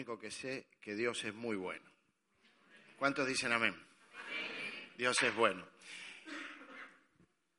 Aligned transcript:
Único 0.00 0.18
que 0.18 0.30
sé 0.30 0.68
que 0.80 0.94
Dios 0.94 1.22
es 1.24 1.34
muy 1.34 1.56
bueno. 1.56 1.84
¿Cuántos 2.96 3.28
dicen 3.28 3.52
amén? 3.52 3.76
Dios 4.96 5.22
es 5.22 5.34
bueno. 5.34 5.62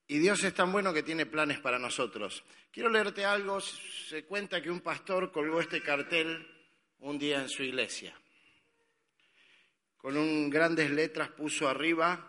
Y 0.08 0.18
Dios 0.18 0.44
es 0.44 0.52
tan 0.56 0.72
bueno 0.72 0.92
que 0.92 1.04
tiene 1.04 1.28
planes 1.28 1.60
para 1.60 1.78
nosotros. 1.78 2.44
Quiero 2.72 2.90
leerte 2.90 3.26
algo. 3.26 3.62
Se 3.62 4.26
cuenta 4.26 4.60
que 4.60 4.72
un 4.72 4.82
pastor 4.82 5.32
colgó 5.32 5.62
este 5.62 5.84
cartel 5.84 6.48
un 7.02 7.20
día 7.20 7.44
en 7.44 7.48
su 7.50 7.62
iglesia. 7.62 8.20
Con 9.98 10.18
un, 10.18 10.50
grandes 10.50 10.90
letras 10.90 11.30
puso 11.30 11.70
arriba, 11.70 12.28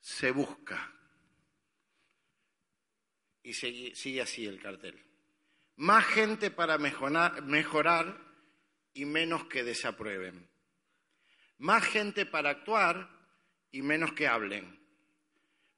se 0.00 0.32
busca. 0.32 0.92
Y 3.42 3.54
sigue, 3.54 4.20
así 4.20 4.44
el 4.44 4.60
cartel. 4.60 5.02
Más 5.76 6.04
gente 6.04 6.50
para 6.50 6.76
mejorar 6.76 8.31
y 8.94 9.04
menos 9.04 9.44
que 9.44 9.64
desaprueben. 9.64 10.48
Más 11.58 11.84
gente 11.84 12.26
para 12.26 12.50
actuar 12.50 13.08
y 13.70 13.82
menos 13.82 14.12
que 14.12 14.26
hablen 14.26 14.82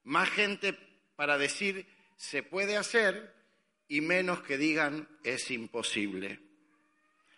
más 0.05 0.29
gente 0.29 0.77
para 1.15 1.37
decir 1.37 1.87
se 2.15 2.43
puede 2.43 2.77
hacer 2.77 3.33
y 3.87 4.01
menos 4.01 4.41
que 4.41 4.57
digan 4.57 5.09
es 5.23 5.51
imposible. 5.51 6.39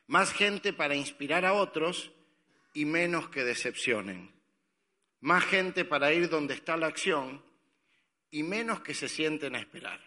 Más 0.05 0.33
gente 0.33 0.73
para 0.73 0.95
inspirar 0.95 1.45
a 1.45 1.53
otros 1.53 2.11
y 2.73 2.85
menos 2.85 3.29
que 3.29 3.43
decepcionen. 3.43 4.33
Más 5.21 5.45
gente 5.45 5.85
para 5.85 6.13
ir 6.13 6.29
donde 6.29 6.53
está 6.53 6.77
la 6.77 6.87
acción 6.87 7.43
y 8.29 8.43
menos 8.43 8.81
que 8.81 8.93
se 8.93 9.07
sienten 9.07 9.55
a 9.55 9.59
esperar. 9.59 10.01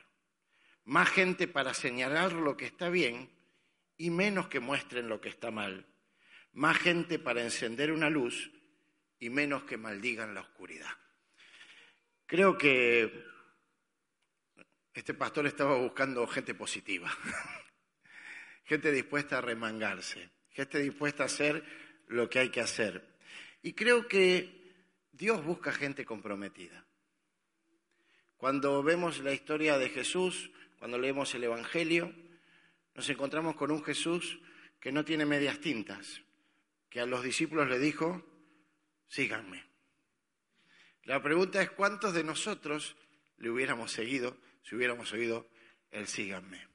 Más 0.84 1.08
gente 1.08 1.48
para 1.48 1.74
señalar 1.74 2.32
lo 2.32 2.56
que 2.56 2.66
está 2.66 2.90
bien 2.90 3.30
y 4.00 4.08
menos 4.08 4.48
que 4.48 4.60
muestren 4.60 5.10
lo 5.10 5.20
que 5.20 5.28
está 5.28 5.50
mal. 5.50 5.86
Más 6.54 6.78
gente 6.78 7.18
para 7.18 7.42
encender 7.42 7.92
una 7.92 8.08
luz 8.08 8.50
y 9.18 9.28
menos 9.28 9.64
que 9.64 9.76
maldigan 9.76 10.34
la 10.34 10.40
oscuridad. 10.40 10.88
Creo 12.24 12.56
que 12.56 13.26
este 14.94 15.12
pastor 15.12 15.46
estaba 15.46 15.76
buscando 15.76 16.26
gente 16.26 16.54
positiva, 16.54 17.14
gente 18.64 18.90
dispuesta 18.90 19.36
a 19.36 19.42
remangarse, 19.42 20.30
gente 20.48 20.78
dispuesta 20.78 21.24
a 21.24 21.26
hacer 21.26 21.62
lo 22.06 22.30
que 22.30 22.38
hay 22.38 22.48
que 22.48 22.62
hacer. 22.62 23.18
Y 23.60 23.74
creo 23.74 24.08
que 24.08 24.72
Dios 25.12 25.44
busca 25.44 25.72
gente 25.72 26.06
comprometida. 26.06 26.86
Cuando 28.38 28.82
vemos 28.82 29.18
la 29.18 29.34
historia 29.34 29.76
de 29.76 29.90
Jesús, 29.90 30.50
cuando 30.78 30.96
leemos 30.96 31.34
el 31.34 31.44
Evangelio, 31.44 32.14
nos 33.00 33.08
encontramos 33.08 33.56
con 33.56 33.70
un 33.70 33.82
Jesús 33.82 34.38
que 34.78 34.92
no 34.92 35.06
tiene 35.06 35.24
medias 35.24 35.58
tintas, 35.58 36.20
que 36.90 37.00
a 37.00 37.06
los 37.06 37.22
discípulos 37.22 37.66
le 37.66 37.78
dijo, 37.78 38.22
síganme. 39.08 39.64
La 41.04 41.22
pregunta 41.22 41.62
es 41.62 41.70
cuántos 41.70 42.12
de 42.12 42.24
nosotros 42.24 42.94
le 43.38 43.48
hubiéramos 43.48 43.90
seguido 43.90 44.36
si 44.62 44.76
hubiéramos 44.76 45.10
oído 45.14 45.48
el 45.90 46.06
síganme. 46.08 46.68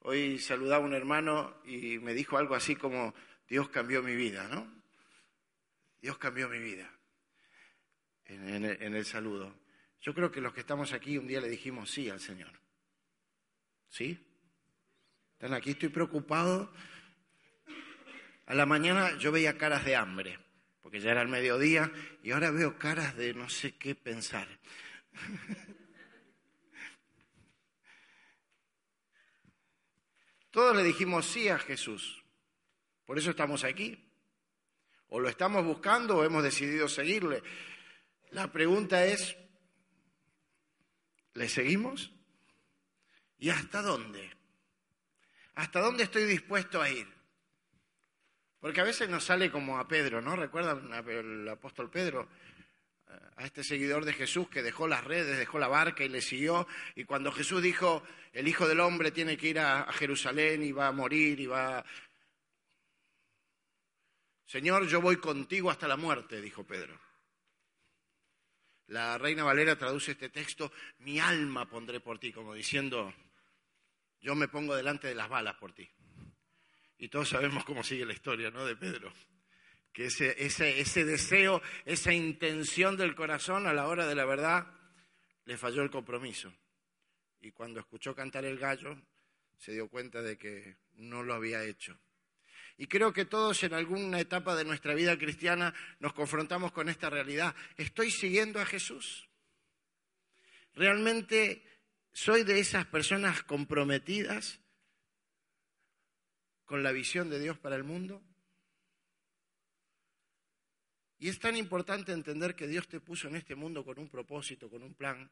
Hoy 0.00 0.38
saludaba 0.38 0.84
a 0.84 0.86
un 0.86 0.92
hermano 0.92 1.58
y 1.64 1.98
me 2.00 2.12
dijo 2.12 2.36
algo 2.36 2.54
así 2.54 2.76
como, 2.76 3.14
Dios 3.48 3.70
cambió 3.70 4.02
mi 4.02 4.14
vida, 4.14 4.46
¿no? 4.48 4.70
Dios 6.02 6.18
cambió 6.18 6.50
mi 6.50 6.58
vida 6.58 6.92
en, 8.26 8.62
en 8.62 8.94
el 8.94 9.06
saludo. 9.06 9.58
Yo 10.02 10.12
creo 10.12 10.30
que 10.30 10.42
los 10.42 10.52
que 10.52 10.60
estamos 10.60 10.92
aquí 10.92 11.16
un 11.16 11.26
día 11.26 11.40
le 11.40 11.48
dijimos 11.48 11.90
sí 11.90 12.10
al 12.10 12.20
Señor. 12.20 12.52
¿Sí? 13.88 14.27
Están 15.38 15.54
aquí, 15.54 15.70
estoy 15.70 15.90
preocupado. 15.90 16.68
A 18.46 18.54
la 18.54 18.66
mañana 18.66 19.16
yo 19.18 19.30
veía 19.30 19.56
caras 19.56 19.84
de 19.84 19.94
hambre 19.94 20.36
porque 20.82 20.98
ya 20.98 21.12
era 21.12 21.22
el 21.22 21.28
mediodía 21.28 21.92
y 22.24 22.32
ahora 22.32 22.50
veo 22.50 22.76
caras 22.76 23.14
de 23.14 23.34
no 23.34 23.48
sé 23.48 23.76
qué 23.76 23.94
pensar. 23.94 24.48
Todos 30.50 30.74
le 30.74 30.82
dijimos 30.82 31.26
sí 31.26 31.48
a 31.48 31.58
Jesús, 31.58 32.24
por 33.04 33.16
eso 33.16 33.30
estamos 33.30 33.62
aquí. 33.62 34.10
O 35.10 35.20
lo 35.20 35.28
estamos 35.28 35.64
buscando 35.64 36.16
o 36.16 36.24
hemos 36.24 36.42
decidido 36.42 36.88
seguirle. 36.88 37.44
La 38.30 38.50
pregunta 38.50 39.04
es, 39.04 39.36
¿le 41.34 41.48
seguimos? 41.48 42.10
¿Y 43.38 43.50
hasta 43.50 43.82
dónde? 43.82 44.37
¿Hasta 45.58 45.80
dónde 45.80 46.04
estoy 46.04 46.22
dispuesto 46.22 46.80
a 46.80 46.88
ir? 46.88 47.08
Porque 48.60 48.80
a 48.80 48.84
veces 48.84 49.08
nos 49.08 49.24
sale 49.24 49.50
como 49.50 49.76
a 49.76 49.88
Pedro, 49.88 50.22
¿no? 50.22 50.36
¿Recuerdan 50.36 50.88
el 51.08 51.48
apóstol 51.48 51.90
Pedro? 51.90 52.28
A 53.34 53.44
este 53.44 53.64
seguidor 53.64 54.04
de 54.04 54.12
Jesús 54.12 54.48
que 54.48 54.62
dejó 54.62 54.86
las 54.86 55.02
redes, 55.02 55.36
dejó 55.36 55.58
la 55.58 55.66
barca 55.66 56.04
y 56.04 56.08
le 56.08 56.20
siguió. 56.20 56.68
Y 56.94 57.02
cuando 57.02 57.32
Jesús 57.32 57.60
dijo, 57.60 58.04
el 58.32 58.46
Hijo 58.46 58.68
del 58.68 58.78
Hombre 58.78 59.10
tiene 59.10 59.36
que 59.36 59.48
ir 59.48 59.58
a, 59.58 59.92
Jerusalén 59.92 60.62
y 60.62 60.70
va 60.70 60.86
a 60.86 60.92
morir 60.92 61.40
y 61.40 61.46
va... 61.46 61.84
Señor, 64.46 64.86
yo 64.86 65.00
voy 65.00 65.16
contigo 65.16 65.72
hasta 65.72 65.88
la 65.88 65.96
muerte, 65.96 66.40
dijo 66.40 66.64
Pedro. 66.64 66.96
La 68.86 69.18
Reina 69.18 69.42
Valera 69.42 69.76
traduce 69.76 70.12
este 70.12 70.28
texto, 70.28 70.70
mi 70.98 71.18
alma 71.18 71.68
pondré 71.68 71.98
por 71.98 72.20
ti, 72.20 72.32
como 72.32 72.54
diciendo, 72.54 73.12
yo 74.20 74.34
me 74.34 74.48
pongo 74.48 74.74
delante 74.74 75.08
de 75.08 75.14
las 75.14 75.28
balas 75.28 75.56
por 75.56 75.72
ti. 75.72 75.88
Y 76.98 77.08
todos 77.08 77.28
sabemos 77.28 77.64
cómo 77.64 77.82
sigue 77.84 78.04
la 78.04 78.12
historia, 78.12 78.50
¿no? 78.50 78.64
De 78.64 78.76
Pedro. 78.76 79.12
Que 79.92 80.06
ese, 80.06 80.34
ese, 80.44 80.80
ese 80.80 81.04
deseo, 81.04 81.62
esa 81.84 82.12
intención 82.12 82.96
del 82.96 83.14
corazón 83.14 83.66
a 83.66 83.72
la 83.72 83.86
hora 83.86 84.06
de 84.06 84.14
la 84.14 84.24
verdad, 84.24 84.66
le 85.44 85.56
falló 85.56 85.82
el 85.82 85.90
compromiso. 85.90 86.52
Y 87.40 87.52
cuando 87.52 87.80
escuchó 87.80 88.14
cantar 88.14 88.44
el 88.44 88.58
gallo, 88.58 89.00
se 89.56 89.72
dio 89.72 89.88
cuenta 89.88 90.22
de 90.22 90.36
que 90.36 90.76
no 90.94 91.22
lo 91.22 91.34
había 91.34 91.64
hecho. 91.64 91.98
Y 92.76 92.86
creo 92.86 93.12
que 93.12 93.24
todos 93.24 93.62
en 93.64 93.74
alguna 93.74 94.20
etapa 94.20 94.54
de 94.54 94.64
nuestra 94.64 94.94
vida 94.94 95.18
cristiana 95.18 95.74
nos 95.98 96.12
confrontamos 96.12 96.70
con 96.70 96.88
esta 96.88 97.10
realidad. 97.10 97.54
¿Estoy 97.76 98.10
siguiendo 98.10 98.60
a 98.60 98.66
Jesús? 98.66 99.28
¿Realmente 100.74 101.64
soy 102.18 102.42
de 102.42 102.58
esas 102.58 102.84
personas 102.86 103.44
comprometidas 103.44 104.60
con 106.64 106.82
la 106.82 106.90
visión 106.90 107.30
de 107.30 107.38
Dios 107.38 107.58
para 107.58 107.76
el 107.76 107.84
mundo? 107.84 108.20
Y 111.18 111.28
es 111.28 111.38
tan 111.38 111.56
importante 111.56 112.10
entender 112.12 112.56
que 112.56 112.66
Dios 112.66 112.88
te 112.88 113.00
puso 113.00 113.28
en 113.28 113.36
este 113.36 113.54
mundo 113.54 113.84
con 113.84 114.00
un 114.00 114.08
propósito, 114.08 114.68
con 114.68 114.82
un 114.82 114.94
plan, 114.94 115.30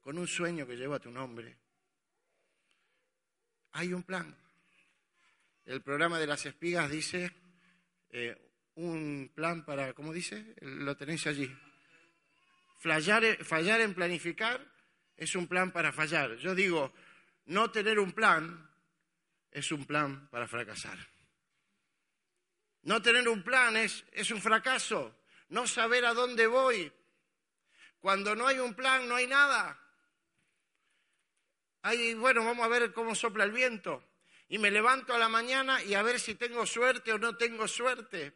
con 0.00 0.16
un 0.16 0.28
sueño 0.28 0.64
que 0.64 0.76
lleva 0.76 1.00
tu 1.00 1.10
nombre. 1.10 1.58
Hay 3.72 3.92
un 3.92 4.04
plan. 4.04 4.32
El 5.64 5.82
programa 5.82 6.20
de 6.20 6.28
las 6.28 6.46
espigas 6.46 6.88
dice 6.88 7.32
eh, 8.10 8.52
un 8.76 9.32
plan 9.34 9.64
para, 9.64 9.92
¿cómo 9.92 10.12
dice? 10.12 10.54
Lo 10.60 10.96
tenéis 10.96 11.26
allí. 11.26 11.52
Fallar, 12.78 13.44
fallar 13.44 13.80
en 13.80 13.92
planificar 13.92 14.75
es 15.16 15.34
un 15.34 15.46
plan 15.46 15.72
para 15.72 15.92
fallar. 15.92 16.36
Yo 16.36 16.54
digo, 16.54 16.92
no 17.46 17.70
tener 17.70 17.98
un 17.98 18.12
plan 18.12 18.70
es 19.50 19.72
un 19.72 19.86
plan 19.86 20.28
para 20.28 20.46
fracasar. 20.46 20.98
No 22.82 23.00
tener 23.02 23.28
un 23.28 23.42
plan 23.42 23.76
es, 23.76 24.04
es 24.12 24.30
un 24.30 24.40
fracaso. 24.40 25.16
No 25.48 25.66
saber 25.66 26.04
a 26.04 26.14
dónde 26.14 26.46
voy. 26.46 26.92
Cuando 28.00 28.36
no 28.36 28.46
hay 28.46 28.58
un 28.58 28.74
plan, 28.74 29.08
no 29.08 29.16
hay 29.16 29.26
nada. 29.26 29.80
Hay, 31.82 32.14
bueno, 32.14 32.44
vamos 32.44 32.64
a 32.64 32.68
ver 32.68 32.92
cómo 32.92 33.14
sopla 33.14 33.44
el 33.44 33.52
viento. 33.52 34.04
Y 34.48 34.58
me 34.58 34.70
levanto 34.70 35.14
a 35.14 35.18
la 35.18 35.28
mañana 35.28 35.82
y 35.82 35.94
a 35.94 36.02
ver 36.02 36.20
si 36.20 36.34
tengo 36.34 36.66
suerte 36.66 37.12
o 37.12 37.18
no 37.18 37.36
tengo 37.36 37.66
suerte. 37.66 38.34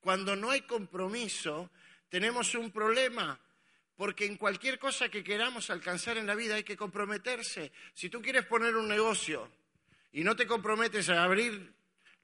Cuando 0.00 0.34
no 0.34 0.50
hay 0.50 0.62
compromiso, 0.62 1.70
tenemos 2.08 2.54
un 2.54 2.72
problema. 2.72 3.38
Porque 4.00 4.24
en 4.24 4.38
cualquier 4.38 4.78
cosa 4.78 5.10
que 5.10 5.22
queramos 5.22 5.68
alcanzar 5.68 6.16
en 6.16 6.26
la 6.26 6.34
vida 6.34 6.54
hay 6.54 6.64
que 6.64 6.74
comprometerse. 6.74 7.70
Si 7.92 8.08
tú 8.08 8.22
quieres 8.22 8.46
poner 8.46 8.74
un 8.74 8.88
negocio, 8.88 9.52
y 10.10 10.24
no 10.24 10.34
te 10.34 10.46
comprometes 10.46 11.10
a 11.10 11.22
abrir 11.22 11.74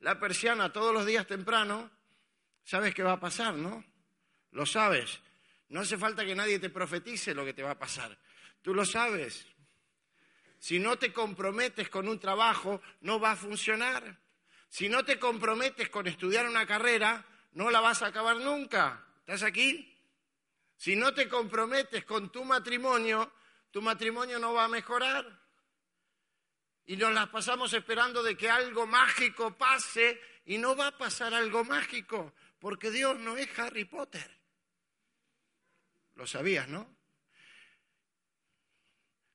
la 0.01 0.19
persiana 0.19 0.73
todos 0.73 0.95
los 0.95 1.05
días 1.05 1.27
temprano, 1.27 1.91
sabes 2.65 2.95
qué 2.95 3.03
va 3.03 3.13
a 3.13 3.21
pasar, 3.21 3.57
¿no? 3.57 3.85
Lo 4.53 4.65
sabes. 4.65 5.21
No 5.69 5.81
hace 5.81 5.99
falta 5.99 6.25
que 6.25 6.35
nadie 6.35 6.59
te 6.59 6.71
profetice 6.71 7.35
lo 7.35 7.45
que 7.45 7.53
te 7.53 7.63
va 7.63 7.73
a 7.73 7.79
pasar. 7.79 8.17
Tú 8.63 8.73
lo 8.73 8.87
sabes. 8.87 9.47
Si 10.59 10.79
no 10.79 10.97
te 10.97 11.13
comprometes 11.13 11.91
con 11.91 12.09
un 12.09 12.19
trabajo, 12.19 12.81
no 13.03 13.21
va 13.21 13.33
a 13.33 13.37
funcionar. 13.37 14.19
Si 14.71 14.89
no 14.89 15.05
te 15.05 15.19
comprometes 15.19 15.91
con 15.91 16.07
estudiar 16.07 16.49
una 16.49 16.67
carrera, 16.67 17.27
no 17.53 17.71
la 17.71 17.81
vas 17.81 18.01
a 18.01 18.07
acabar 18.07 18.39
nunca. 18.39 19.05
¿Estás 19.27 19.43
aquí? 19.43 19.93
Si 20.77 20.95
no 20.97 21.15
te 21.15 21.29
comprometes 21.29 22.05
con 22.05 22.31
tu 22.31 22.45
matrimonio, 22.45 23.33
tu 23.71 23.81
matrimonio 23.83 24.39
no 24.39 24.53
va 24.53 24.65
a 24.65 24.69
mejorar. 24.69 25.25
Y 26.87 26.97
nos 26.97 27.13
las 27.13 27.29
pasamos 27.29 27.73
esperando 27.73 28.23
de 28.23 28.37
que 28.37 28.49
algo 28.49 28.87
mágico 28.87 29.57
pase 29.57 30.21
y 30.45 30.59
no 30.59 30.77
va 30.77 30.89
a 30.89 30.99
pasar 30.99 31.35
algo 31.35 31.65
mágico, 31.65 32.35
porque 32.61 32.91
Dios 32.91 33.19
no 33.19 33.37
es 33.37 33.59
Harry 33.59 33.85
Potter. 33.85 34.31
Lo 36.15 36.27
sabías, 36.27 36.69
¿no? 36.69 36.97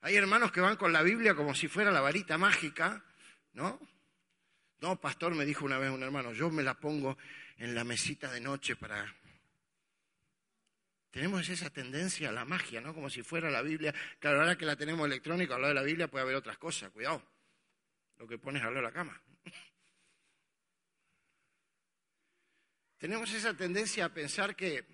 Hay 0.02 0.16
hermanos 0.16 0.52
que 0.52 0.62
van 0.62 0.78
con 0.78 0.94
la 0.94 1.04
Biblia 1.04 1.36
como 1.36 1.54
si 1.54 1.68
fuera 1.68 1.92
la 1.92 2.02
varita 2.02 2.38
mágica, 2.38 3.04
¿no? 3.54 3.80
No, 4.80 5.00
pastor, 5.00 5.36
me 5.36 5.46
dijo 5.46 5.64
una 5.64 5.78
vez 5.78 5.92
un 5.92 6.02
hermano, 6.02 6.34
yo 6.34 6.50
me 6.50 6.64
la 6.64 6.74
pongo 6.74 7.18
en 7.58 7.76
la 7.76 7.84
mesita 7.84 8.32
de 8.32 8.42
noche 8.42 8.76
para... 8.76 9.16
Tenemos 11.12 11.48
esa 11.50 11.70
tendencia 11.70 12.30
a 12.30 12.32
la 12.32 12.46
magia, 12.46 12.80
¿no? 12.80 12.94
Como 12.94 13.10
si 13.10 13.22
fuera 13.22 13.52
la 13.52 13.62
Biblia. 13.62 13.94
Claro, 14.18 14.40
ahora 14.40 14.58
que 14.58 14.66
la 14.66 14.78
tenemos 14.78 15.06
electrónica, 15.06 15.56
hablar 15.56 15.72
de 15.72 15.76
la 15.76 15.84
Biblia 15.84 16.08
puede 16.08 16.24
haber 16.24 16.36
otras 16.36 16.58
cosas, 16.58 16.90
cuidado. 16.92 17.22
Lo 18.18 18.26
que 18.26 18.38
pones 18.38 18.62
al 18.64 18.70
lado 18.70 18.78
de 18.78 18.84
la 18.84 18.94
cama. 18.94 19.22
Tenemos 22.98 23.30
esa 23.34 23.54
tendencia 23.54 24.06
a 24.06 24.14
pensar 24.14 24.56
que, 24.56 24.86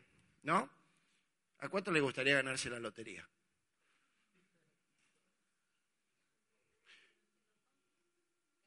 ¿no? 0.42 0.68
¿A 1.60 1.70
cuánto 1.70 1.92
le 1.92 2.00
gustaría 2.00 2.36
ganarse 2.36 2.70
la 2.70 2.80
lotería? 2.80 3.30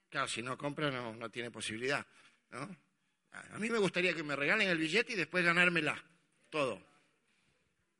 Claro, 0.08 0.28
si 0.28 0.42
no 0.42 0.56
compra 0.58 0.90
no, 0.90 1.14
no 1.14 1.30
tiene 1.30 1.50
posibilidad. 1.50 2.06
¿no? 2.50 2.76
A 3.32 3.58
mí 3.58 3.70
me 3.70 3.78
gustaría 3.78 4.14
que 4.14 4.22
me 4.22 4.36
regalen 4.36 4.68
el 4.68 4.78
billete 4.78 5.14
y 5.14 5.16
después 5.16 5.44
ganármela, 5.44 6.04
todo. 6.48 6.89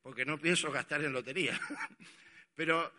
Porque 0.03 0.25
no 0.25 0.39
pienso 0.39 0.71
gastar 0.71 1.05
en 1.05 1.13
lotería. 1.13 1.59
Pero 2.55 2.93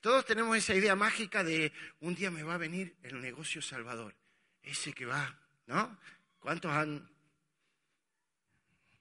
todos 0.00 0.24
tenemos 0.24 0.56
esa 0.56 0.74
idea 0.74 0.94
mágica 0.94 1.42
de 1.42 1.72
un 2.00 2.14
día 2.14 2.30
me 2.30 2.42
va 2.42 2.54
a 2.54 2.58
venir 2.58 2.96
el 3.02 3.20
negocio 3.20 3.60
salvador. 3.60 4.14
Ese 4.62 4.92
que 4.92 5.06
va, 5.06 5.36
¿no? 5.66 5.98
¿Cuántos 6.38 6.70
han, 6.70 7.10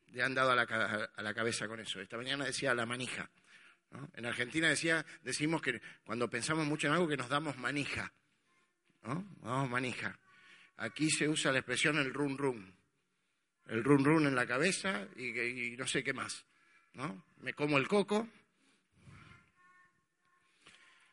le 0.07 0.23
han 0.23 0.33
dado 0.33 0.51
a 0.51 0.55
la, 0.55 0.63
a 0.63 1.21
la 1.21 1.33
cabeza 1.33 1.67
con 1.67 1.79
eso? 1.79 2.01
Esta 2.01 2.17
mañana 2.17 2.45
decía 2.45 2.73
la 2.73 2.85
manija. 2.85 3.29
¿no? 3.91 4.09
En 4.15 4.25
Argentina 4.25 4.69
decía, 4.69 5.05
decimos 5.21 5.61
que 5.61 5.79
cuando 6.03 6.29
pensamos 6.29 6.65
mucho 6.65 6.87
en 6.87 6.93
algo 6.93 7.07
que 7.07 7.17
nos 7.17 7.29
damos 7.29 7.57
manija. 7.57 8.11
¿no? 9.03 9.23
Vamos, 9.41 9.69
manija. 9.69 10.19
Aquí 10.77 11.09
se 11.11 11.29
usa 11.29 11.51
la 11.51 11.59
expresión 11.59 11.97
el 11.97 12.13
run 12.13 12.37
run. 12.37 12.75
El 13.67 13.83
run 13.83 14.03
run 14.03 14.25
en 14.27 14.35
la 14.35 14.47
cabeza 14.47 15.07
y, 15.15 15.39
y 15.39 15.77
no 15.77 15.85
sé 15.85 16.03
qué 16.03 16.13
más. 16.13 16.46
¿No? 16.97 17.23
Me 17.41 17.53
como 17.53 17.77
el 17.77 17.87
coco. 17.87 18.27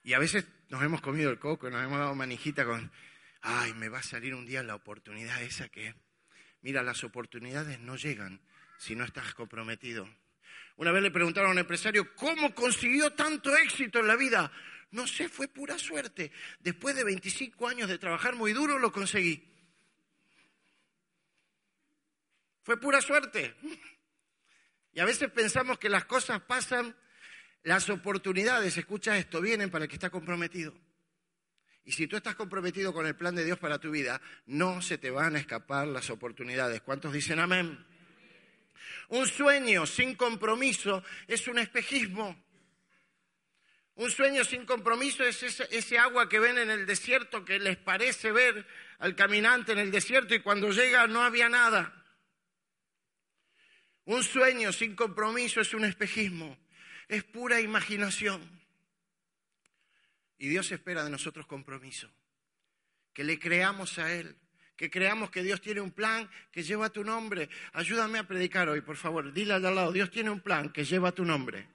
Y 0.03 0.15
a 0.15 0.19
veces 0.19 0.47
nos 0.71 0.83
hemos 0.83 1.01
comido 1.01 1.31
el 1.31 1.39
coco, 1.39 1.71
nos 1.71 1.85
hemos 1.85 1.99
dado 1.99 2.15
manijita 2.15 2.65
con, 2.65 2.91
ay, 3.43 3.75
me 3.75 3.89
va 3.89 3.99
a 3.99 4.03
salir 4.03 4.35
un 4.35 4.47
día 4.47 4.63
la 4.63 4.75
oportunidad 4.75 5.43
esa 5.43 5.69
que, 5.69 5.95
mira, 6.63 6.83
las 6.83 7.05
oportunidades 7.05 7.79
no 7.81 7.97
llegan 7.97 8.41
si 8.79 8.97
no 8.97 9.05
estás 9.05 9.35
comprometido. 9.35 10.09
Una 10.77 10.91
vez 10.91 11.03
le 11.03 11.11
preguntaron 11.11 11.51
a 11.51 11.53
un 11.53 11.59
empresario, 11.59 12.15
¿cómo 12.17 12.55
consiguió 12.55 13.13
tanto 13.13 13.55
éxito 13.57 14.01
en 14.01 14.09
la 14.09 14.17
vida? 14.17 14.51
No 14.91 15.07
sé, 15.07 15.29
fue 15.29 15.49
pura 15.49 15.79
suerte. 15.79 16.33
Después 16.61 16.97
de 16.97 17.05
25 17.05 17.69
años 17.69 17.89
de 17.89 17.99
trabajar 17.99 18.35
muy 18.35 18.53
duro, 18.53 18.79
lo 18.79 18.91
conseguí. 18.91 19.53
Fue 22.63 22.81
pura 22.81 23.01
suerte. 23.03 23.55
Y 24.95 25.01
a 25.01 25.05
veces 25.05 25.31
pensamos 25.31 25.79
que 25.79 25.89
las 25.89 26.05
cosas 26.05 26.41
pasan, 26.41 26.95
las 27.65 27.91
oportunidades, 27.91 28.77
escucha 28.77 29.19
esto, 29.19 29.41
vienen 29.41 29.71
para 29.71 29.85
el 29.85 29.89
que 29.89 29.97
está 29.97 30.09
comprometido. 30.09 30.73
Y 31.85 31.93
si 31.93 32.07
tú 32.07 32.17
estás 32.17 32.37
comprometido 32.37 32.95
con 32.95 33.07
el 33.07 33.17
plan 33.17 33.35
de 33.35 33.45
Dios 33.45 33.59
para 33.59 33.79
tu 33.79 33.91
vida, 33.91 34.21
no 34.47 34.81
se 34.81 34.97
te 34.97 35.11
van 35.11 35.37
a 35.37 35.41
escapar 35.41 35.89
las 35.89 36.09
oportunidades. 36.11 36.81
¿Cuántos 36.81 37.13
dicen 37.13 37.41
amén? 37.41 37.85
Un 39.09 39.27
sueño 39.27 39.85
sin 39.85 40.15
compromiso 40.15 41.03
es 41.27 41.47
un 41.49 41.59
espejismo. 41.59 42.43
Un 43.97 44.11
sueño 44.11 44.45
sin 44.45 44.65
compromiso 44.65 45.25
es 45.25 45.43
ese, 45.43 45.69
ese, 45.71 45.99
agua 45.99 46.29
que 46.29 46.39
ven 46.39 46.59
en 46.59 46.71
el 46.71 46.87
desierto 46.87 47.45
que 47.45 47.59
les 47.59 47.77
parece 47.77 48.33
ver 48.33 48.67
al 48.99 49.15
caminante 49.15 49.73
en 49.73 49.79
el 49.79 49.91
desierto 49.91 50.35
y 50.35 50.41
cuando 50.41 50.71
llega 50.71 51.07
no 51.07 51.23
había 51.23 51.49
nada. 51.49 52.04
Un 54.07 54.23
sueño 54.23 54.73
sin 54.73 54.95
compromiso 54.95 55.61
es 55.61 55.73
un 55.73 55.85
espejismo, 55.85 56.57
es 57.09 57.25
pura 57.25 57.61
imaginación. 57.61 58.43
Y 60.39 60.49
Dios 60.49 60.71
espera 60.73 61.05
de 61.05 61.11
nosotros 61.11 61.47
compromiso, 61.47 62.11
que 63.13 63.25
le 63.25 63.39
creamos 63.39 63.99
a 63.99 64.13
Él, 64.13 64.37
que 64.77 64.91
creamos 64.91 65.31
que 65.31 65.43
Dios 65.43 65.61
tiene 65.61 65.81
un 65.81 65.93
plan 65.93 66.29
que 66.51 66.63
lleva 66.63 66.91
tu 66.91 67.05
nombre. 67.05 67.49
Ayúdame 67.73 68.19
a 68.19 68.27
predicar 68.27 68.69
hoy, 68.69 68.81
por 68.81 68.97
favor. 68.97 69.33
Dile 69.33 69.55
al 69.55 69.63
lado, 69.63 69.93
Dios 69.93 70.11
tiene 70.11 70.31
un 70.31 70.41
plan 70.41 70.71
que 70.71 70.85
lleva 70.85 71.13
tu 71.13 71.25
nombre. 71.25 71.69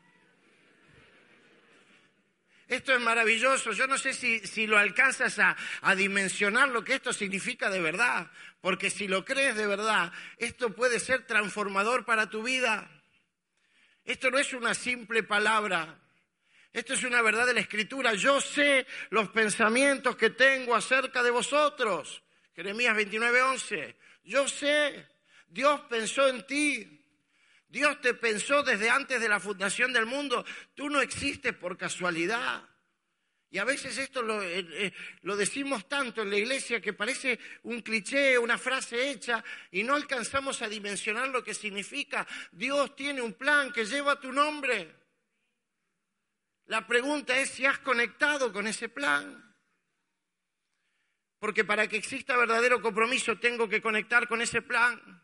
Esto 2.70 2.94
es 2.94 3.02
maravilloso. 3.02 3.72
Yo 3.72 3.88
no 3.88 3.98
sé 3.98 4.14
si, 4.14 4.40
si 4.40 4.68
lo 4.68 4.78
alcanzas 4.78 5.40
a, 5.40 5.58
a, 5.82 5.96
dimensionar 5.96 6.70
lo 6.70 6.84
que 6.84 6.94
esto 6.94 7.12
significa 7.12 7.72
de 7.72 7.82
verdad. 7.82 8.30
Porque 8.62 8.92
si 8.92 9.08
lo 9.08 9.26
crees 9.26 9.56
de 9.56 9.66
verdad, 9.66 10.14
esto 10.38 10.76
puede 10.76 11.00
ser 11.00 11.26
transformador 11.26 12.06
para 12.06 12.30
tu 12.30 12.44
vida. 12.44 12.88
Esto 14.06 14.30
no 14.30 14.38
es 14.38 14.54
una 14.54 14.76
simple 14.76 15.24
palabra. 15.24 16.00
Esto 16.72 16.94
es 16.94 17.04
una 17.04 17.24
verdad 17.24 17.48
de 17.48 17.56
la 17.56 17.62
Escritura. 17.62 18.14
Yo 18.14 18.40
sé 18.40 18.86
los 19.10 19.30
pensamientos 19.30 20.16
que 20.16 20.30
tengo 20.30 20.76
acerca 20.76 21.24
de 21.24 21.32
vosotros. 21.32 22.22
Jeremías 22.56 22.96
29, 22.96 23.42
11. 23.42 23.96
Yo 24.26 24.48
sé. 24.48 25.08
Dios 25.48 25.82
pensó 25.90 26.28
en 26.28 26.46
ti. 26.46 26.99
Dios 27.70 28.02
te 28.02 28.16
pensó 28.16 28.64
desde 28.64 28.90
antes 28.90 29.22
de 29.22 29.30
la 29.30 29.40
fundación 29.40 29.94
del 29.94 30.08
mundo. 30.08 30.44
Tú 30.74 30.90
no 30.90 31.02
existes 31.02 31.54
por 31.54 31.78
casualidad. 31.78 32.68
Y 33.52 33.58
a 33.58 33.64
veces 33.64 33.98
esto 33.98 34.22
lo, 34.22 34.44
eh, 34.44 34.68
eh, 34.72 34.94
lo, 35.22 35.36
decimos 35.36 35.88
tanto 35.88 36.22
en 36.22 36.30
la 36.30 36.38
iglesia 36.38 36.82
que 36.82 36.94
parece 36.94 37.40
un 37.64 37.82
cliché, 37.82 38.38
una 38.38 38.58
frase 38.58 39.10
hecha, 39.10 39.44
y 39.72 39.84
no 39.84 39.96
alcanzamos 39.96 40.62
a 40.62 40.68
dimensionar 40.68 41.30
lo 41.30 41.44
que 41.44 41.54
significa. 41.54 42.28
Dios 42.52 42.96
tiene 42.96 43.22
un 43.22 43.34
plan 43.34 43.72
que 43.72 43.86
lleva 43.86 44.20
tu 44.20 44.32
nombre. 44.32 44.96
La 46.66 46.86
pregunta 46.86 47.40
es 47.40 47.50
si 47.50 47.66
has 47.66 47.80
conectado 47.80 48.52
con 48.52 48.68
ese 48.68 48.90
plan. 48.90 49.56
Porque 51.40 51.64
para 51.64 51.88
que 51.88 51.98
exista 51.98 52.36
verdadero 52.36 52.82
compromiso 52.82 53.40
tengo 53.40 53.70
que 53.70 53.82
conectar 53.82 54.28
con 54.28 54.42
ese 54.42 54.62
plan. 54.62 55.22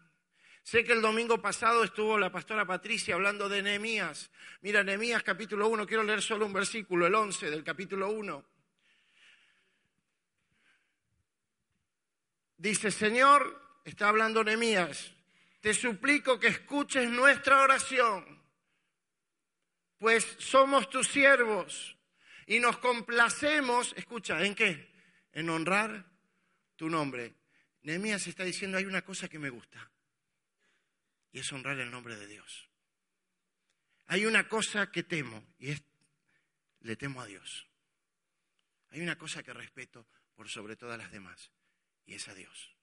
Sé 0.65 0.83
que 0.83 0.93
el 0.93 1.01
domingo 1.01 1.39
pasado 1.39 1.83
estuvo 1.83 2.17
la 2.17 2.31
pastora 2.31 2.65
Patricia 2.65 3.13
hablando 3.13 3.47
de 3.47 3.61
Nehemías. 3.61 4.31
Mira, 4.61 4.83
Nehemías 4.83 5.21
capítulo 5.21 5.67
1, 5.67 5.85
quiero 5.85 6.01
leer 6.01 6.23
solo 6.23 6.47
un 6.47 6.53
versículo, 6.53 7.05
el 7.05 7.13
11 7.13 7.51
del 7.51 7.63
capítulo 7.63 8.09
1. 8.09 8.43
Dice, 12.57 12.89
Señor, 12.89 13.83
está 13.85 14.09
hablando 14.09 14.43
Nehemías, 14.43 15.13
te 15.61 15.71
suplico 15.71 16.39
que 16.39 16.47
escuches 16.47 17.11
nuestra 17.11 17.61
oración, 17.61 18.25
pues 19.99 20.25
somos 20.39 20.89
tus 20.89 21.07
siervos 21.07 21.95
y 22.47 22.59
nos 22.59 22.79
complacemos, 22.79 23.93
escucha, 23.95 24.43
¿en 24.43 24.55
qué? 24.55 24.91
En 25.31 25.47
honrar 25.47 26.07
tu 26.75 26.89
nombre. 26.89 27.35
Nehemías 27.83 28.25
está 28.25 28.43
diciendo, 28.43 28.79
hay 28.79 28.85
una 28.85 29.03
cosa 29.03 29.27
que 29.27 29.37
me 29.37 29.51
gusta 29.51 29.91
y 31.35 31.39
es 31.39 31.51
honrar 31.51 31.77
el 31.79 31.91
nombre 31.91 32.15
de 32.15 32.27
Dios. 32.27 32.69
Hay 34.05 34.25
una 34.25 34.47
cosa 34.47 34.89
que 34.89 35.03
temo 35.03 35.45
y 35.59 35.71
es, 35.71 35.83
le 36.79 36.95
temo 36.95 37.19
a 37.19 37.25
Dios. 37.25 37.67
Hay 38.91 39.01
una 39.01 39.17
cosa 39.17 39.43
que 39.43 39.51
respeto 39.51 40.07
por 40.33 40.47
sobre 40.47 40.77
todas 40.77 40.97
las 40.97 41.11
demás 41.11 41.51
y 42.05 42.13
es 42.13 42.25
a 42.29 42.33
Dios. 42.33 42.73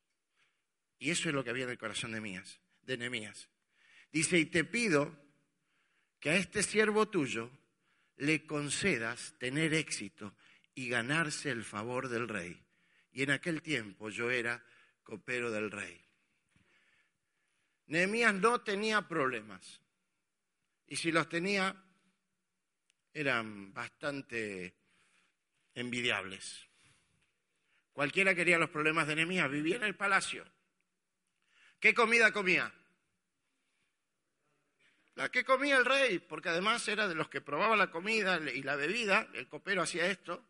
Y 0.98 1.08
eso 1.10 1.30
es 1.30 1.34
lo 1.34 1.42
que 1.42 1.48
había 1.48 1.64
en 1.64 1.70
el 1.70 1.78
corazón 1.78 2.12
de 2.12 2.20
Mías, 2.20 2.60
de 2.82 2.98
Nehemías. 2.98 3.48
Dice, 4.12 4.38
y 4.38 4.44
te 4.44 4.64
pido 4.64 5.18
que 6.20 6.28
a 6.28 6.36
este 6.36 6.62
siervo 6.62 7.08
tuyo 7.08 7.50
le 8.18 8.44
concedas 8.44 9.34
tener 9.38 9.72
éxito 9.72 10.36
y 10.74 10.90
ganarse 10.90 11.48
el 11.48 11.64
favor 11.64 12.10
del 12.10 12.28
rey 12.28 12.62
Y 13.12 13.22
en 13.22 13.30
aquel 13.30 13.62
tiempo 13.62 14.10
yo 14.10 14.30
era 14.30 14.62
copero 15.04 15.50
del 15.50 15.70
rey. 15.70 15.98
Nehemías 17.92 18.32
no 18.32 18.62
tenía 18.62 19.06
problemas. 19.06 19.82
Y 20.86 20.96
si 20.96 21.12
los 21.12 21.28
tenía, 21.28 21.76
eran 23.12 23.74
bastante 23.74 24.74
envidiables. 25.74 26.66
Cualquiera 27.92 28.34
quería 28.34 28.56
los 28.56 28.70
problemas 28.70 29.06
de 29.06 29.16
Nehemías, 29.16 29.50
vivía 29.50 29.76
en 29.76 29.82
el 29.82 29.94
palacio. 29.94 30.42
¿Qué 31.78 31.92
comida 31.92 32.32
comía? 32.32 32.72
La 35.14 35.28
que 35.30 35.44
comía 35.44 35.76
el 35.76 35.84
rey, 35.84 36.18
porque 36.18 36.48
además 36.48 36.88
era 36.88 37.06
de 37.06 37.14
los 37.14 37.28
que 37.28 37.42
probaba 37.42 37.76
la 37.76 37.90
comida 37.90 38.38
y 38.38 38.62
la 38.62 38.76
bebida, 38.76 39.28
el 39.34 39.48
copero 39.48 39.82
hacía 39.82 40.06
esto, 40.06 40.42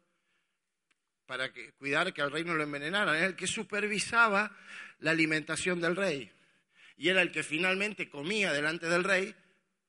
para 1.27 1.53
que, 1.53 1.73
cuidar 1.73 2.15
que 2.15 2.23
al 2.23 2.31
rey 2.31 2.45
no 2.45 2.55
lo 2.55 2.63
envenenaran, 2.63 3.17
era 3.17 3.27
el 3.27 3.35
que 3.35 3.49
supervisaba 3.49 4.57
la 5.01 5.11
alimentación 5.11 5.81
del 5.81 5.97
rey. 5.97 6.33
Y 7.03 7.09
era 7.09 7.21
el 7.21 7.33
que 7.33 7.43
finalmente 7.43 8.09
comía 8.09 8.53
delante 8.53 8.89
del 8.89 9.03
rey 9.03 9.35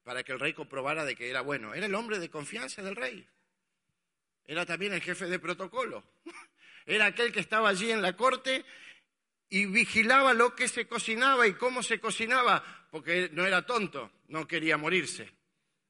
para 0.04 0.24
que 0.24 0.32
el 0.32 0.40
rey 0.40 0.54
comprobara 0.54 1.06
de 1.06 1.16
que 1.16 1.30
era 1.30 1.42
bueno. 1.42 1.76
Era 1.76 1.86
el 1.86 1.94
hombre 1.94 2.18
de 2.18 2.28
confianza 2.28 2.82
del 2.82 2.96
rey. 2.96 3.24
Era 4.44 4.66
también 4.66 4.94
el 4.94 5.02
jefe 5.04 5.28
de 5.28 5.38
protocolo. 5.38 6.04
Era 6.88 7.06
aquel 7.06 7.32
que 7.32 7.40
estaba 7.40 7.70
allí 7.70 7.92
en 7.92 8.02
la 8.02 8.18
corte 8.18 8.66
y 9.48 9.68
vigilaba 9.68 10.34
lo 10.34 10.56
que 10.56 10.68
se 10.68 10.88
cocinaba 10.88 11.46
y 11.46 11.54
cómo 11.54 11.84
se 11.84 12.00
cocinaba, 12.00 12.88
porque 12.90 13.30
no 13.32 13.46
era 13.46 13.64
tonto, 13.64 14.12
no 14.30 14.48
quería 14.48 14.78
morirse, 14.78 15.30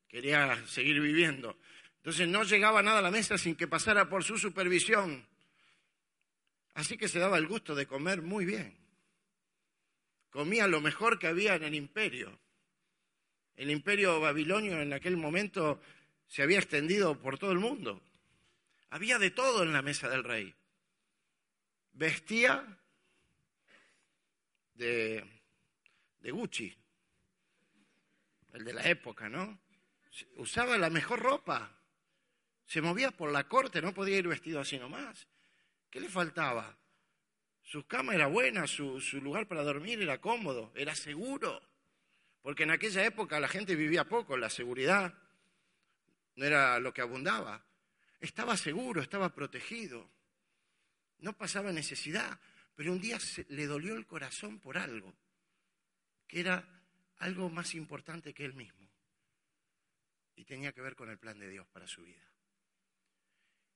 quería 0.10 0.62
seguir 0.68 1.00
viviendo. 1.00 1.58
Entonces 2.00 2.28
no 2.28 2.44
llegaba 2.44 2.84
nada 2.84 3.00
a 3.00 3.02
la 3.02 3.12
mesa 3.12 3.38
sin 3.38 3.56
que 3.56 3.70
pasara 3.70 4.10
por 4.10 4.26
su 4.26 4.38
supervisión. 4.38 5.26
Así 6.74 6.98
que 6.98 7.08
se 7.08 7.20
daba 7.20 7.38
el 7.38 7.48
gusto 7.48 7.74
de 7.76 7.88
comer 7.88 8.22
muy 8.22 8.44
bien. 8.44 8.83
Comía 10.34 10.66
lo 10.66 10.82
mejor 10.82 11.20
que 11.20 11.28
había 11.28 11.54
en 11.54 11.64
el 11.64 11.76
imperio. 11.76 12.40
El 13.56 13.70
imperio 13.70 14.20
babilonio 14.20 14.82
en 14.82 14.92
aquel 14.92 15.16
momento 15.16 15.80
se 16.28 16.42
había 16.42 16.58
extendido 16.58 17.20
por 17.20 17.38
todo 17.38 17.52
el 17.52 17.60
mundo. 17.60 18.02
Había 18.90 19.20
de 19.20 19.30
todo 19.30 19.62
en 19.62 19.72
la 19.74 19.84
mesa 19.84 20.10
del 20.10 20.24
rey. 20.24 20.56
Vestía 21.92 22.66
de, 24.74 25.24
de 26.20 26.32
Gucci, 26.32 26.76
el 28.54 28.64
de 28.64 28.74
la 28.74 28.90
época, 28.90 29.30
¿no? 29.30 29.60
Usaba 30.38 30.80
la 30.80 30.90
mejor 30.90 31.20
ropa. 31.20 31.78
Se 32.66 32.82
movía 32.82 33.12
por 33.12 33.32
la 33.32 33.48
corte, 33.48 33.84
no 33.84 33.94
podía 33.94 34.18
ir 34.18 34.28
vestido 34.28 34.60
así 34.60 34.80
nomás. 34.80 35.28
¿Qué 35.92 36.02
le 36.02 36.10
faltaba? 36.10 36.76
Su 37.64 37.88
cama 37.88 38.14
era 38.14 38.28
buena, 38.28 38.68
su, 38.68 39.00
lugar 39.22 39.48
para 39.48 39.64
dormir 39.64 40.02
era 40.02 40.20
cómodo, 40.20 40.72
era 40.76 40.94
seguro. 40.96 41.62
Porque 42.42 42.64
en 42.64 42.72
aquella 42.72 43.06
época 43.06 43.40
la 43.40 43.48
gente 43.48 43.76
vivía 43.76 44.08
poco, 44.08 44.36
la 44.36 44.50
seguridad 44.50 45.18
no 46.36 46.46
era 46.46 46.78
lo 46.80 46.94
que 46.94 47.02
abundaba. 47.02 47.66
Estaba 48.20 48.58
seguro, 48.58 49.02
estaba 49.02 49.34
protegido. 49.34 50.10
No 51.20 51.34
pasaba 51.38 51.72
necesidad, 51.72 52.38
pero 52.76 52.92
un 52.92 53.00
día 53.00 53.18
le 53.48 53.66
dolió 53.66 53.96
el 53.96 54.06
corazón 54.06 54.60
por 54.60 54.78
algo, 54.78 55.16
que 56.28 56.42
era 56.42 56.68
algo 57.20 57.50
más 57.50 57.76
importante 57.76 58.34
que 58.34 58.44
él 58.44 58.54
mismo. 58.54 58.90
Y 60.36 60.44
tenía 60.44 60.74
que 60.74 60.82
ver 60.82 60.96
con 60.96 61.10
el 61.10 61.18
plan 61.18 61.40
de 61.40 61.50
Dios 61.50 61.66
para 61.68 61.88
su 61.88 62.04
vida. 62.04 62.28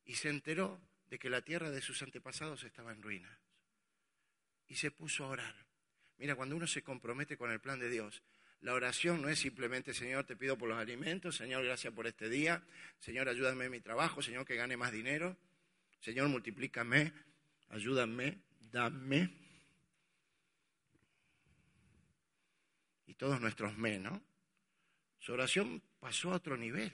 Y 0.03 0.15
se 0.15 0.29
enteró 0.29 0.81
de 1.09 1.19
que 1.19 1.29
la 1.29 1.41
tierra 1.41 1.69
de 1.69 1.81
sus 1.81 2.01
antepasados 2.01 2.63
estaba 2.63 2.91
en 2.91 3.01
ruinas. 3.01 3.46
Y 4.67 4.75
se 4.75 4.91
puso 4.91 5.25
a 5.25 5.29
orar. 5.29 5.55
Mira, 6.17 6.35
cuando 6.35 6.55
uno 6.55 6.67
se 6.67 6.83
compromete 6.83 7.37
con 7.37 7.51
el 7.51 7.59
plan 7.59 7.79
de 7.79 7.89
Dios, 7.89 8.23
la 8.61 8.73
oración 8.73 9.21
no 9.21 9.29
es 9.29 9.39
simplemente, 9.39 9.93
Señor, 9.93 10.25
te 10.25 10.35
pido 10.35 10.57
por 10.57 10.67
los 10.67 10.77
alimentos, 10.77 11.35
Señor, 11.35 11.63
gracias 11.63 11.93
por 11.93 12.07
este 12.07 12.27
día, 12.27 12.63
Señor, 12.99 13.29
ayúdame 13.29 13.65
en 13.65 13.71
mi 13.71 13.79
trabajo, 13.81 14.21
Señor, 14.21 14.45
que 14.45 14.55
gane 14.55 14.75
más 14.75 14.91
dinero, 14.91 15.37
Señor, 15.99 16.27
multiplícame, 16.29 17.13
ayúdame, 17.69 18.39
dame. 18.71 19.31
Y 23.05 23.13
todos 23.13 23.39
nuestros 23.39 23.77
me, 23.77 23.99
¿no? 23.99 24.21
Su 25.19 25.33
oración 25.33 25.81
pasó 25.99 26.31
a 26.31 26.37
otro 26.37 26.57
nivel. 26.57 26.91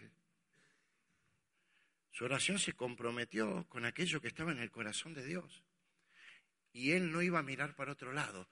Su 2.12 2.26
oración 2.26 2.60
se 2.60 2.74
comprometió 2.74 3.66
con 3.70 3.86
aquello 3.86 4.22
que 4.22 4.28
estaba 4.28 4.52
en 4.52 4.60
el 4.60 4.70
corazón 4.70 5.14
de 5.14 5.26
Dios. 5.26 5.64
Y 6.74 6.92
él 6.92 7.12
no 7.12 7.22
iba 7.22 7.40
a 7.40 7.44
mirar 7.44 7.76
para 7.76 7.94
otro 7.94 8.12
lado 8.12 8.50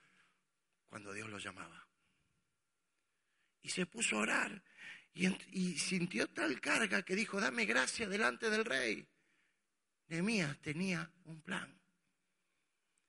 cuando 0.88 1.12
Dios 1.12 1.30
lo 1.30 1.38
llamaba 1.38 1.88
y 3.62 3.70
se 3.70 3.86
puso 3.86 4.18
a 4.18 4.22
orar 4.22 4.64
y, 5.14 5.78
sintió 5.78 6.28
tal 6.28 6.60
carga 6.62 7.04
que 7.04 7.16
dijo, 7.16 7.40
dame 7.40 7.66
gracia 7.66 8.08
delante 8.08 8.50
del 8.50 8.64
rey. 8.64 9.06
Nehemías 10.08 10.60
tenía 10.62 11.10
un 11.26 11.42
plan. 11.42 11.78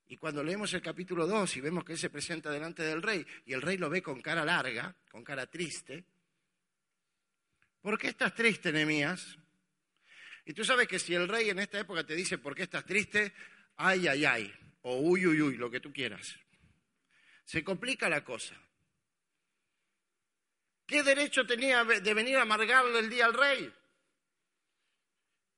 Y 0.07 0.17
cuando 0.17 0.43
leemos 0.43 0.75
el 0.75 0.83
capítulo 0.83 1.27
2 1.27 1.57
y 1.57 1.61
vemos 1.61 1.85
que 1.85 1.93
él 1.93 1.99
se 1.99 2.11
presenta 2.11 2.51
delante 2.51 2.83
del 2.83 3.03
rey 3.03 3.25
y 3.47 3.53
el 3.53 3.63
rey 3.63 3.79
lo 3.79 3.89
ve 3.89 4.03
con 4.03 4.21
cara 4.21 4.45
larga, 4.45 4.95
con 5.11 5.25
cara 5.25 5.47
triste, 5.47 6.05
¿por 7.81 7.97
qué 7.99 8.09
estás 8.09 8.35
triste, 8.35 8.73
Nehemías? 8.73 9.39
Y 10.45 10.53
tú 10.53 10.65
sabes 10.65 10.89
que 10.89 10.99
si 10.99 11.15
el 11.15 11.29
rey 11.29 11.51
en 11.51 11.61
esta 11.61 11.79
época 11.79 12.05
te 12.05 12.17
dice, 12.17 12.39
¿por 12.39 12.55
qué 12.55 12.65
estás 12.65 12.85
triste? 12.85 13.33
Ay, 13.77 14.09
ay, 14.09 14.25
ay, 14.25 14.53
o 14.83 14.97
uy, 14.99 15.27
uy, 15.27 15.41
uy, 15.43 15.57
lo 15.57 15.71
que 15.71 15.81
tú 15.81 15.93
quieras. 15.93 16.39
Se 17.45 17.65
complica 17.65 18.09
la 18.09 18.25
cosa. 18.25 18.55
¿Qué 20.87 21.03
derecho 21.03 21.47
tenía 21.47 21.85
de 21.85 22.15
venir 22.15 22.37
a 22.37 22.43
amargarle 22.43 22.99
el 22.99 23.09
día 23.09 23.27
al 23.27 23.35
rey? 23.35 23.73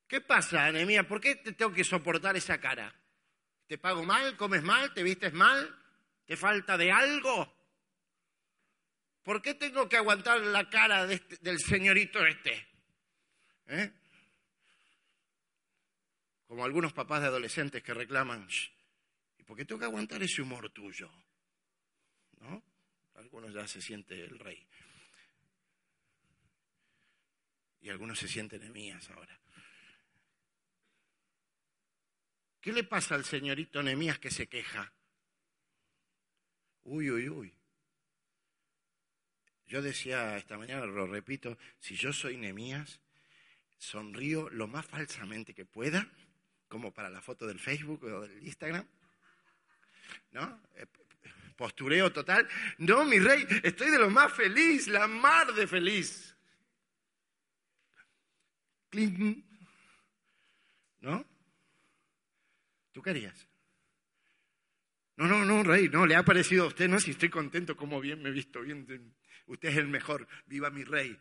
¿Qué 0.06 0.20
pasa, 0.20 0.66
Anemía? 0.66 1.08
¿Por 1.08 1.20
qué 1.20 1.36
te 1.36 1.52
tengo 1.52 1.72
que 1.72 1.84
soportar 1.84 2.36
esa 2.36 2.60
cara? 2.60 2.94
¿Te 3.66 3.78
pago 3.78 4.04
mal? 4.04 4.36
¿Comes 4.36 4.62
mal? 4.62 4.92
¿Te 4.92 5.02
vistes 5.02 5.32
mal? 5.32 5.76
¿Te 6.26 6.36
falta 6.36 6.76
de 6.76 6.92
algo? 6.92 7.52
¿Por 9.22 9.40
qué 9.40 9.54
tengo 9.54 9.88
que 9.88 9.96
aguantar 9.96 10.40
la 10.40 10.68
cara 10.68 11.10
este, 11.10 11.38
del 11.40 11.58
señorito 11.58 12.24
este? 12.26 12.68
¿Eh? 13.66 13.90
Como 16.46 16.64
algunos 16.64 16.92
papás 16.92 17.22
de 17.22 17.28
adolescentes 17.28 17.82
que 17.82 17.94
reclaman, 17.94 18.46
¿y 18.48 18.73
por 19.46 19.56
qué 19.56 19.64
tengo 19.64 19.78
que 19.78 19.86
aguantar 19.86 20.22
ese 20.22 20.42
humor 20.42 20.70
tuyo? 20.70 21.10
¿No? 22.40 22.62
Algunos 23.14 23.52
ya 23.52 23.66
se 23.66 23.80
siente 23.80 24.24
el 24.24 24.38
rey 24.38 24.66
y 27.84 27.90
algunos 27.90 28.18
se 28.18 28.28
sienten 28.28 28.62
Nemías 28.62 29.10
ahora. 29.10 29.38
¿Qué 32.62 32.72
le 32.72 32.82
pasa 32.82 33.14
al 33.14 33.26
señorito 33.26 33.82
Nemías 33.82 34.18
que 34.18 34.30
se 34.30 34.46
queja? 34.46 34.90
Uy, 36.84 37.10
uy, 37.10 37.28
uy. 37.28 37.54
Yo 39.66 39.82
decía 39.82 40.38
esta 40.38 40.56
mañana, 40.56 40.86
lo 40.86 41.06
repito, 41.06 41.58
si 41.78 41.94
yo 41.94 42.14
soy 42.14 42.38
Nemías, 42.38 43.00
sonrío 43.76 44.48
lo 44.48 44.66
más 44.66 44.86
falsamente 44.86 45.52
que 45.52 45.66
pueda, 45.66 46.10
como 46.68 46.90
para 46.90 47.10
la 47.10 47.20
foto 47.20 47.46
del 47.46 47.60
Facebook 47.60 48.02
o 48.04 48.22
del 48.22 48.46
Instagram. 48.46 48.88
¿No? 50.32 50.62
Eh, 50.74 50.86
postureo 51.56 52.12
total. 52.12 52.48
No, 52.78 53.04
mi 53.04 53.18
rey, 53.18 53.46
estoy 53.62 53.90
de 53.90 53.98
lo 53.98 54.10
más 54.10 54.32
feliz, 54.32 54.88
la 54.88 55.06
mar 55.06 55.52
de 55.54 55.66
feliz. 55.66 56.36
¿No? 61.00 61.24
¿Tú 62.92 63.02
querías? 63.02 63.48
No, 65.16 65.26
no, 65.26 65.44
no, 65.44 65.62
rey, 65.62 65.88
no, 65.88 66.06
le 66.06 66.16
ha 66.16 66.24
parecido 66.24 66.64
a 66.64 66.68
usted, 66.68 66.88
no, 66.88 66.98
si 66.98 67.12
estoy 67.12 67.28
contento, 67.28 67.76
como 67.76 68.00
bien 68.00 68.22
me 68.22 68.30
he 68.30 68.32
visto, 68.32 68.60
bien, 68.62 69.14
usted 69.46 69.68
es 69.68 69.76
el 69.76 69.86
mejor, 69.86 70.26
viva 70.46 70.70
mi 70.70 70.84
rey. 70.84 71.16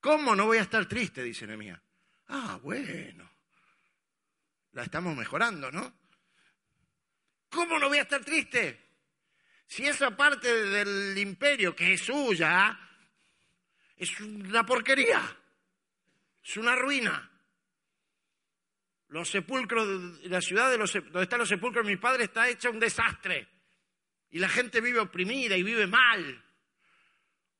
¿Cómo 0.00 0.34
no 0.34 0.46
voy 0.46 0.58
a 0.58 0.62
estar 0.62 0.86
triste? 0.86 1.22
Dice 1.22 1.46
Nehemías. 1.46 1.80
Ah, 2.28 2.58
bueno, 2.62 3.30
la 4.72 4.84
estamos 4.84 5.16
mejorando, 5.16 5.70
¿no? 5.72 5.94
¿Cómo 7.50 7.78
no 7.78 7.88
voy 7.88 7.98
a 7.98 8.02
estar 8.02 8.24
triste? 8.24 8.88
Si 9.66 9.86
esa 9.86 10.16
parte 10.16 10.52
del 10.52 11.16
imperio 11.18 11.74
que 11.74 11.92
es 11.94 12.00
suya 12.00 12.78
es 13.96 14.20
una 14.20 14.64
porquería, 14.64 15.20
es 16.42 16.56
una 16.56 16.74
ruina. 16.74 17.30
Los 19.08 19.30
sepulcros, 19.30 20.22
la 20.24 20.40
ciudad 20.40 20.70
de 20.70 20.78
los, 20.78 20.92
donde 20.92 21.22
están 21.22 21.38
los 21.38 21.48
sepulcros 21.48 21.84
de 21.84 21.92
mi 21.92 21.98
padre 21.98 22.24
está 22.24 22.48
hecha 22.48 22.70
un 22.70 22.78
desastre. 22.78 23.48
Y 24.30 24.38
la 24.38 24.48
gente 24.48 24.80
vive 24.80 25.00
oprimida 25.00 25.56
y 25.56 25.62
vive 25.62 25.86
mal. 25.86 26.44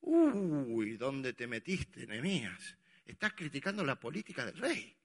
Uy, 0.01 0.97
¿dónde 0.97 1.33
te 1.33 1.47
metiste, 1.47 2.05
Nehemías? 2.05 2.77
Estás 3.05 3.33
criticando 3.33 3.83
la 3.83 3.99
política 3.99 4.45
del 4.45 4.57
rey. 4.57 4.98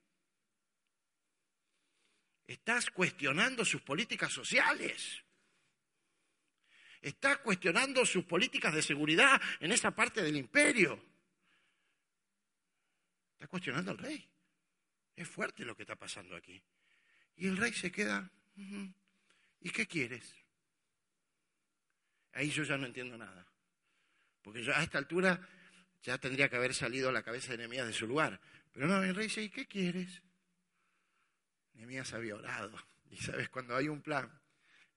Estás 2.47 2.91
cuestionando 2.91 3.65
sus 3.65 3.83
políticas 3.83 4.33
sociales. 4.33 5.23
Estás 7.01 7.39
cuestionando 7.39 8.05
sus 8.07 8.25
políticas 8.25 8.75
de 8.75 8.83
seguridad 8.83 9.41
en 9.61 9.73
esa 9.73 9.91
parte 9.91 10.23
del 10.23 10.37
imperio. 10.37 11.03
Estás 13.35 13.49
cuestionando 13.49 13.91
al 13.91 13.99
rey. 13.99 14.27
Es 15.17 15.29
fuerte 15.29 15.65
lo 15.65 15.77
que 15.77 15.83
está 15.83 15.97
pasando 15.97 16.35
aquí. 16.35 16.63
Y 17.37 17.47
el 17.47 17.57
rey 17.57 17.73
se 17.73 17.91
queda, 17.91 18.31
¿y 19.61 19.71
qué 19.71 19.87
quieres? 19.87 20.35
Ahí 22.33 22.51
yo 22.51 22.65
ya 22.65 22.77
no 22.77 22.87
entiendo 22.87 23.17
nada. 23.17 23.47
Porque 24.43 24.61
a 24.71 24.83
esta 24.83 24.99
altura 24.99 25.41
ya 26.03 26.19
tendría 26.19 26.49
que 26.49 26.57
haber 26.57 26.75
salido 26.75 27.11
la 27.13 27.23
cabeza 27.23 27.53
de 27.53 27.59
Nehemías 27.59 27.87
de 27.87 27.93
su 27.93 28.07
lugar. 28.07 28.41
Pero 28.73 28.87
no, 28.87 29.03
el 29.03 29.15
rey 29.15 29.29
dice, 29.29 29.43
¿y 29.43 29.51
qué 29.51 29.67
quieres? 29.67 30.23
Nehemías 31.75 32.13
había 32.13 32.35
orado. 32.35 32.77
Y 33.11 33.17
sabes, 33.19 33.49
cuando 33.49 33.77
hay 33.77 33.89
un 33.89 34.03
plan 34.03 34.31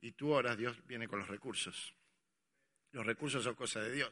y 0.02 0.12
tú 0.14 0.32
oras, 0.32 0.58
Dios 0.58 0.86
viene 0.88 1.08
con 1.08 1.20
los 1.20 1.28
recursos. 1.28 1.94
Los 2.92 3.06
recursos 3.06 3.44
son 3.44 3.56
cosas 3.56 3.84
de 3.84 3.94
Dios. 3.94 4.12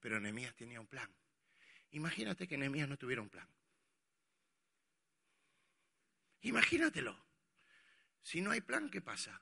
Pero 0.00 0.20
Nehemías 0.20 0.54
tenía 0.54 0.80
un 0.80 0.86
plan. 0.86 1.08
Imagínate 1.92 2.46
que 2.46 2.58
Nehemías 2.58 2.88
no 2.88 2.96
tuviera 2.96 3.22
un 3.22 3.28
plan. 3.28 3.48
Imagínatelo. 6.42 7.18
Si 8.22 8.40
no 8.40 8.50
hay 8.50 8.60
plan, 8.60 8.90
¿qué 8.90 9.00
pasa? 9.00 9.40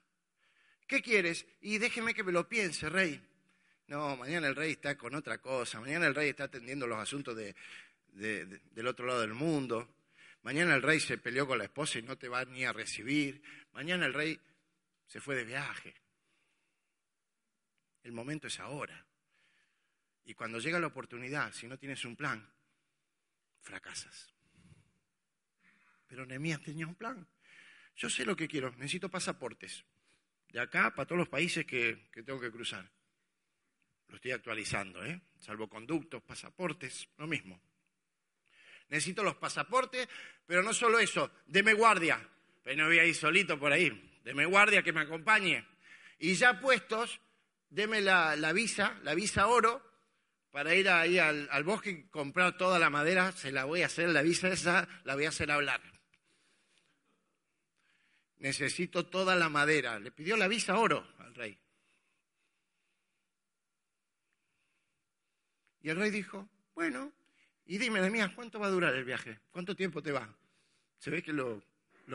¿Qué 0.87 1.01
quieres? 1.01 1.45
Y 1.61 1.77
déjeme 1.77 2.13
que 2.13 2.23
me 2.23 2.31
lo 2.31 2.47
piense, 2.47 2.89
rey. 2.89 3.21
No, 3.87 4.15
mañana 4.15 4.47
el 4.47 4.55
rey 4.55 4.71
está 4.71 4.97
con 4.97 5.15
otra 5.15 5.39
cosa. 5.39 5.79
Mañana 5.81 6.07
el 6.07 6.15
rey 6.15 6.29
está 6.29 6.45
atendiendo 6.45 6.87
los 6.87 6.97
asuntos 6.97 7.35
del 7.35 8.87
otro 8.87 9.05
lado 9.05 9.21
del 9.21 9.33
mundo. 9.33 9.96
Mañana 10.47 10.75
el 10.75 10.81
rey 10.81 11.01
se 11.01 11.17
peleó 11.17 11.45
con 11.45 11.57
la 11.57 11.65
esposa 11.65 11.99
y 11.99 12.03
no 12.03 12.17
te 12.17 12.29
va 12.29 12.45
ni 12.45 12.63
a 12.63 12.71
recibir. 12.71 13.41
Mañana 13.73 14.05
el 14.05 14.13
rey 14.13 14.39
se 15.05 15.19
fue 15.19 15.35
de 15.35 15.43
viaje. 15.43 15.93
El 18.01 18.13
momento 18.13 18.47
es 18.47 18.57
ahora. 18.61 19.05
Y 20.23 20.33
cuando 20.35 20.59
llega 20.59 20.79
la 20.79 20.87
oportunidad, 20.87 21.51
si 21.51 21.67
no 21.67 21.77
tienes 21.77 22.05
un 22.05 22.15
plan, 22.15 22.49
fracasas. 23.59 24.33
Pero 26.07 26.25
Nehemías 26.25 26.61
tenía 26.61 26.87
un 26.87 26.95
plan. 26.95 27.27
Yo 27.97 28.09
sé 28.09 28.23
lo 28.23 28.37
que 28.37 28.47
quiero, 28.47 28.71
necesito 28.77 29.09
pasaportes. 29.09 29.83
De 30.47 30.61
acá 30.61 30.95
para 30.95 31.07
todos 31.07 31.19
los 31.19 31.27
países 31.27 31.65
que, 31.65 32.07
que 32.09 32.23
tengo 32.23 32.39
que 32.39 32.51
cruzar. 32.51 32.89
Lo 34.07 34.15
estoy 34.15 34.31
actualizando, 34.31 35.03
¿eh? 35.03 35.19
Salvoconductos, 35.39 36.23
pasaportes, 36.23 37.09
lo 37.17 37.27
mismo. 37.27 37.59
Necesito 38.89 39.23
los 39.23 39.35
pasaportes, 39.35 40.07
pero 40.45 40.63
no 40.63 40.73
solo 40.73 40.99
eso, 40.99 41.31
deme 41.45 41.73
guardia. 41.73 42.19
Pero 42.63 42.83
no 42.83 42.87
voy 42.87 42.99
a 42.99 43.05
ir 43.05 43.15
solito 43.15 43.59
por 43.59 43.71
ahí. 43.71 44.19
Deme 44.23 44.45
guardia 44.45 44.83
que 44.83 44.93
me 44.93 45.01
acompañe. 45.01 45.65
Y 46.19 46.35
ya 46.35 46.59
puestos, 46.59 47.19
deme 47.69 48.01
la, 48.01 48.35
visa, 48.53 48.99
la 49.03 49.13
visa 49.13 49.47
oro, 49.47 49.83
para 50.51 50.73
ir 50.73 50.89
ahí 50.89 51.19
al, 51.19 51.47
al, 51.51 51.63
bosque 51.63 51.89
y 51.89 52.03
comprar 52.09 52.57
toda 52.57 52.79
la 52.79 52.89
madera. 52.89 53.31
Se 53.31 53.51
la 53.51 53.65
voy 53.65 53.83
a 53.83 53.87
hacer, 53.87 54.09
la 54.09 54.21
visa 54.21 54.49
esa, 54.49 54.87
la 55.03 55.15
voy 55.15 55.25
a 55.25 55.29
hacer 55.29 55.51
hablar 55.51 55.81
necesito 58.39 59.07
toda 59.07 59.35
la 59.35 59.49
madera. 59.49 59.99
Le 59.99 60.11
pidió 60.11 60.37
la 60.37 60.47
visa 60.47 60.77
oro 60.77 61.05
al 61.19 61.33
rey. 61.35 61.57
Y 65.81 65.89
el 65.89 65.97
rey 65.97 66.11
dijo, 66.11 66.49
bueno, 66.73 67.13
y 67.67 67.77
dime, 67.77 68.01
de 68.01 68.09
mía, 68.09 68.31
¿cuánto 68.33 68.59
va 68.59 68.67
a 68.67 68.71
durar 68.71 68.95
el 68.95 69.03
viaje? 69.03 69.39
¿Cuánto 69.51 69.75
tiempo 69.75 70.01
te 70.01 70.13
va? 70.13 70.33
Se 70.99 71.11
ve 71.11 71.21
que 71.21 71.33
lo, 71.33 71.61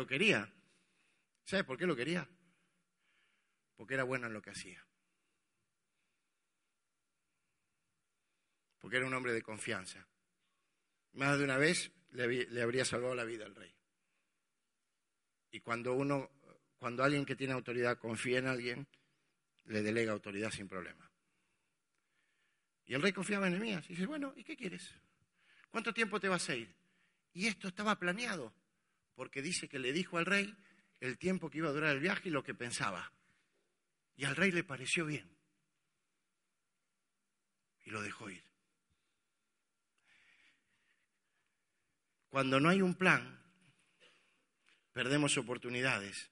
quería. 0.09 0.51
¿Sabes 1.45 1.67
por 1.67 1.77
qué 1.77 1.87
lo 1.87 1.95
quería? 1.95 2.27
Porque 3.77 3.95
era 3.95 4.05
bueno 4.05 4.29
en 4.29 4.33
lo 4.33 4.41
que 4.41 4.51
hacía. 4.51 4.83
Porque 8.79 8.97
era 8.97 9.07
un 9.07 9.13
hombre 9.13 9.35
de 9.35 9.43
confianza. 9.43 10.07
Más 11.13 11.39
de 11.39 11.45
una 11.45 11.59
vez 11.59 11.93
le, 12.13 12.47
le 12.47 12.63
habría 12.63 12.87
salvado 12.87 13.15
la 13.15 13.25
vida 13.25 13.45
al 13.45 13.55
rey. 13.55 13.75
Y 15.51 15.61
cuando 15.61 15.93
uno, 15.93 16.31
cuando 16.79 17.05
alguien 17.05 17.27
que 17.27 17.37
tiene 17.37 17.53
autoridad 17.53 17.99
confía 17.99 18.39
en 18.39 18.47
alguien, 18.47 18.89
le 19.67 19.83
delega 19.83 20.13
autoridad 20.13 20.51
sin 20.51 20.67
problema. 20.67 21.11
Y 22.87 22.95
el 22.95 23.03
rey 23.03 23.13
confiaba 23.13 23.49
en 23.49 23.53
Nehemías. 23.53 23.85
Y 23.91 23.91
dice, 23.91 24.07
bueno, 24.07 24.33
¿y 24.35 24.45
qué 24.45 24.57
quieres? 24.57 24.95
¿Cuánto 25.73 25.95
tiempo 25.95 26.21
te 26.21 26.29
vas 26.29 26.49
a 26.51 26.55
ir? 26.55 26.73
Y 27.33 27.47
esto 27.47 27.67
estaba 27.67 27.99
planeado, 27.99 28.55
porque 29.15 29.41
dice 29.41 29.71
que 29.71 29.79
le 29.79 29.91
dijo 29.95 30.19
al 30.19 30.27
rey 30.27 30.55
el 31.01 31.17
tiempo 31.17 31.49
que 31.49 31.59
iba 31.59 31.71
a 31.71 31.73
durar 31.73 31.95
el 31.95 32.01
viaje 32.01 32.29
y 32.29 32.31
lo 32.31 32.45
que 32.45 32.55
pensaba. 32.55 33.11
Y 34.15 34.27
al 34.27 34.37
rey 34.37 34.53
le 34.53 34.65
pareció 34.65 35.07
bien. 35.07 35.35
Y 37.87 37.91
lo 37.91 38.03
dejó 38.03 38.29
ir. 38.29 38.45
Cuando 42.29 42.61
no 42.61 42.69
hay 42.69 42.83
un 42.83 42.95
plan, 42.95 43.43
perdemos 44.93 45.39
oportunidades. 45.39 46.31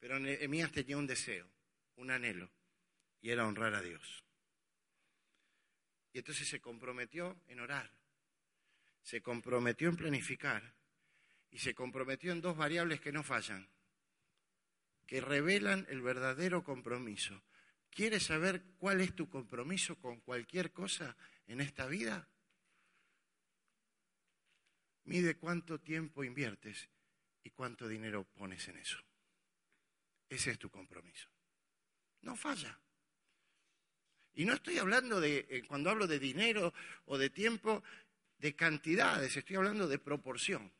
Pero 0.00 0.18
Nehemías 0.18 0.72
tenía 0.72 0.96
un 0.96 1.06
deseo, 1.06 1.48
un 1.94 2.10
anhelo, 2.10 2.50
y 3.22 3.30
era 3.30 3.46
honrar 3.46 3.74
a 3.74 3.80
Dios. 3.80 4.23
Y 6.14 6.18
entonces 6.18 6.46
se 6.46 6.60
comprometió 6.60 7.42
en 7.48 7.58
orar, 7.58 7.90
se 9.02 9.20
comprometió 9.20 9.88
en 9.88 9.96
planificar 9.96 10.76
y 11.50 11.58
se 11.58 11.74
comprometió 11.74 12.30
en 12.30 12.40
dos 12.40 12.56
variables 12.56 13.00
que 13.00 13.10
no 13.10 13.24
fallan, 13.24 13.68
que 15.08 15.20
revelan 15.20 15.86
el 15.90 16.02
verdadero 16.02 16.62
compromiso. 16.62 17.42
¿Quieres 17.90 18.22
saber 18.22 18.62
cuál 18.78 19.00
es 19.00 19.16
tu 19.16 19.28
compromiso 19.28 19.98
con 19.98 20.20
cualquier 20.20 20.72
cosa 20.72 21.16
en 21.48 21.60
esta 21.60 21.86
vida? 21.86 22.28
Mide 25.02 25.36
cuánto 25.36 25.80
tiempo 25.80 26.22
inviertes 26.22 26.88
y 27.42 27.50
cuánto 27.50 27.88
dinero 27.88 28.22
pones 28.22 28.68
en 28.68 28.76
eso. 28.76 28.98
Ese 30.28 30.52
es 30.52 30.60
tu 30.60 30.70
compromiso. 30.70 31.28
No 32.22 32.36
falla. 32.36 32.78
Y 34.34 34.44
no 34.44 34.54
estoy 34.54 34.78
hablando 34.78 35.20
de, 35.20 35.46
eh, 35.48 35.62
cuando 35.66 35.90
hablo 35.90 36.06
de 36.06 36.18
dinero 36.18 36.74
o 37.06 37.16
de 37.16 37.30
tiempo, 37.30 37.82
de 38.38 38.54
cantidades, 38.54 39.36
estoy 39.36 39.56
hablando 39.56 39.86
de 39.86 39.98
proporción. 39.98 40.72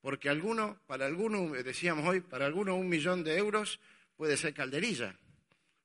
Porque 0.00 0.28
alguno, 0.28 0.80
para 0.86 1.06
alguno, 1.06 1.50
decíamos 1.62 2.06
hoy, 2.06 2.20
para 2.20 2.46
alguno 2.46 2.74
un 2.76 2.88
millón 2.88 3.24
de 3.24 3.36
euros 3.36 3.80
puede 4.16 4.36
ser 4.36 4.54
calderilla. 4.54 5.16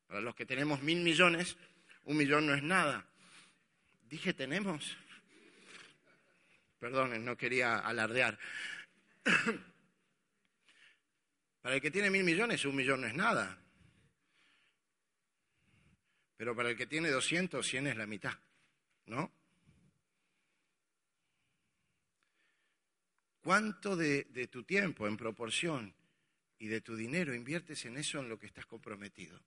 Para 0.08 0.22
los 0.22 0.36
que 0.36 0.46
tenemos 0.46 0.82
mil 0.82 1.02
millones, 1.02 1.58
un 2.04 2.18
millón 2.18 2.48
no 2.48 2.54
es 2.54 2.64
nada. 2.64 3.06
Dije 4.04 4.34
tenemos. 4.34 4.98
Perdón, 6.80 7.26
no 7.26 7.36
quería 7.36 7.80
alardear. 7.80 8.38
Para 11.62 11.76
el 11.76 11.82
que 11.82 11.90
tiene 11.90 12.12
mil 12.12 12.24
millones, 12.24 12.64
un 12.66 12.76
millón 12.76 13.02
no 13.02 13.08
es 13.08 13.16
nada. 13.16 13.58
Pero 16.38 16.56
para 16.56 16.70
el 16.70 16.78
que 16.78 16.88
tiene 16.88 17.10
200, 17.10 17.66
100 17.66 17.88
es 17.88 17.98
la 17.98 18.06
mitad, 18.06 18.38
¿no? 19.06 19.32
¿Cuánto 23.42 23.96
de, 23.96 24.26
de, 24.26 24.48
tu 24.48 24.64
tiempo 24.64 25.08
en 25.08 25.18
proporción 25.18 25.94
y 26.58 26.68
de 26.68 26.82
tu 26.82 26.96
dinero 26.96 27.34
inviertes 27.34 27.86
en 27.86 27.98
eso 27.98 28.20
en 28.20 28.28
lo 28.28 28.40
que 28.40 28.48
estás 28.48 28.66
comprometido? 28.66 29.40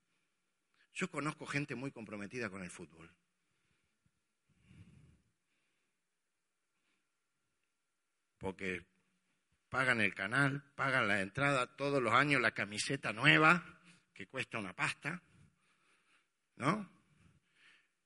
Yo 0.94 1.10
conozco 1.10 1.46
gente 1.46 1.74
muy 1.74 1.90
comprometida 1.90 2.48
con 2.48 2.62
el 2.62 2.70
fútbol. 2.70 3.10
porque 8.38 8.84
pagan 9.68 10.00
el 10.00 10.14
canal, 10.14 10.62
pagan 10.74 11.08
la 11.08 11.20
entrada 11.20 11.76
todos 11.76 12.02
los 12.02 12.14
años, 12.14 12.40
la 12.40 12.52
camiseta 12.52 13.12
nueva, 13.12 13.62
que 14.14 14.26
cuesta 14.26 14.58
una 14.58 14.74
pasta, 14.74 15.22
¿no? 16.58 16.90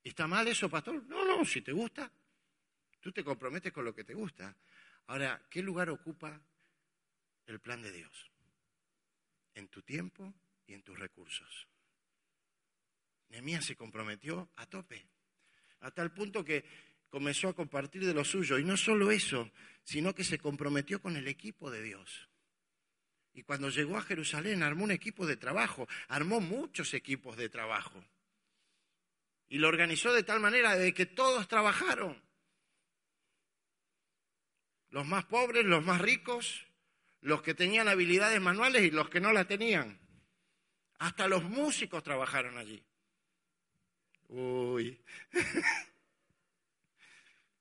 ¿Está 0.04 0.26
mal 0.26 0.46
eso, 0.48 0.68
pastor? 0.68 1.02
No, 1.06 1.24
no, 1.24 1.44
si 1.44 1.62
te 1.62 1.72
gusta, 1.72 2.10
tú 3.00 3.12
te 3.12 3.24
comprometes 3.24 3.72
con 3.72 3.84
lo 3.84 3.94
que 3.94 4.04
te 4.04 4.14
gusta. 4.14 4.56
Ahora, 5.06 5.42
¿qué 5.50 5.62
lugar 5.62 5.90
ocupa 5.90 6.40
el 7.46 7.60
plan 7.60 7.82
de 7.82 7.92
Dios? 7.92 8.30
En 9.54 9.68
tu 9.68 9.82
tiempo 9.82 10.34
y 10.66 10.74
en 10.74 10.82
tus 10.82 10.98
recursos. 10.98 11.68
Nehemías 13.28 13.64
se 13.64 13.76
comprometió 13.76 14.50
a 14.56 14.66
tope, 14.66 15.06
a 15.80 15.90
tal 15.90 16.12
punto 16.12 16.44
que 16.44 16.64
comenzó 17.08 17.48
a 17.48 17.54
compartir 17.54 18.04
de 18.04 18.14
lo 18.14 18.24
suyo. 18.24 18.58
Y 18.58 18.64
no 18.64 18.76
solo 18.76 19.10
eso, 19.10 19.50
sino 19.84 20.14
que 20.14 20.24
se 20.24 20.38
comprometió 20.38 21.00
con 21.00 21.16
el 21.16 21.28
equipo 21.28 21.70
de 21.70 21.82
Dios. 21.82 22.28
Y 23.34 23.42
cuando 23.44 23.70
llegó 23.70 23.96
a 23.96 24.02
Jerusalén 24.02 24.62
armó 24.62 24.84
un 24.84 24.90
equipo 24.90 25.26
de 25.26 25.36
trabajo, 25.36 25.88
armó 26.08 26.40
muchos 26.40 26.92
equipos 26.92 27.36
de 27.36 27.48
trabajo. 27.48 28.04
Y 29.52 29.58
lo 29.58 29.68
organizó 29.68 30.14
de 30.14 30.22
tal 30.22 30.40
manera 30.40 30.76
de 30.76 30.94
que 30.94 31.04
todos 31.04 31.46
trabajaron. 31.46 32.18
Los 34.88 35.06
más 35.06 35.26
pobres, 35.26 35.66
los 35.66 35.84
más 35.84 36.00
ricos, 36.00 36.64
los 37.20 37.42
que 37.42 37.52
tenían 37.52 37.86
habilidades 37.86 38.40
manuales 38.40 38.82
y 38.82 38.90
los 38.90 39.10
que 39.10 39.20
no 39.20 39.30
la 39.30 39.44
tenían. 39.44 40.00
Hasta 41.00 41.28
los 41.28 41.44
músicos 41.44 42.02
trabajaron 42.02 42.56
allí. 42.56 42.82
Uy. 44.28 44.98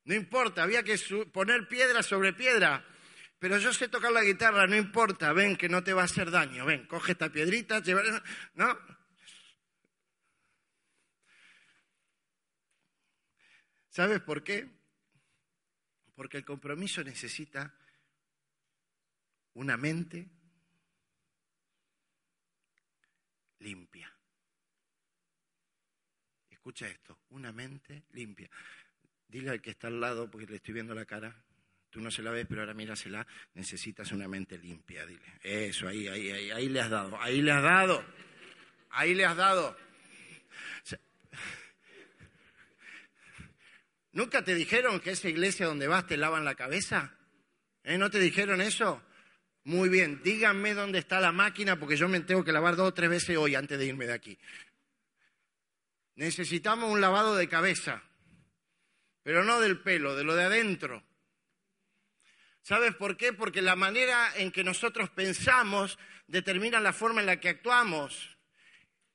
No 0.03 0.15
importa, 0.15 0.63
había 0.63 0.81
que 0.81 0.97
poner 1.31 1.67
piedra 1.67 2.01
sobre 2.01 2.33
piedra. 2.33 2.83
Pero 3.37 3.59
yo 3.59 3.71
sé 3.71 3.87
tocar 3.87 4.11
la 4.11 4.23
guitarra, 4.23 4.65
no 4.65 4.75
importa, 4.75 5.31
ven 5.31 5.55
que 5.55 5.69
no 5.69 5.83
te 5.83 5.93
va 5.93 6.01
a 6.01 6.05
hacer 6.05 6.31
daño. 6.31 6.65
Ven, 6.65 6.87
coge 6.87 7.11
esta 7.11 7.31
piedrita, 7.31 7.81
lleva... 7.81 8.01
¿no? 8.55 8.79
¿Sabes 13.91 14.21
por 14.21 14.41
qué? 14.41 14.69
Porque 16.15 16.37
el 16.37 16.45
compromiso 16.45 17.03
necesita 17.03 17.75
una 19.55 19.75
mente 19.75 20.29
limpia. 23.59 24.09
Escucha 26.49 26.87
esto, 26.87 27.19
una 27.31 27.51
mente 27.51 28.03
limpia. 28.13 28.49
Dile 29.27 29.49
al 29.49 29.61
que 29.61 29.71
está 29.71 29.87
al 29.87 29.99
lado, 29.99 30.31
porque 30.31 30.47
le 30.47 30.55
estoy 30.55 30.73
viendo 30.73 30.95
la 30.95 31.05
cara, 31.05 31.35
tú 31.89 31.99
no 31.99 32.09
se 32.09 32.21
la 32.21 32.31
ves, 32.31 32.45
pero 32.47 32.61
ahora 32.61 32.73
mírasela, 32.73 33.27
necesitas 33.55 34.09
una 34.13 34.29
mente 34.29 34.57
limpia, 34.57 35.05
dile. 35.05 35.39
Eso, 35.43 35.89
ahí, 35.89 36.07
ahí, 36.07 36.31
ahí, 36.31 36.51
ahí 36.51 36.69
le 36.69 36.79
has 36.79 36.89
dado, 36.89 37.19
ahí 37.19 37.41
le 37.41 37.51
has 37.51 37.63
dado, 37.63 38.05
ahí 38.89 39.13
le 39.13 39.25
has 39.25 39.35
dado. 39.35 39.90
¿Nunca 44.13 44.43
te 44.43 44.55
dijeron 44.55 44.99
que 44.99 45.11
esa 45.11 45.29
iglesia 45.29 45.65
donde 45.65 45.87
vas 45.87 46.05
te 46.05 46.17
lavan 46.17 46.43
la 46.43 46.55
cabeza? 46.55 47.15
¿Eh? 47.83 47.97
¿No 47.97 48.09
te 48.09 48.19
dijeron 48.19 48.61
eso? 48.61 49.01
Muy 49.63 49.89
bien, 49.89 50.21
díganme 50.23 50.73
dónde 50.73 50.99
está 50.99 51.19
la 51.19 51.31
máquina 51.31 51.79
porque 51.79 51.95
yo 51.95 52.09
me 52.09 52.19
tengo 52.21 52.43
que 52.43 52.51
lavar 52.51 52.75
dos 52.75 52.89
o 52.89 52.93
tres 52.93 53.09
veces 53.09 53.37
hoy 53.37 53.55
antes 53.55 53.77
de 53.77 53.85
irme 53.85 54.07
de 54.07 54.13
aquí. 54.13 54.37
Necesitamos 56.15 56.91
un 56.91 56.99
lavado 56.99 57.35
de 57.35 57.47
cabeza, 57.47 58.03
pero 59.23 59.43
no 59.43 59.59
del 59.59 59.79
pelo, 59.79 60.15
de 60.15 60.23
lo 60.23 60.35
de 60.35 60.43
adentro. 60.43 61.03
¿Sabes 62.63 62.93
por 62.95 63.17
qué? 63.17 63.33
Porque 63.33 63.61
la 63.61 63.75
manera 63.75 64.31
en 64.35 64.51
que 64.51 64.63
nosotros 64.63 65.09
pensamos 65.09 65.97
determina 66.27 66.79
la 66.79 66.93
forma 66.93 67.21
en 67.21 67.27
la 67.27 67.39
que 67.39 67.49
actuamos 67.49 68.37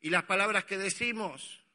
y 0.01 0.11
las 0.11 0.25
palabras 0.25 0.65
que 0.65 0.79
decimos. 0.79 1.66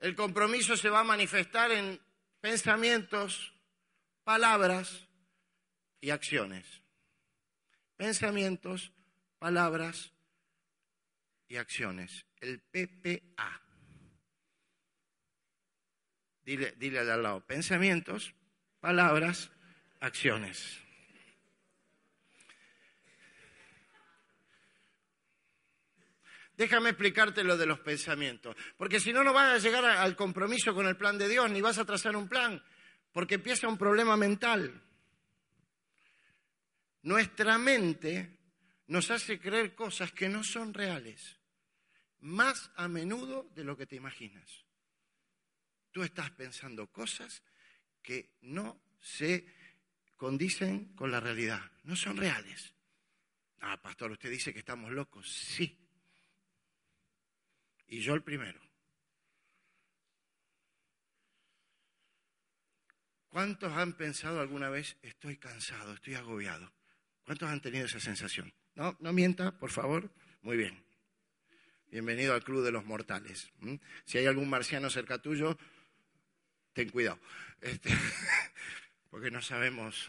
El 0.00 0.14
compromiso 0.14 0.76
se 0.76 0.90
va 0.90 1.00
a 1.00 1.04
manifestar 1.04 1.72
en 1.72 2.00
pensamientos, 2.40 3.54
palabras 4.24 5.08
y 6.00 6.10
acciones. 6.10 6.82
Pensamientos, 7.96 8.92
palabras 9.38 10.12
y 11.48 11.56
acciones. 11.56 12.26
El 12.40 12.60
PPA. 12.60 13.62
Dile, 16.44 16.98
al 16.98 17.22
lado, 17.22 17.40
pensamientos, 17.44 18.34
palabras, 18.80 19.50
acciones. 19.98 20.85
Déjame 26.56 26.90
explicarte 26.90 27.44
lo 27.44 27.56
de 27.56 27.66
los 27.66 27.80
pensamientos, 27.80 28.56
porque 28.78 28.98
si 28.98 29.12
no, 29.12 29.22
no 29.22 29.32
vas 29.32 29.54
a 29.54 29.58
llegar 29.58 29.84
al 29.84 30.16
compromiso 30.16 30.74
con 30.74 30.86
el 30.86 30.96
plan 30.96 31.18
de 31.18 31.28
Dios, 31.28 31.50
ni 31.50 31.60
vas 31.60 31.78
a 31.78 31.84
trazar 31.84 32.16
un 32.16 32.28
plan, 32.28 32.62
porque 33.12 33.34
empieza 33.34 33.68
un 33.68 33.76
problema 33.76 34.16
mental. 34.16 34.82
Nuestra 37.02 37.58
mente 37.58 38.38
nos 38.86 39.10
hace 39.10 39.38
creer 39.38 39.74
cosas 39.74 40.12
que 40.12 40.28
no 40.28 40.42
son 40.42 40.72
reales, 40.72 41.38
más 42.20 42.70
a 42.76 42.88
menudo 42.88 43.50
de 43.54 43.64
lo 43.64 43.76
que 43.76 43.86
te 43.86 43.96
imaginas. 43.96 44.64
Tú 45.92 46.02
estás 46.02 46.30
pensando 46.30 46.86
cosas 46.86 47.42
que 48.02 48.36
no 48.42 48.80
se 49.00 49.46
condicen 50.16 50.94
con 50.94 51.10
la 51.10 51.20
realidad, 51.20 51.70
no 51.84 51.96
son 51.96 52.16
reales. 52.16 52.72
Ah, 53.60 53.80
pastor, 53.80 54.12
usted 54.12 54.30
dice 54.30 54.52
que 54.52 54.60
estamos 54.60 54.90
locos. 54.90 55.30
Sí, 55.30 55.85
y 57.88 58.00
yo 58.00 58.14
el 58.14 58.22
primero. 58.22 58.60
¿Cuántos 63.28 63.72
han 63.72 63.92
pensado 63.92 64.40
alguna 64.40 64.70
vez, 64.70 64.96
estoy 65.02 65.36
cansado, 65.36 65.92
estoy 65.92 66.14
agobiado? 66.14 66.72
¿Cuántos 67.24 67.50
han 67.50 67.60
tenido 67.60 67.84
esa 67.84 68.00
sensación? 68.00 68.52
No, 68.74 68.96
no 69.00 69.12
mienta, 69.12 69.58
por 69.58 69.70
favor. 69.70 70.10
Muy 70.42 70.56
bien. 70.56 70.82
Bienvenido 71.88 72.34
al 72.34 72.42
Club 72.42 72.64
de 72.64 72.72
los 72.72 72.84
Mortales. 72.84 73.52
Si 74.04 74.18
hay 74.18 74.26
algún 74.26 74.48
marciano 74.48 74.88
cerca 74.90 75.18
tuyo, 75.18 75.58
ten 76.72 76.88
cuidado. 76.88 77.20
Este, 77.60 77.90
porque 79.10 79.30
no 79.30 79.42
sabemos. 79.42 80.08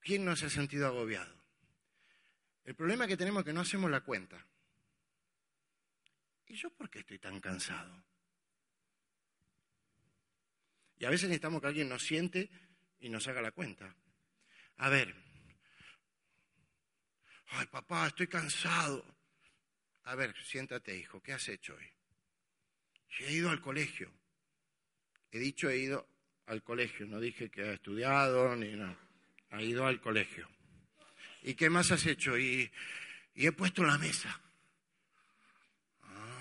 ¿Quién 0.00 0.24
no 0.24 0.36
se 0.36 0.46
ha 0.46 0.50
sentido 0.50 0.86
agobiado? 0.86 1.34
El 2.64 2.74
problema 2.74 3.06
que 3.06 3.16
tenemos 3.16 3.40
es 3.40 3.46
que 3.46 3.52
no 3.52 3.62
hacemos 3.62 3.90
la 3.90 4.02
cuenta. 4.02 4.46
¿Y 6.46 6.54
yo 6.54 6.70
por 6.70 6.90
qué 6.90 7.00
estoy 7.00 7.18
tan 7.18 7.40
cansado? 7.40 8.04
Y 10.98 11.04
a 11.04 11.10
veces 11.10 11.28
necesitamos 11.28 11.60
que 11.60 11.68
alguien 11.68 11.88
nos 11.88 12.02
siente 12.02 12.50
y 13.00 13.08
nos 13.08 13.26
haga 13.28 13.42
la 13.42 13.52
cuenta. 13.52 13.94
A 14.76 14.88
ver, 14.88 15.14
ay 17.48 17.66
papá, 17.66 18.06
estoy 18.06 18.26
cansado. 18.26 19.04
A 20.04 20.14
ver, 20.14 20.34
siéntate 20.44 20.96
hijo, 20.96 21.22
¿qué 21.22 21.32
has 21.32 21.48
hecho 21.48 21.74
hoy? 21.74 21.90
he 23.20 23.32
ido 23.32 23.50
al 23.50 23.60
colegio. 23.60 24.12
He 25.30 25.38
dicho 25.38 25.70
he 25.70 25.78
ido 25.78 26.08
al 26.46 26.62
colegio, 26.62 27.06
no 27.06 27.20
dije 27.20 27.50
que 27.50 27.62
ha 27.62 27.72
estudiado 27.72 28.54
ni 28.56 28.74
nada. 28.74 28.98
Ha 29.50 29.62
ido 29.62 29.86
al 29.86 30.00
colegio. 30.00 30.48
¿Y 31.42 31.54
qué 31.54 31.70
más 31.70 31.90
has 31.90 32.06
hecho? 32.06 32.38
Y, 32.38 32.70
y 33.34 33.46
he 33.46 33.52
puesto 33.52 33.84
la 33.84 33.98
mesa. 33.98 34.40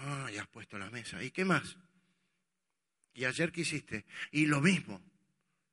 Ah, 0.05 0.29
ya 0.31 0.41
has 0.41 0.47
puesto 0.47 0.77
la 0.77 0.89
mesa. 0.89 1.23
¿Y 1.23 1.31
qué 1.31 1.45
más? 1.45 1.77
¿Y 3.13 3.23
ayer 3.23 3.51
qué 3.51 3.61
hiciste? 3.61 4.05
Y 4.31 4.45
lo 4.45 4.59
mismo. 4.59 5.01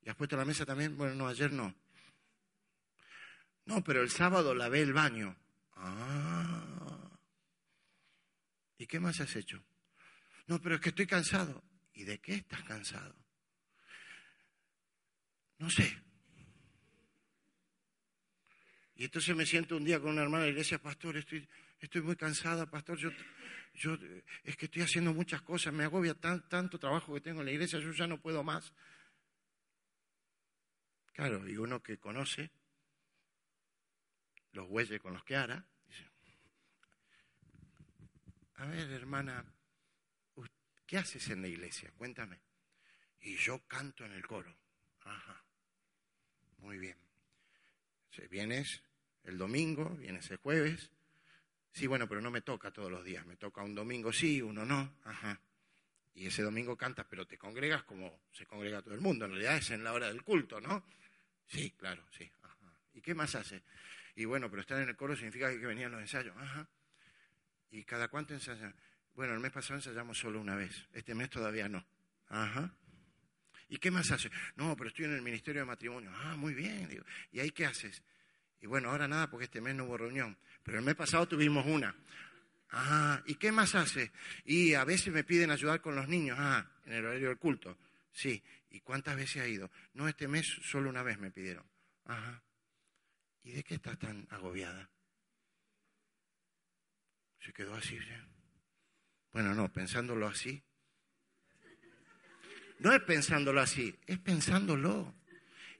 ¿Y 0.03 0.09
has 0.09 0.15
puesto 0.15 0.37
la 0.37 0.45
mesa 0.45 0.65
también? 0.65 0.95
Bueno, 0.95 1.15
no, 1.15 1.27
ayer 1.27 1.51
no. 1.51 1.75
No, 3.65 3.83
pero 3.83 4.01
el 4.01 4.09
sábado 4.09 4.55
lavé 4.55 4.81
el 4.81 4.93
baño. 4.93 5.35
Ah. 5.75 7.09
¿Y 8.77 8.87
qué 8.87 8.99
más 8.99 9.19
has 9.19 9.35
hecho? 9.35 9.61
No, 10.47 10.61
pero 10.61 10.75
es 10.75 10.81
que 10.81 10.89
estoy 10.89 11.07
cansado. 11.07 11.63
¿Y 11.93 12.03
de 12.03 12.19
qué 12.19 12.35
estás 12.35 12.63
cansado? 12.63 13.15
No 15.57 15.69
sé. 15.69 16.01
Y 18.95 19.05
entonces 19.05 19.35
me 19.35 19.45
siento 19.45 19.75
un 19.75 19.83
día 19.83 19.99
con 19.99 20.11
una 20.11 20.21
hermana 20.21 20.45
de 20.45 20.51
la 20.51 20.53
iglesia, 20.53 20.81
pastor, 20.81 21.17
estoy, 21.17 21.47
estoy 21.79 22.01
muy 22.01 22.15
cansada, 22.15 22.69
pastor, 22.69 22.97
yo 22.97 23.11
yo 23.73 23.97
es 24.43 24.57
que 24.57 24.65
estoy 24.65 24.83
haciendo 24.83 25.13
muchas 25.13 25.41
cosas, 25.41 25.73
me 25.73 25.83
agobia 25.83 26.13
tanto 26.13 26.79
trabajo 26.79 27.13
que 27.13 27.21
tengo 27.21 27.39
en 27.39 27.45
la 27.45 27.51
iglesia, 27.51 27.79
yo 27.79 27.91
ya 27.91 28.07
no 28.07 28.19
puedo 28.19 28.43
más. 28.43 28.73
Claro, 31.13 31.47
y 31.47 31.57
uno 31.57 31.81
que 31.81 31.97
conoce 31.97 32.51
los 34.53 34.67
bueyes 34.67 34.99
con 34.99 35.13
los 35.13 35.23
que 35.23 35.35
hará, 35.35 35.65
dice, 35.87 36.09
a 38.55 38.65
ver, 38.65 38.91
hermana, 38.91 39.45
¿qué 40.85 40.97
haces 40.97 41.29
en 41.29 41.41
la 41.41 41.47
iglesia? 41.47 41.91
Cuéntame. 41.97 42.39
Y 43.21 43.35
yo 43.37 43.65
canto 43.67 44.05
en 44.05 44.13
el 44.13 44.25
coro. 44.25 44.55
Ajá, 45.03 45.43
muy 46.57 46.77
bien. 46.77 46.97
Vienes 48.29 48.83
el 49.23 49.37
domingo, 49.37 49.89
vienes 49.97 50.29
el 50.31 50.37
jueves, 50.37 50.91
Sí, 51.71 51.87
bueno, 51.87 52.07
pero 52.07 52.21
no 52.21 52.31
me 52.31 52.41
toca 52.41 52.71
todos 52.71 52.91
los 52.91 53.03
días. 53.03 53.25
Me 53.25 53.37
toca 53.37 53.63
un 53.63 53.73
domingo 53.73 54.11
sí, 54.11 54.41
uno 54.41 54.65
no. 54.65 54.97
Ajá. 55.03 55.39
Y 56.13 56.27
ese 56.27 56.43
domingo 56.43 56.77
cantas, 56.77 57.05
pero 57.09 57.25
te 57.25 57.37
congregas 57.37 57.83
como 57.83 58.21
se 58.31 58.45
congrega 58.45 58.81
todo 58.81 58.93
el 58.93 59.01
mundo. 59.01 59.25
En 59.25 59.31
realidad 59.31 59.57
es 59.57 59.69
en 59.71 59.83
la 59.83 59.93
hora 59.93 60.07
del 60.07 60.23
culto, 60.23 60.59
¿no? 60.59 60.85
Sí, 61.47 61.71
claro, 61.77 62.05
sí. 62.11 62.29
Ajá. 62.41 62.73
¿Y 62.93 63.01
qué 63.01 63.15
más 63.15 63.35
hace? 63.35 63.63
Y 64.15 64.25
bueno, 64.25 64.49
pero 64.49 64.61
estar 64.61 64.81
en 64.81 64.89
el 64.89 64.95
coro 64.95 65.15
significa 65.15 65.49
que 65.49 65.65
venían 65.65 65.91
los 65.91 66.01
ensayos. 66.01 66.35
Ajá. 66.37 66.67
¿Y 67.69 67.83
cada 67.85 68.09
cuánto 68.09 68.33
ensayan? 68.33 68.75
Bueno, 69.13 69.33
el 69.33 69.39
mes 69.39 69.51
pasado 69.51 69.75
ensayamos 69.75 70.17
solo 70.17 70.41
una 70.41 70.55
vez. 70.55 70.87
Este 70.91 71.15
mes 71.15 71.29
todavía 71.29 71.69
no. 71.69 71.85
Ajá. 72.27 72.73
¿Y 73.69 73.77
qué 73.77 73.89
más 73.89 74.11
hace? 74.11 74.29
No, 74.57 74.75
pero 74.75 74.89
estoy 74.89 75.05
en 75.05 75.13
el 75.13 75.21
Ministerio 75.21 75.61
de 75.61 75.65
Matrimonio. 75.65 76.11
Ah, 76.13 76.35
muy 76.35 76.53
bien. 76.53 76.89
¿Y 77.31 77.39
ahí 77.39 77.51
qué 77.51 77.65
haces? 77.65 78.03
Y 78.61 78.67
bueno, 78.67 78.89
ahora 78.89 79.07
nada 79.07 79.29
porque 79.29 79.45
este 79.45 79.61
mes 79.61 79.75
no 79.75 79.85
hubo 79.85 79.97
reunión. 79.97 80.37
Pero 80.63 80.77
el 80.79 80.85
mes 80.85 80.95
pasado 80.95 81.27
tuvimos 81.27 81.65
una. 81.65 81.95
Ah, 82.69 83.21
¿y 83.25 83.35
qué 83.35 83.51
más 83.51 83.75
hace? 83.75 84.11
Y 84.45 84.75
a 84.75 84.85
veces 84.85 85.13
me 85.13 85.23
piden 85.23 85.51
ayudar 85.51 85.81
con 85.81 85.95
los 85.95 86.07
niños. 86.07 86.37
Ah, 86.39 86.65
en 86.85 86.93
el 86.93 87.05
horario 87.05 87.29
del 87.29 87.37
culto. 87.37 87.77
Sí. 88.11 88.41
¿Y 88.69 88.79
cuántas 88.79 89.17
veces 89.17 89.41
ha 89.41 89.47
ido? 89.47 89.69
No, 89.93 90.07
este 90.07 90.27
mes 90.27 90.47
solo 90.63 90.89
una 90.89 91.03
vez 91.03 91.19
me 91.19 91.31
pidieron. 91.31 91.65
Ajá. 92.05 92.41
¿Y 93.43 93.51
de 93.51 93.63
qué 93.63 93.75
estás 93.75 93.97
tan 93.97 94.27
agobiada? 94.29 94.89
Se 97.39 97.51
quedó 97.51 97.75
así. 97.75 97.97
¿sí? 97.97 98.05
Bueno, 99.33 99.53
no, 99.53 99.71
pensándolo 99.71 100.27
así. 100.27 100.63
No 102.79 102.91
es 102.93 103.01
pensándolo 103.01 103.61
así, 103.61 103.95
es 104.07 104.17
pensándolo. 104.17 105.13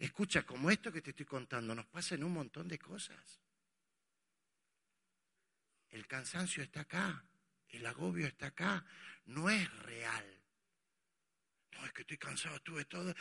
Escucha, 0.01 0.41
como 0.41 0.71
esto 0.71 0.91
que 0.91 1.03
te 1.03 1.11
estoy 1.11 1.27
contando, 1.27 1.75
nos 1.75 1.85
pasa 1.85 2.15
en 2.15 2.23
un 2.23 2.33
montón 2.33 2.67
de 2.67 2.79
cosas. 2.79 3.39
El 5.91 6.07
cansancio 6.07 6.63
está 6.63 6.81
acá, 6.81 7.23
el 7.69 7.85
agobio 7.85 8.25
está 8.25 8.47
acá, 8.47 8.83
no 9.25 9.47
es 9.47 9.71
real. 9.83 10.25
No, 11.73 11.85
es 11.85 11.93
que 11.93 12.01
estoy 12.01 12.17
cansado, 12.17 12.55
estuve 12.55 12.85
todo. 12.85 13.13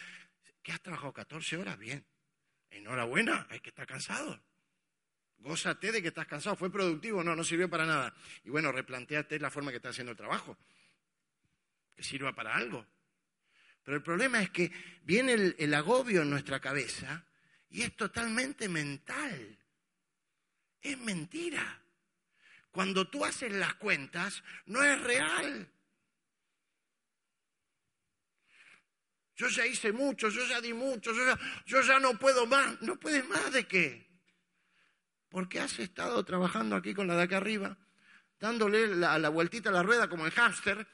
¿Qué 0.63 0.73
has 0.73 0.81
trabajado 0.81 1.13
14 1.13 1.59
horas? 1.59 1.79
Bien. 1.79 2.03
Enhorabuena, 2.71 3.47
hay 3.51 3.61
que 3.61 3.69
estar 3.69 3.87
cansado. 3.87 4.43
Gózate 5.37 5.93
de 5.93 6.01
que 6.01 6.09
estás 6.09 6.27
cansado. 6.27 6.57
¿Fue 6.57 6.73
productivo? 6.73 7.23
No, 7.23 7.37
no 7.37 7.45
sirvió 7.45 7.69
para 7.69 7.85
nada. 7.85 8.15
Y 8.43 8.49
bueno, 8.49 8.73
replanteate 8.73 9.39
la 9.39 9.51
forma 9.51 9.71
que 9.71 9.77
estás 9.77 9.91
haciendo 9.91 10.13
el 10.13 10.17
trabajo. 10.17 10.57
Que 11.95 12.03
sirva 12.03 12.35
para 12.35 12.57
algo. 12.57 12.87
Pero 13.85 13.97
el 13.97 14.03
problema 14.03 14.43
es 14.43 14.51
que 14.51 14.71
viene 15.05 15.55
el, 15.57 15.75
agobio 15.75 16.23
en 16.23 16.31
nuestra 16.31 16.61
cabeza 16.61 17.25
y 17.71 17.83
es 17.83 17.97
totalmente 17.97 18.69
mental. 18.69 19.59
Es 20.81 20.99
mentira. 20.99 21.81
Cuando 22.71 23.09
tú 23.09 23.25
haces 23.25 23.53
las 23.53 23.75
cuentas, 23.75 24.43
no 24.67 24.83
es 24.83 25.01
real. 25.03 25.69
Yo 29.35 29.49
ya 29.49 29.67
hice 29.67 29.93
mucho, 29.93 30.29
yo 30.29 30.47
ya 30.47 30.61
di 30.61 30.75
mucho, 30.75 31.13
yo 31.13 31.25
ya, 31.25 31.39
yo 31.65 31.81
ya 31.81 31.99
no 31.99 32.19
puedo 32.19 32.47
más. 32.47 32.81
¿No 32.83 32.97
puedes 32.97 33.27
más 33.27 33.53
de 33.53 33.67
qué? 33.67 34.07
Porque 35.31 35.61
has 35.61 35.79
estado 35.79 36.23
trabajando 36.25 36.77
aquí 36.77 36.93
con 36.93 37.07
la 37.07 37.17
de 37.17 37.23
acá 37.23 37.39
arriba, 37.39 37.79
dándole 38.39 38.89
la, 38.89 39.19
la 39.19 39.29
vueltita 39.31 39.71
a 39.71 39.73
la 39.73 39.83
rueda 39.83 40.09
como 40.09 40.27
el 40.27 40.33
hámster. 40.33 40.87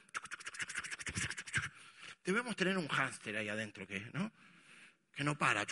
Debemos 2.27 2.57
tener 2.57 2.77
un 2.77 2.89
hámster 2.89 3.37
ahí 3.37 3.47
adentro 3.47 3.87
que, 3.87 4.01
¿no? 4.11 4.29
que 5.15 5.23
no 5.23 5.37
para. 5.37 5.65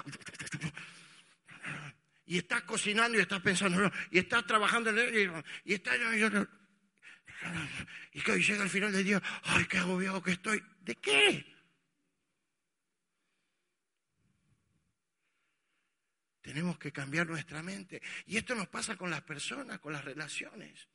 Y 2.25 2.37
estás 2.37 2.63
cocinando 2.63 3.17
y 3.17 3.21
estás 3.21 3.41
pensando, 3.41 3.91
y 4.09 4.19
estás 4.19 4.47
trabajando 4.47 4.89
y, 4.89 5.29
estás... 5.73 5.99
Y 8.13 8.21
que 8.21 8.39
llega 8.41 8.63
al 8.63 8.69
final 8.69 8.93
del 8.93 9.03
día, 9.03 9.21
ay, 9.43 9.65
qué 9.65 9.79
agobiado 9.79 10.23
que 10.23 10.31
estoy. 10.31 10.63
¿De 10.79 10.95
qué? 10.95 11.45
Tenemos 16.39 16.79
que 16.79 16.93
cambiar 16.93 17.27
nuestra 17.27 17.61
mente. 17.61 18.01
Y 18.27 18.37
esto 18.37 18.55
nos 18.55 18.69
pasa 18.69 18.95
con 18.95 19.09
las 19.09 19.23
personas, 19.23 19.79
con 19.79 19.91
las 19.91 20.05
relaciones. 20.05 20.87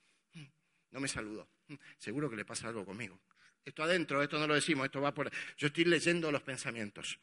No 0.91 1.01
me 1.01 1.07
saludó. 1.07 1.51
Seguro 1.99 2.31
que 2.31 2.37
le 2.37 2.47
pasa 2.47 2.69
algo 2.69 2.87
conmigo. 2.87 3.21
Esto 3.65 3.83
adentro, 3.83 4.23
esto 4.23 4.39
no 4.39 4.47
lo 4.47 4.55
decimos, 4.55 4.87
esto 4.87 5.01
va 5.01 5.13
por... 5.13 5.31
Yo 5.57 5.67
estoy 5.67 5.85
leyendo 5.85 6.31
los 6.33 6.43
pensamientos. 6.43 7.19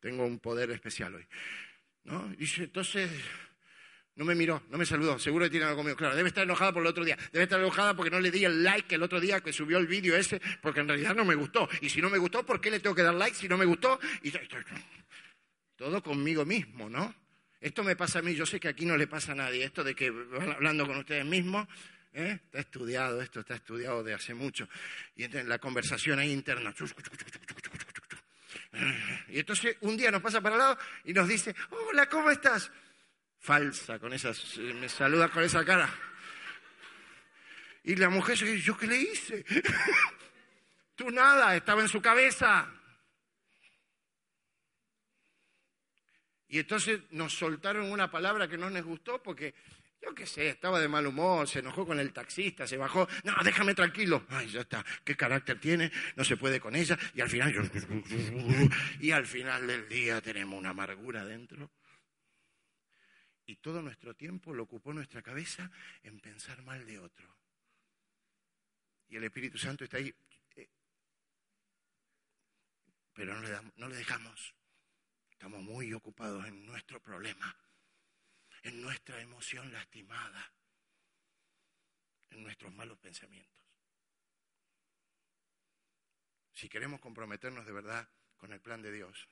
Tengo 0.00 0.24
un 0.24 0.38
poder 0.38 0.70
especial 0.70 1.14
hoy. 1.14 1.26
¿No? 2.04 2.28
Dice, 2.36 2.64
entonces, 2.64 3.10
no 4.16 4.24
me 4.24 4.34
miró, 4.34 4.62
no 4.70 4.78
me 4.78 4.86
saludó, 4.86 5.18
seguro 5.18 5.44
que 5.44 5.50
tiene 5.50 5.66
algo 5.66 5.78
conmigo. 5.78 5.96
Claro, 5.96 6.16
debe 6.16 6.28
estar 6.28 6.44
enojada 6.44 6.72
por 6.72 6.82
el 6.82 6.88
otro 6.88 7.04
día. 7.04 7.16
Debe 7.32 7.44
estar 7.44 7.60
enojada 7.60 7.94
porque 7.94 8.10
no 8.10 8.20
le 8.20 8.30
di 8.30 8.44
el 8.44 8.62
like 8.62 8.94
el 8.94 9.02
otro 9.02 9.20
día 9.20 9.40
que 9.40 9.52
subió 9.52 9.78
el 9.78 9.86
vídeo 9.86 10.16
ese, 10.16 10.40
porque 10.62 10.80
en 10.80 10.88
realidad 10.88 11.14
no 11.14 11.24
me 11.24 11.34
gustó. 11.34 11.68
Y 11.80 11.88
si 11.88 12.00
no 12.00 12.08
me 12.08 12.18
gustó, 12.18 12.44
¿por 12.44 12.60
qué 12.60 12.70
le 12.70 12.80
tengo 12.80 12.96
que 12.96 13.02
dar 13.02 13.14
like 13.14 13.36
si 13.36 13.48
no 13.48 13.58
me 13.58 13.64
gustó? 13.64 14.00
Y 14.22 14.32
todo 15.76 16.02
conmigo 16.02 16.44
mismo, 16.46 16.88
¿no? 16.88 17.14
Esto 17.60 17.84
me 17.84 17.96
pasa 17.96 18.20
a 18.20 18.22
mí, 18.22 18.34
yo 18.34 18.46
sé 18.46 18.60
que 18.60 18.68
aquí 18.68 18.86
no 18.86 18.96
le 18.96 19.06
pasa 19.06 19.32
a 19.32 19.34
nadie, 19.34 19.64
esto 19.64 19.84
de 19.84 19.94
que 19.94 20.10
van 20.10 20.52
hablando 20.52 20.86
con 20.86 20.96
ustedes 20.96 21.24
mismos, 21.24 21.66
¿eh? 22.16 22.40
está 22.44 22.60
estudiado, 22.60 23.20
esto 23.20 23.40
está 23.40 23.54
estudiado 23.54 24.02
de 24.02 24.14
hace 24.14 24.34
mucho. 24.34 24.68
Y 25.14 25.24
entonces 25.24 25.46
la 25.48 25.58
conversación 25.58 26.18
ahí 26.18 26.32
interna. 26.32 26.74
Y 29.28 29.38
entonces 29.38 29.76
un 29.82 29.96
día 29.96 30.10
nos 30.10 30.22
pasa 30.22 30.40
para 30.40 30.54
el 30.54 30.60
lado 30.60 30.78
y 31.04 31.12
nos 31.12 31.28
dice, 31.28 31.54
hola, 31.70 32.08
¿cómo 32.08 32.30
estás? 32.30 32.70
Falsa, 33.38 33.98
con 33.98 34.12
esas, 34.12 34.56
me 34.58 34.88
saluda 34.88 35.28
con 35.28 35.42
esa 35.44 35.64
cara. 35.64 35.88
Y 37.84 37.94
la 37.96 38.08
mujer 38.08 38.36
se 38.36 38.46
dice, 38.46 38.66
¿yo 38.66 38.76
qué 38.76 38.86
le 38.86 38.96
hice? 38.96 39.44
Tú 40.96 41.10
nada, 41.10 41.54
estaba 41.54 41.82
en 41.82 41.88
su 41.88 42.00
cabeza. 42.00 42.72
Y 46.48 46.58
entonces 46.58 47.00
nos 47.10 47.34
soltaron 47.34 47.90
una 47.90 48.10
palabra 48.10 48.48
que 48.48 48.56
no 48.56 48.70
nos 48.70 48.82
gustó 48.82 49.22
porque, 49.22 49.54
yo 50.00 50.14
qué 50.14 50.26
sé, 50.26 50.48
estaba 50.48 50.78
de 50.80 50.88
mal 50.88 51.06
humor, 51.06 51.48
se 51.48 51.60
enojó 51.60 51.86
con 51.86 51.98
el 51.98 52.12
taxista, 52.12 52.66
se 52.66 52.76
bajó, 52.76 53.08
no, 53.24 53.34
déjame 53.42 53.74
tranquilo. 53.74 54.24
Ay, 54.28 54.48
ya 54.48 54.60
está, 54.60 54.84
¿qué 55.04 55.16
carácter 55.16 55.60
tiene? 55.60 55.90
No 56.14 56.24
se 56.24 56.36
puede 56.36 56.60
con 56.60 56.76
ella. 56.76 56.98
Y 57.14 57.20
al 57.20 57.28
final, 57.28 57.52
y 59.00 59.10
al 59.10 59.26
final 59.26 59.66
del 59.66 59.88
día 59.88 60.20
tenemos 60.20 60.58
una 60.58 60.70
amargura 60.70 61.24
dentro. 61.24 61.70
Y 63.46 63.56
todo 63.56 63.80
nuestro 63.80 64.14
tiempo 64.14 64.52
lo 64.52 64.64
ocupó 64.64 64.92
nuestra 64.92 65.22
cabeza 65.22 65.70
en 66.02 66.20
pensar 66.20 66.62
mal 66.62 66.84
de 66.84 66.98
otro. 66.98 67.36
Y 69.08 69.16
el 69.16 69.24
Espíritu 69.24 69.56
Santo 69.56 69.84
está 69.84 69.98
ahí. 69.98 70.12
Pero 73.14 73.34
no 73.34 73.40
le, 73.40 73.48
damos, 73.48 73.72
no 73.76 73.88
le 73.88 73.96
dejamos. 73.96 74.54
Estamos 75.30 75.62
muy 75.62 75.92
ocupados 75.94 76.44
en 76.46 76.66
nuestro 76.66 77.00
problema, 77.00 77.56
en 78.66 78.82
nuestra 78.82 79.20
emoción 79.20 79.72
lastimada, 79.72 80.52
en 82.30 82.42
nuestros 82.42 82.74
malos 82.74 82.98
pensamientos. 82.98 83.54
Si 86.52 86.68
queremos 86.68 87.00
comprometernos 87.00 87.64
de 87.64 87.72
verdad 87.72 88.08
con 88.36 88.52
el 88.52 88.60
plan 88.60 88.82
de 88.82 88.90
Dios, 88.90 89.28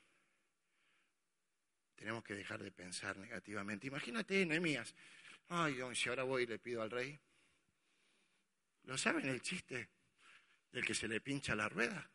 tenemos 1.97 2.23
que 2.23 2.35
dejar 2.35 2.63
de 2.63 2.71
pensar 2.71 3.17
negativamente. 3.17 3.89
Imagínate, 3.89 4.47
Nehemías, 4.47 4.95
ay, 5.49 5.81
si 5.97 6.09
ahora 6.09 6.23
voy 6.23 6.45
y 6.45 6.47
le 6.47 6.61
pido 6.61 6.83
al 6.83 6.93
rey. 6.93 7.19
¿Lo 8.85 8.97
saben 8.97 9.29
el 9.29 9.43
chiste 9.43 9.89
del 10.71 10.87
que 10.87 10.95
se 10.95 11.09
le 11.09 11.21
pincha 11.21 11.57
la 11.57 11.69
rueda? 11.69 12.09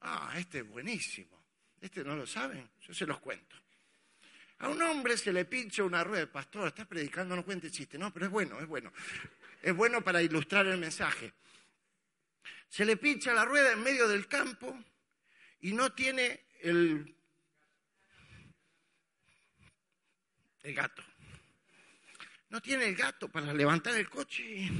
Ah, 0.00 0.34
este 0.38 0.58
es 0.58 0.68
buenísimo. 0.68 1.40
Este 1.80 2.02
no 2.02 2.16
lo 2.16 2.26
saben, 2.26 2.68
yo 2.80 2.92
se 2.92 3.06
los 3.06 3.20
cuento. 3.20 3.67
A 4.60 4.68
un 4.68 4.82
hombre 4.82 5.16
se 5.16 5.32
le 5.32 5.44
pincha 5.44 5.84
una 5.84 6.02
rueda, 6.02 6.30
pastor, 6.30 6.68
está 6.68 6.84
predicando, 6.84 7.36
no 7.36 7.44
cuente 7.44 7.70
chiste, 7.70 7.96
no, 7.96 8.12
pero 8.12 8.26
es 8.26 8.32
bueno, 8.32 8.58
es 8.60 8.66
bueno. 8.66 8.92
Es 9.62 9.74
bueno 9.74 10.02
para 10.02 10.20
ilustrar 10.22 10.66
el 10.66 10.78
mensaje. 10.78 11.32
Se 12.68 12.84
le 12.84 12.96
pincha 12.96 13.32
la 13.32 13.44
rueda 13.44 13.72
en 13.72 13.82
medio 13.82 14.08
del 14.08 14.26
campo 14.26 14.76
y 15.60 15.72
no 15.72 15.92
tiene 15.92 16.46
el, 16.60 17.14
el 20.62 20.74
gato. 20.74 21.02
No 22.50 22.60
tiene 22.60 22.86
el 22.86 22.96
gato 22.96 23.28
para 23.30 23.52
levantar 23.52 23.94
el 23.94 24.08
coche, 24.08 24.70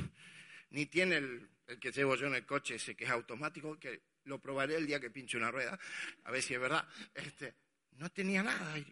ni 0.71 0.87
tiene 0.87 1.17
el, 1.17 1.49
el 1.67 1.79
que 1.79 1.93
llevo 1.93 2.17
yo 2.17 2.27
en 2.27 2.35
el 2.35 2.47
coche, 2.47 2.77
ese 2.77 2.97
que 2.97 3.05
es 3.05 3.11
automático, 3.11 3.79
que 3.79 4.03
lo 4.25 4.41
probaré 4.41 4.77
el 4.77 4.87
día 4.87 5.01
que 5.01 5.11
pinche 5.11 5.37
una 5.37 5.51
rueda, 5.51 5.79
a 6.25 6.31
ver 6.31 6.43
si 6.43 6.55
es 6.55 6.61
verdad. 6.61 6.87
Este, 7.15 7.55
no 7.99 8.11
tenía 8.11 8.43
nada 8.43 8.79
y 8.79 8.87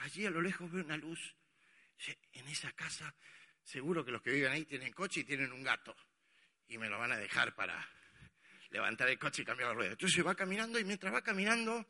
allí 0.00 0.26
a 0.26 0.30
lo 0.30 0.40
lejos 0.40 0.70
veo 0.70 0.84
una 0.84 0.96
luz. 0.96 1.34
En 2.32 2.48
esa 2.48 2.72
casa 2.72 3.14
seguro 3.62 4.04
que 4.04 4.10
los 4.10 4.22
que 4.22 4.30
viven 4.30 4.52
ahí 4.52 4.64
tienen 4.64 4.92
coche 4.92 5.20
y 5.20 5.24
tienen 5.24 5.52
un 5.52 5.62
gato 5.62 5.94
y 6.68 6.78
me 6.78 6.88
lo 6.88 6.98
van 6.98 7.12
a 7.12 7.16
dejar 7.16 7.54
para 7.54 7.86
levantar 8.70 9.08
el 9.08 9.18
coche 9.18 9.42
y 9.42 9.44
cambiar 9.44 9.70
la 9.70 9.74
rueda. 9.74 9.92
Entonces 9.92 10.24
va 10.24 10.34
caminando 10.34 10.78
y 10.78 10.84
mientras 10.84 11.12
va 11.12 11.22
caminando, 11.22 11.86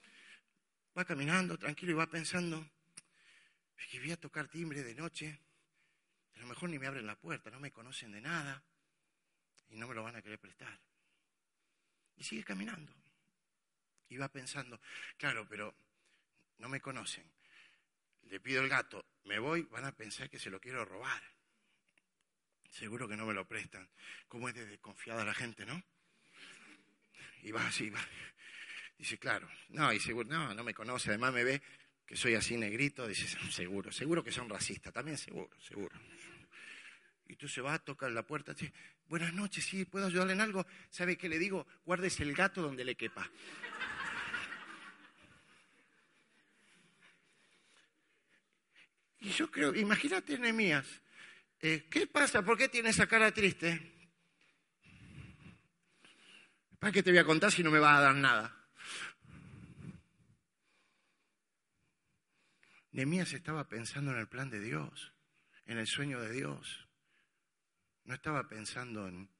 va 0.96 1.04
caminando 1.04 1.58
tranquilo 1.58 1.92
y 1.92 1.94
va 1.94 2.06
pensando, 2.06 2.66
que 3.90 4.00
voy 4.00 4.12
a 4.12 4.16
tocar 4.16 4.48
timbre 4.48 4.82
de 4.82 4.94
noche, 4.94 5.38
a 6.34 6.38
lo 6.40 6.46
mejor 6.46 6.68
ni 6.68 6.78
me 6.78 6.86
abren 6.86 7.06
la 7.06 7.16
puerta, 7.16 7.50
no 7.50 7.60
me 7.60 7.70
conocen 7.70 8.12
de 8.12 8.20
nada 8.20 8.62
y 9.68 9.76
no 9.76 9.86
me 9.86 9.94
lo 9.94 10.02
van 10.02 10.16
a 10.16 10.22
querer 10.22 10.38
prestar. 10.38 10.78
Y 12.16 12.24
sigue 12.24 12.44
caminando. 12.44 12.92
Y 14.08 14.16
va 14.16 14.28
pensando, 14.28 14.80
claro, 15.16 15.46
pero 15.48 15.74
no 16.64 16.70
me 16.70 16.80
conocen. 16.80 17.30
Le 18.22 18.40
pido 18.40 18.62
el 18.62 18.70
gato, 18.70 19.04
me 19.24 19.38
voy, 19.38 19.68
van 19.70 19.84
a 19.84 19.94
pensar 19.94 20.30
que 20.30 20.38
se 20.38 20.48
lo 20.48 20.58
quiero 20.58 20.82
robar. 20.82 21.22
Seguro 22.70 23.06
que 23.06 23.18
no 23.18 23.26
me 23.26 23.34
lo 23.34 23.46
prestan. 23.46 23.86
¿Cómo 24.28 24.48
es 24.48 24.54
de 24.54 24.64
desconfiada 24.64 25.26
la 25.26 25.34
gente, 25.34 25.66
no? 25.66 25.84
Y 27.42 27.52
va 27.52 27.66
así, 27.66 27.90
va. 27.90 28.00
Dice, 28.96 29.18
claro, 29.18 29.46
no, 29.68 29.92
y 29.92 30.00
seguro, 30.00 30.26
no, 30.26 30.54
no 30.54 30.64
me 30.64 30.72
conoce, 30.72 31.10
además 31.10 31.34
me 31.34 31.44
ve 31.44 31.60
que 32.06 32.16
soy 32.16 32.34
así 32.34 32.56
negrito, 32.56 33.06
dice, 33.06 33.26
seguro, 33.50 33.92
seguro 33.92 34.24
que 34.24 34.32
son 34.32 34.48
racistas, 34.48 34.90
también 34.90 35.18
seguro, 35.18 35.50
seguro. 35.60 35.94
Y 37.26 37.36
tú 37.36 37.46
se 37.46 37.60
va, 37.60 37.78
toca 37.78 38.08
la 38.08 38.26
puerta, 38.26 38.54
dice, 38.54 38.72
buenas 39.06 39.34
noches, 39.34 39.66
sí, 39.66 39.84
¿puedo 39.84 40.06
ayudarle 40.06 40.32
en 40.32 40.40
algo? 40.40 40.66
¿Sabe 40.88 41.18
qué 41.18 41.28
le 41.28 41.38
digo? 41.38 41.66
Guárdese 41.84 42.22
el 42.22 42.34
gato 42.34 42.62
donde 42.62 42.86
le 42.86 42.94
quepa. 42.94 43.30
Y 49.24 49.30
yo 49.30 49.50
creo, 49.50 49.74
imagínate 49.74 50.38
Nehemías, 50.38 50.86
eh, 51.58 51.86
¿qué 51.90 52.06
pasa? 52.06 52.44
¿Por 52.44 52.58
qué 52.58 52.68
tiene 52.68 52.90
esa 52.90 53.06
cara 53.06 53.32
triste? 53.32 54.10
¿Para 56.78 56.92
qué 56.92 57.02
te 57.02 57.10
voy 57.10 57.18
a 57.18 57.24
contar 57.24 57.50
si 57.50 57.62
no 57.62 57.70
me 57.70 57.78
vas 57.78 57.96
a 57.96 58.02
dar 58.02 58.14
nada? 58.14 58.54
Nehemías 62.92 63.32
estaba 63.32 63.66
pensando 63.66 64.12
en 64.12 64.18
el 64.18 64.28
plan 64.28 64.50
de 64.50 64.60
Dios, 64.60 65.14
en 65.64 65.78
el 65.78 65.86
sueño 65.86 66.20
de 66.20 66.30
Dios. 66.30 66.86
No 68.04 68.12
estaba 68.12 68.46
pensando 68.46 69.08
en, 69.08 69.30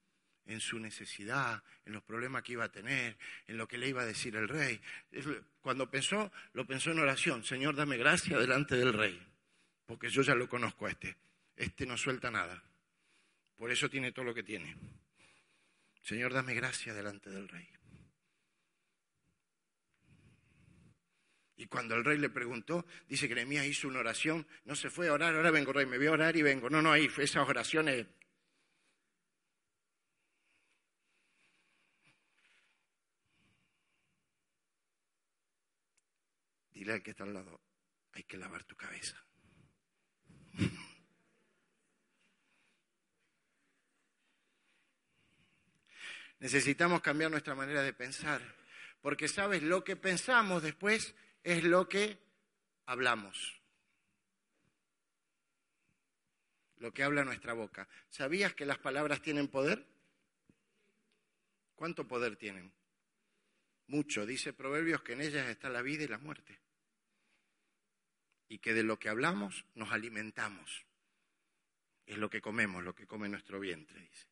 en 0.47 0.61
su 0.61 0.79
necesidad, 0.79 1.63
en 1.85 1.93
los 1.93 2.03
problemas 2.03 2.43
que 2.43 2.53
iba 2.53 2.65
a 2.65 2.73
tener, 2.73 3.19
en 3.47 3.59
lo 3.59 3.69
que 3.69 3.77
le 3.77 3.89
iba 3.91 4.01
a 4.01 4.07
decir 4.07 4.35
el 4.35 4.49
rey. 4.49 4.81
Cuando 5.61 5.91
pensó, 5.91 6.33
lo 6.55 6.67
pensó 6.67 6.91
en 6.91 7.01
oración. 7.01 7.45
Señor, 7.45 7.77
dame 7.77 7.99
gracia 7.99 8.39
delante 8.39 8.77
del 8.77 8.95
rey, 8.95 9.34
porque 9.87 10.09
yo 10.09 10.23
ya 10.23 10.35
lo 10.35 10.49
conozco 10.49 10.87
a 10.87 10.91
este. 10.91 11.17
Este 11.57 11.87
no 11.87 11.97
suelta 11.97 12.31
nada. 12.31 12.63
Por 13.57 13.71
eso 13.71 13.89
tiene 13.89 14.13
todo 14.13 14.25
lo 14.25 14.35
que 14.35 14.43
tiene. 14.43 14.77
Señor, 16.03 16.33
dame 16.33 16.55
gracia 16.55 16.93
delante 16.93 17.31
del 17.31 17.49
rey. 17.49 17.69
Y 21.57 21.67
cuando 21.67 21.95
el 21.95 22.05
rey 22.05 22.19
le 22.19 22.31
preguntó, 22.31 22.85
dice 23.09 23.29
que 23.29 23.35
Nehemías 23.35 23.67
hizo 23.67 23.89
una 23.89 24.01
oración, 24.01 24.47
no 24.65 24.75
se 24.75 24.91
fue 24.91 25.09
a 25.09 25.13
orar, 25.13 25.35
ahora 25.35 25.51
vengo 25.51 25.73
rey, 25.73 25.87
me 25.87 25.99
voy 25.99 26.09
a 26.09 26.13
orar 26.13 26.37
y 26.37 26.43
vengo. 26.43 26.69
No, 26.69 26.83
no, 26.83 26.91
ahí 26.91 27.09
esas 27.19 27.49
oraciones. 27.49 28.07
Dile 36.73 36.93
al 36.93 37.03
que 37.03 37.13
está 37.13 37.23
al 37.25 37.33
lado, 37.33 37.61
hay 38.13 38.25
que 38.25 38.37
lavar 38.37 38.65
tu 38.65 38.77
cabeza. 38.77 39.25
Necesitamos 46.41 47.01
cambiar 47.01 47.31
nuestra 47.31 47.55
manera 47.55 47.83
de 47.83 47.93
pensar, 47.93 48.43
porque 49.01 49.29
sabes, 49.29 49.63
lo 49.63 49.85
que 49.85 49.97
pensamos 49.97 50.63
después 50.63 51.15
es 51.43 51.65
lo 51.65 51.89
que 51.89 52.19
hablamos, 52.87 53.61
lo 56.79 56.93
que 56.93 57.03
habla 57.03 57.25
nuestra 57.25 57.53
boca. 57.55 57.89
¿Sabías 58.11 58.55
que 58.55 58.67
las 58.67 58.79
palabras 58.79 59.23
tienen 59.23 59.49
poder? 59.49 59.87
¿Cuánto 61.75 62.07
poder 62.07 62.37
tienen? 62.37 62.73
Mucho. 63.87 64.25
Dice 64.27 64.53
Proverbios 64.53 65.03
que 65.03 65.13
en 65.15 65.21
ellas 65.21 65.49
está 65.49 65.69
la 65.69 65.83
vida 65.83 66.05
y 66.05 66.09
la 66.09 66.19
muerte. 66.19 66.59
Y 68.49 68.59
que 68.59 68.75
de 68.75 68.83
lo 68.83 68.99
que 68.99 69.09
hablamos 69.09 69.65
nos 69.75 69.93
alimentamos. 69.93 70.85
Es 72.07 72.19
lo 72.19 72.29
que 72.29 72.41
comemos, 72.41 72.85
lo 72.85 72.95
que 72.95 73.07
come 73.07 73.29
nuestro 73.29 73.59
vientre, 73.61 74.01
dice. 74.01 74.29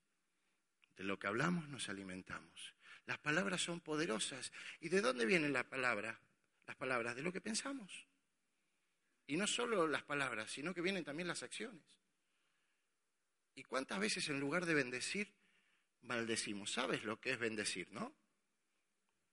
De 0.96 1.04
lo 1.04 1.18
que 1.18 1.26
hablamos 1.26 1.68
nos 1.68 1.88
alimentamos. 1.88 2.74
Las 3.06 3.18
palabras 3.18 3.62
son 3.62 3.80
poderosas. 3.80 4.52
¿Y 4.80 4.88
de 4.88 5.00
dónde 5.00 5.26
viene 5.26 5.48
la 5.48 5.68
palabra? 5.68 6.20
Las 6.66 6.76
palabras 6.76 7.16
de 7.16 7.22
lo 7.22 7.32
que 7.32 7.40
pensamos. 7.40 8.06
Y 9.26 9.36
no 9.36 9.46
solo 9.46 9.86
las 9.88 10.02
palabras, 10.02 10.50
sino 10.50 10.74
que 10.74 10.82
vienen 10.82 11.04
también 11.04 11.28
las 11.28 11.42
acciones. 11.42 11.82
¿Y 13.54 13.64
cuántas 13.64 13.98
veces 13.98 14.28
en 14.28 14.40
lugar 14.40 14.66
de 14.66 14.74
bendecir, 14.74 15.32
maldecimos? 16.02 16.72
¿Sabes 16.72 17.04
lo 17.04 17.20
que 17.20 17.30
es 17.32 17.38
bendecir, 17.38 17.90
no? 17.92 18.14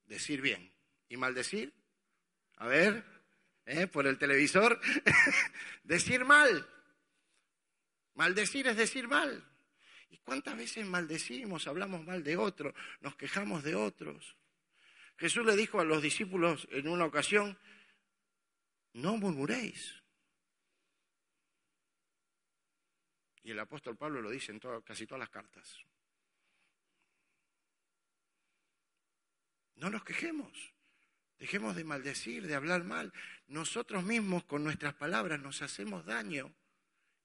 Decir 0.05 0.41
bien. 0.41 0.71
¿Y 1.07 1.17
maldecir? 1.17 1.73
A 2.57 2.67
ver, 2.67 3.03
¿eh? 3.69 3.87
por 3.87 4.07
el 4.07 4.17
televisor. 4.17 4.79
decir 5.83 6.25
mal. 6.25 6.67
Maldecir 8.15 8.67
es 8.67 8.77
decir 8.77 9.07
mal. 9.07 9.45
¿Y 10.09 10.17
cuántas 10.17 10.57
veces 10.57 10.85
maldecimos, 10.85 11.67
hablamos 11.67 12.03
mal 12.03 12.23
de 12.23 12.35
otros, 12.35 12.73
nos 13.01 13.15
quejamos 13.15 13.63
de 13.63 13.75
otros? 13.75 14.35
Jesús 15.17 15.45
le 15.45 15.55
dijo 15.55 15.79
a 15.79 15.85
los 15.85 16.01
discípulos 16.01 16.67
en 16.71 16.87
una 16.87 17.05
ocasión, 17.05 17.57
no 18.93 19.17
murmuréis. 19.17 19.95
Y 23.43 23.51
el 23.51 23.59
apóstol 23.59 23.97
Pablo 23.97 24.21
lo 24.21 24.29
dice 24.29 24.51
en 24.51 24.59
casi 24.83 25.05
todas 25.05 25.19
las 25.19 25.29
cartas. 25.29 25.77
No 29.75 29.89
nos 29.89 30.03
quejemos, 30.03 30.73
dejemos 31.39 31.75
de 31.75 31.83
maldecir, 31.83 32.45
de 32.45 32.55
hablar 32.55 32.83
mal. 32.83 33.11
Nosotros 33.47 34.03
mismos 34.03 34.43
con 34.43 34.63
nuestras 34.63 34.93
palabras 34.93 35.39
nos 35.39 35.61
hacemos 35.61 36.05
daño 36.05 36.53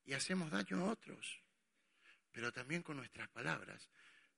y 0.05 0.15
hacemos 0.15 0.51
daño 0.51 0.79
a 0.79 0.93
otros 0.93 1.45
pero 2.35 2.53
también 2.53 2.83
con 2.83 2.97
nuestras 2.97 3.29
palabras 3.29 3.89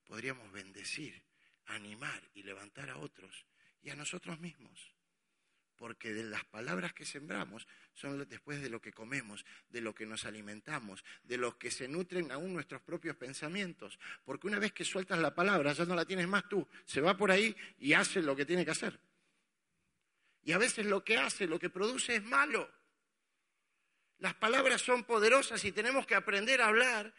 podríamos 0.04 0.52
bendecir, 0.52 1.20
animar 1.64 2.22
y 2.34 2.42
levantar 2.42 2.90
a 2.90 2.98
otros 2.98 3.46
y 3.82 3.90
a 3.90 3.96
nosotros 3.96 4.38
mismos. 4.38 4.92
Porque 5.76 6.12
de 6.12 6.24
las 6.24 6.44
palabras 6.44 6.92
que 6.92 7.04
sembramos 7.04 7.66
son 7.92 8.26
después 8.28 8.62
de 8.62 8.70
lo 8.70 8.80
que 8.80 8.92
comemos, 8.92 9.44
de 9.70 9.80
lo 9.80 9.94
que 9.94 10.06
nos 10.06 10.24
alimentamos, 10.24 11.04
de 11.22 11.38
los 11.38 11.56
que 11.56 11.70
se 11.70 11.88
nutren 11.88 12.30
aún 12.30 12.52
nuestros 12.52 12.82
propios 12.82 13.16
pensamientos. 13.16 13.98
Porque 14.24 14.46
una 14.46 14.58
vez 14.58 14.72
que 14.72 14.84
sueltas 14.84 15.18
la 15.18 15.34
palabra, 15.34 15.72
ya 15.72 15.84
no 15.86 15.94
la 15.94 16.04
tienes 16.04 16.28
más 16.28 16.48
tú, 16.48 16.66
se 16.84 17.00
va 17.00 17.16
por 17.16 17.30
ahí 17.30 17.54
y 17.78 17.94
hace 17.94 18.22
lo 18.22 18.36
que 18.36 18.46
tiene 18.46 18.64
que 18.64 18.70
hacer. 18.70 18.98
Y 20.46 20.52
a 20.52 20.58
veces 20.58 20.86
lo 20.86 21.04
que 21.04 21.18
hace, 21.18 21.48
lo 21.48 21.58
que 21.58 21.70
produce 21.70 22.14
es 22.14 22.22
malo. 22.22 22.72
Las 24.18 24.34
palabras 24.34 24.80
son 24.80 25.02
poderosas 25.02 25.64
y 25.64 25.72
tenemos 25.72 26.06
que 26.06 26.14
aprender 26.14 26.62
a 26.62 26.68
hablar 26.68 27.12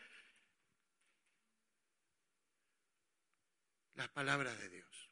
las 3.96 4.08
palabras 4.08 4.58
de 4.62 4.70
Dios. 4.70 5.10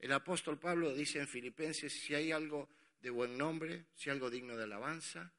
El 0.00 0.10
apóstol 0.10 0.58
Pablo 0.58 0.92
dice 0.92 1.20
en 1.20 1.28
Filipenses, 1.28 1.92
si 1.92 2.16
hay 2.16 2.32
algo 2.32 2.68
de 2.98 3.10
buen 3.10 3.38
nombre, 3.38 3.86
si 3.94 4.10
algo 4.10 4.28
digno 4.28 4.56
de 4.56 4.64
alabanza, 4.64 5.32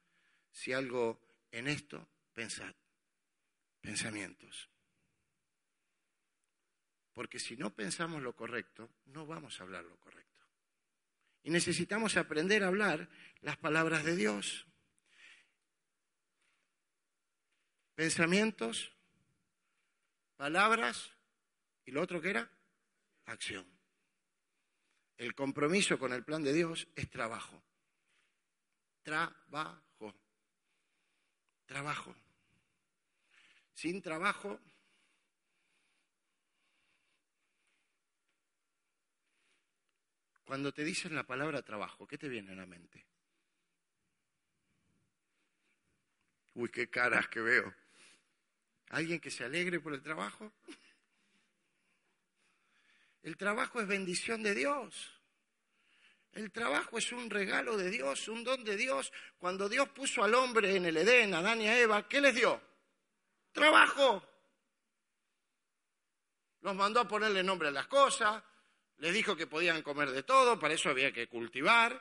si 0.50 0.72
algo 0.72 1.20
en 1.50 1.68
esto, 1.68 2.08
pensad, 2.32 2.74
pensamientos. 3.82 4.70
Porque 7.12 7.38
si 7.38 7.58
no 7.58 7.74
pensamos 7.74 8.22
lo 8.22 8.34
correcto, 8.34 8.88
no 9.04 9.26
vamos 9.26 9.60
a 9.60 9.64
hablar 9.64 9.84
lo 9.84 9.98
correcto. 9.98 10.29
Y 11.42 11.50
necesitamos 11.50 12.16
aprender 12.16 12.62
a 12.62 12.68
hablar 12.68 13.08
las 13.40 13.56
palabras 13.56 14.04
de 14.04 14.16
Dios. 14.16 14.66
Pensamientos, 17.94 18.92
palabras 20.36 21.12
¿Y 21.90 21.92
lo 21.92 22.02
otro 22.02 22.20
que 22.20 22.30
era? 22.30 22.48
Acción. 23.26 23.66
El 25.16 25.34
compromiso 25.34 25.98
con 25.98 26.12
el 26.12 26.24
plan 26.24 26.44
de 26.44 26.52
Dios 26.52 26.86
es 26.94 27.10
trabajo. 27.10 27.60
Trabajo. 29.02 30.14
Trabajo. 31.66 32.14
Sin 33.74 34.00
trabajo 34.00 34.60
Cuando 40.50 40.72
te 40.72 40.82
dicen 40.82 41.14
la 41.14 41.22
palabra 41.22 41.62
trabajo, 41.62 42.08
¿qué 42.08 42.18
te 42.18 42.28
viene 42.28 42.50
a 42.50 42.56
la 42.56 42.66
mente? 42.66 43.06
Uy, 46.54 46.68
qué 46.70 46.90
caras 46.90 47.28
que 47.28 47.40
veo. 47.40 47.72
¿Alguien 48.88 49.20
que 49.20 49.30
se 49.30 49.44
alegre 49.44 49.78
por 49.78 49.94
el 49.94 50.02
trabajo? 50.02 50.52
El 53.22 53.36
trabajo 53.36 53.80
es 53.80 53.86
bendición 53.86 54.42
de 54.42 54.56
Dios. 54.56 55.20
El 56.32 56.50
trabajo 56.50 56.98
es 56.98 57.12
un 57.12 57.30
regalo 57.30 57.76
de 57.76 57.88
Dios, 57.88 58.26
un 58.26 58.42
don 58.42 58.64
de 58.64 58.76
Dios. 58.76 59.12
Cuando 59.38 59.68
Dios 59.68 59.88
puso 59.90 60.24
al 60.24 60.34
hombre 60.34 60.74
en 60.74 60.84
el 60.84 60.96
Edén, 60.96 61.32
a 61.32 61.38
Adán 61.38 61.60
y 61.60 61.68
a 61.68 61.78
Eva, 61.78 62.08
¿qué 62.08 62.20
les 62.20 62.34
dio? 62.34 62.60
Trabajo. 63.52 64.28
Los 66.62 66.74
mandó 66.74 66.98
a 66.98 67.06
ponerle 67.06 67.44
nombre 67.44 67.68
a 67.68 67.70
las 67.70 67.86
cosas, 67.86 68.42
les 69.00 69.12
dijo 69.12 69.36
que 69.36 69.46
podían 69.46 69.82
comer 69.82 70.10
de 70.10 70.22
todo, 70.22 70.58
para 70.58 70.74
eso 70.74 70.88
había 70.88 71.12
que 71.12 71.28
cultivar. 71.28 72.00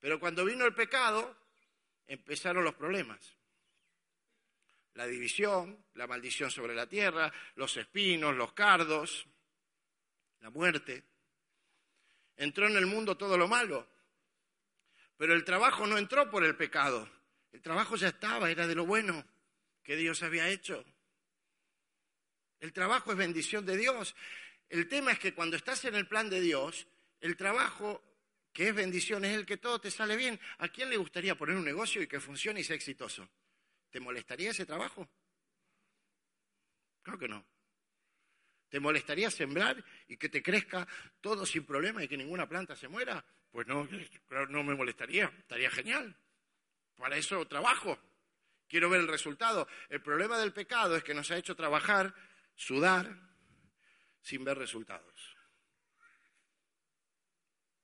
Pero 0.00 0.18
cuando 0.18 0.44
vino 0.44 0.64
el 0.64 0.74
pecado, 0.74 1.36
empezaron 2.06 2.64
los 2.64 2.74
problemas. 2.74 3.36
La 4.94 5.06
división, 5.06 5.84
la 5.94 6.06
maldición 6.06 6.50
sobre 6.50 6.74
la 6.74 6.88
tierra, 6.88 7.32
los 7.54 7.76
espinos, 7.76 8.34
los 8.34 8.52
cardos 8.52 9.26
la 10.42 10.50
muerte. 10.50 11.04
Entró 12.36 12.66
en 12.66 12.76
el 12.76 12.86
mundo 12.86 13.16
todo 13.16 13.38
lo 13.38 13.48
malo, 13.48 13.88
pero 15.16 15.34
el 15.34 15.44
trabajo 15.44 15.86
no 15.86 15.96
entró 15.96 16.28
por 16.30 16.44
el 16.44 16.56
pecado. 16.56 17.08
El 17.52 17.62
trabajo 17.62 17.96
ya 17.96 18.08
estaba, 18.08 18.50
era 18.50 18.66
de 18.66 18.74
lo 18.74 18.84
bueno 18.84 19.24
que 19.82 19.96
Dios 19.96 20.22
había 20.22 20.48
hecho. 20.48 20.84
El 22.60 22.72
trabajo 22.72 23.12
es 23.12 23.18
bendición 23.18 23.64
de 23.64 23.76
Dios. 23.76 24.14
El 24.72 24.88
tema 24.88 25.12
es 25.12 25.18
que 25.18 25.34
cuando 25.34 25.54
estás 25.54 25.84
en 25.84 25.94
el 25.96 26.08
plan 26.08 26.30
de 26.30 26.40
Dios, 26.40 26.86
el 27.20 27.36
trabajo 27.36 28.02
que 28.54 28.68
es 28.68 28.74
bendición, 28.74 29.22
es 29.22 29.36
el 29.36 29.44
que 29.44 29.58
todo 29.58 29.78
te 29.78 29.90
sale 29.90 30.16
bien. 30.16 30.40
¿A 30.58 30.68
quién 30.68 30.88
le 30.88 30.96
gustaría 30.96 31.36
poner 31.36 31.56
un 31.56 31.64
negocio 31.64 32.00
y 32.00 32.06
que 32.06 32.20
funcione 32.20 32.60
y 32.60 32.64
sea 32.64 32.74
exitoso? 32.74 33.28
¿Te 33.90 34.00
molestaría 34.00 34.50
ese 34.50 34.64
trabajo? 34.64 35.06
Creo 37.02 37.18
que 37.18 37.28
no. 37.28 37.44
¿Te 38.70 38.80
molestaría 38.80 39.30
sembrar 39.30 39.84
y 40.08 40.16
que 40.16 40.30
te 40.30 40.42
crezca 40.42 40.88
todo 41.20 41.44
sin 41.44 41.66
problema 41.66 42.02
y 42.02 42.08
que 42.08 42.16
ninguna 42.16 42.48
planta 42.48 42.74
se 42.74 42.88
muera? 42.88 43.22
Pues 43.50 43.66
no, 43.66 43.86
no 44.48 44.64
me 44.64 44.74
molestaría, 44.74 45.30
estaría 45.38 45.70
genial. 45.70 46.16
Para 46.96 47.18
eso 47.18 47.46
trabajo. 47.46 47.98
Quiero 48.68 48.88
ver 48.88 49.02
el 49.02 49.08
resultado. 49.08 49.68
El 49.90 50.00
problema 50.00 50.38
del 50.38 50.54
pecado 50.54 50.96
es 50.96 51.04
que 51.04 51.12
nos 51.12 51.30
ha 51.30 51.36
hecho 51.36 51.54
trabajar, 51.54 52.14
sudar, 52.54 53.31
sin 54.22 54.44
ver 54.44 54.58
resultados. 54.58 55.36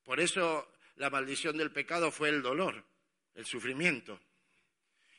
Por 0.05 0.21
eso 0.21 0.73
la 0.97 1.11
maldición 1.11 1.59
del 1.59 1.71
pecado 1.71 2.11
fue 2.11 2.31
el 2.31 2.41
dolor, 2.43 2.85
el 3.35 3.45
sufrimiento. 3.45 4.19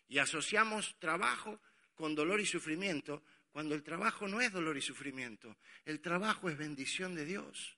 Y 0.08 0.18
asociamos 0.18 0.98
trabajo 1.00 1.60
con 1.94 2.16
dolor 2.16 2.40
y 2.40 2.46
sufrimiento 2.46 3.24
cuando 3.52 3.76
el 3.76 3.84
trabajo 3.84 4.28
no 4.28 4.42
es 4.42 4.52
dolor 4.52 4.78
y 4.78 4.82
sufrimiento. 4.82 5.58
El 5.86 6.02
trabajo 6.02 6.50
es 6.50 6.58
bendición 6.58 7.14
de 7.14 7.26
Dios. 7.26 7.78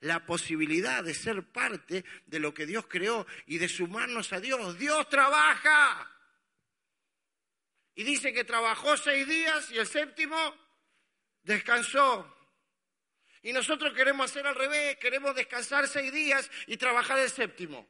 La 0.00 0.26
posibilidad 0.26 1.02
de 1.02 1.14
ser 1.14 1.42
parte 1.44 2.04
de 2.26 2.38
lo 2.38 2.52
que 2.52 2.66
Dios 2.66 2.86
creó 2.86 3.26
y 3.46 3.58
de 3.58 3.68
sumarnos 3.68 4.32
a 4.32 4.40
Dios. 4.40 4.78
Dios 4.78 5.08
trabaja. 5.08 6.12
Y 7.94 8.04
dice 8.04 8.34
que 8.34 8.44
trabajó 8.44 8.96
seis 8.98 9.26
días 9.26 9.70
y 9.70 9.78
el 9.78 9.86
séptimo 9.86 10.54
descansó. 11.42 12.35
Y 13.46 13.52
nosotros 13.52 13.94
queremos 13.94 14.28
hacer 14.28 14.44
al 14.44 14.56
revés, 14.56 14.96
queremos 14.96 15.32
descansar 15.32 15.86
seis 15.86 16.12
días 16.12 16.50
y 16.66 16.76
trabajar 16.76 17.16
el 17.20 17.30
séptimo. 17.30 17.86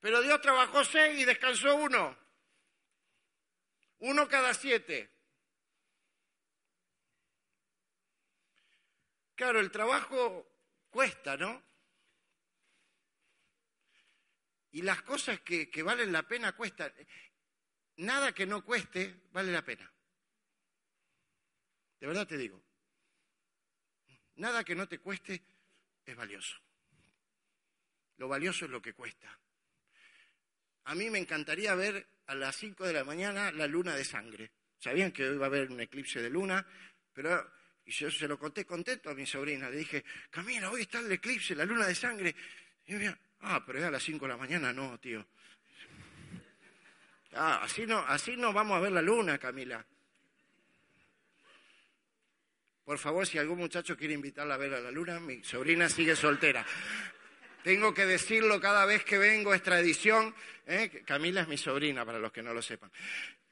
Pero 0.00 0.20
Dios 0.20 0.40
trabajó 0.40 0.84
seis 0.84 1.16
y 1.16 1.24
descansó 1.24 1.76
uno. 1.76 2.18
Uno 4.00 4.26
cada 4.26 4.52
siete. 4.52 5.08
Claro, 9.36 9.60
el 9.60 9.70
trabajo 9.70 10.50
cuesta, 10.90 11.36
¿no? 11.36 11.62
Y 14.72 14.82
las 14.82 15.02
cosas 15.02 15.38
que, 15.42 15.70
que 15.70 15.84
valen 15.84 16.10
la 16.10 16.24
pena 16.24 16.56
cuestan 16.56 16.92
nada 17.98 18.32
que 18.32 18.44
no 18.44 18.64
cueste 18.64 19.28
vale 19.30 19.52
la 19.52 19.64
pena. 19.64 19.88
De 22.00 22.08
verdad 22.08 22.26
te 22.26 22.36
digo. 22.36 22.69
Nada 24.40 24.64
que 24.64 24.74
no 24.74 24.88
te 24.88 24.98
cueste 24.98 25.42
es 26.06 26.16
valioso. 26.16 26.56
Lo 28.16 28.26
valioso 28.26 28.64
es 28.64 28.70
lo 28.70 28.80
que 28.80 28.94
cuesta. 28.94 29.38
A 30.84 30.94
mí 30.94 31.10
me 31.10 31.18
encantaría 31.18 31.74
ver 31.74 32.06
a 32.26 32.34
las 32.34 32.56
5 32.56 32.86
de 32.86 32.94
la 32.94 33.04
mañana 33.04 33.52
la 33.52 33.66
luna 33.66 33.94
de 33.94 34.02
sangre. 34.02 34.50
Sabían 34.78 35.12
que 35.12 35.28
hoy 35.28 35.36
va 35.36 35.44
a 35.44 35.48
haber 35.48 35.70
un 35.70 35.78
eclipse 35.82 36.22
de 36.22 36.30
luna, 36.30 36.66
pero 37.12 37.52
y 37.84 37.90
yo 37.90 38.10
se 38.10 38.26
lo 38.26 38.38
conté 38.38 38.64
contento 38.64 39.10
a 39.10 39.14
mi 39.14 39.26
sobrina. 39.26 39.68
Le 39.68 39.76
dije, 39.76 40.04
Camila, 40.30 40.70
hoy 40.70 40.82
está 40.82 41.00
el 41.00 41.12
eclipse, 41.12 41.54
la 41.54 41.66
luna 41.66 41.86
de 41.86 41.94
sangre. 41.94 42.34
Y 42.86 42.98
yo, 42.98 43.12
ah, 43.40 43.62
pero 43.66 43.78
es 43.78 43.84
a 43.84 43.90
las 43.90 44.02
5 44.02 44.24
de 44.24 44.32
la 44.32 44.38
mañana, 44.38 44.72
no, 44.72 44.98
tío. 44.98 45.26
Ah, 47.34 47.60
así 47.62 47.84
no, 47.86 47.98
así 47.98 48.38
no 48.38 48.54
vamos 48.54 48.78
a 48.78 48.80
ver 48.80 48.92
la 48.92 49.02
luna, 49.02 49.36
Camila. 49.36 49.84
Por 52.90 52.98
favor, 52.98 53.24
si 53.24 53.38
algún 53.38 53.58
muchacho 53.58 53.96
quiere 53.96 54.14
invitarla 54.14 54.54
a 54.54 54.56
ver 54.56 54.74
a 54.74 54.80
la 54.80 54.90
luna, 54.90 55.20
mi 55.20 55.44
sobrina 55.44 55.88
sigue 55.88 56.16
soltera. 56.16 56.66
Tengo 57.62 57.94
que 57.94 58.04
decirlo 58.04 58.60
cada 58.60 58.84
vez 58.84 59.04
que 59.04 59.16
vengo, 59.16 59.54
es 59.54 59.62
tradición. 59.62 60.34
¿eh? 60.66 61.04
Camila 61.06 61.42
es 61.42 61.46
mi 61.46 61.56
sobrina, 61.56 62.04
para 62.04 62.18
los 62.18 62.32
que 62.32 62.42
no 62.42 62.52
lo 62.52 62.60
sepan. 62.60 62.90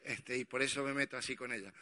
Este, 0.03 0.37
y 0.37 0.45
por 0.45 0.61
eso 0.61 0.83
me 0.83 0.93
meto 0.93 1.17
así 1.17 1.37
con 1.37 1.53
ella. 1.53 1.73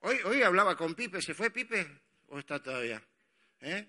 Hoy, 0.00 0.18
hoy 0.24 0.42
hablaba 0.42 0.76
con 0.76 0.96
Pipe, 0.96 1.22
¿se 1.22 1.32
fue 1.32 1.50
Pipe 1.50 1.86
o 2.30 2.40
está 2.40 2.60
todavía? 2.60 3.00
¿Eh? 3.60 3.86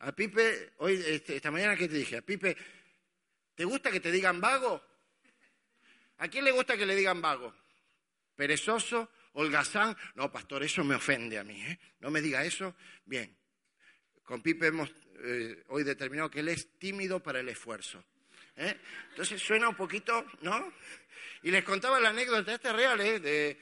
A 0.00 0.12
Pipe, 0.12 0.74
hoy, 0.76 1.02
este, 1.06 1.36
esta 1.36 1.50
mañana, 1.50 1.74
¿qué 1.74 1.88
te 1.88 1.94
dije? 1.94 2.18
A 2.18 2.20
Pipe, 2.20 2.54
¿te 3.54 3.64
gusta 3.64 3.90
que 3.90 4.00
te 4.00 4.12
digan 4.12 4.42
vago? 4.42 4.82
¿A 6.18 6.28
quién 6.28 6.44
le 6.44 6.50
gusta 6.50 6.76
que 6.76 6.84
le 6.84 6.94
digan 6.94 7.22
vago? 7.22 7.54
¿Perezoso? 8.36 9.10
¿Holgazán? 9.36 9.94
No, 10.14 10.32
pastor, 10.32 10.62
eso 10.62 10.82
me 10.82 10.94
ofende 10.94 11.38
a 11.38 11.44
mí. 11.44 11.60
¿eh? 11.60 11.78
No 12.00 12.10
me 12.10 12.22
diga 12.22 12.44
eso. 12.44 12.74
Bien. 13.04 13.36
Con 14.24 14.42
Pipe 14.42 14.68
hemos 14.68 14.90
eh, 15.22 15.62
hoy 15.68 15.84
determinado 15.84 16.30
que 16.30 16.40
él 16.40 16.48
es 16.48 16.78
tímido 16.78 17.22
para 17.22 17.40
el 17.40 17.48
esfuerzo. 17.50 18.02
¿eh? 18.56 18.76
Entonces 19.10 19.40
suena 19.40 19.68
un 19.68 19.76
poquito, 19.76 20.24
¿no? 20.40 20.72
Y 21.42 21.50
les 21.50 21.62
contaba 21.64 22.00
la 22.00 22.08
anécdota, 22.08 22.54
esta 22.54 22.70
es 22.70 22.76
real, 22.76 23.00
¿eh? 23.02 23.20
De, 23.20 23.60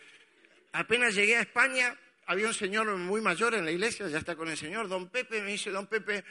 apenas 0.73 1.13
llegué 1.15 1.37
a 1.37 1.41
España, 1.41 1.99
había 2.27 2.47
un 2.47 2.55
señor 2.55 2.87
muy 2.97 3.21
mayor 3.21 3.55
en 3.55 3.65
la 3.65 3.73
iglesia, 3.73 4.07
ya 4.07 4.19
está 4.19 4.37
con 4.37 4.49
el 4.49 4.57
señor, 4.57 4.89
don 4.89 5.11
Pepe, 5.11 5.43
me 5.43 5.51
dice, 5.51 5.71
don 5.71 5.89
Pepe, 5.89 6.25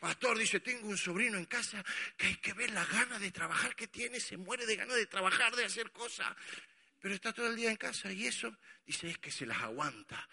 Pastor 0.00 0.36
dice, 0.36 0.58
tengo 0.58 0.88
un 0.88 0.98
sobrino 0.98 1.38
en 1.38 1.44
casa 1.44 1.84
que 2.16 2.26
hay 2.26 2.36
que 2.36 2.52
ver 2.52 2.70
la 2.72 2.84
gana 2.84 3.20
de 3.20 3.30
trabajar 3.30 3.76
que 3.76 3.86
tiene, 3.86 4.18
se 4.18 4.36
muere 4.36 4.66
de 4.66 4.74
ganas 4.74 4.96
de 4.96 5.06
trabajar, 5.06 5.54
de 5.54 5.64
hacer 5.64 5.92
cosas, 5.92 6.34
pero 7.02 7.16
está 7.16 7.32
todo 7.32 7.48
el 7.48 7.56
día 7.56 7.68
en 7.68 7.76
casa 7.76 8.12
y 8.12 8.26
eso, 8.26 8.56
dice, 8.86 9.08
es 9.08 9.18
que 9.18 9.32
se 9.32 9.44
las 9.44 9.60
aguanta. 9.60 10.28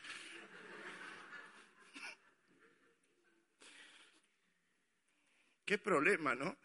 Qué 5.65 5.79
problema, 5.79 6.35
¿no? 6.35 6.55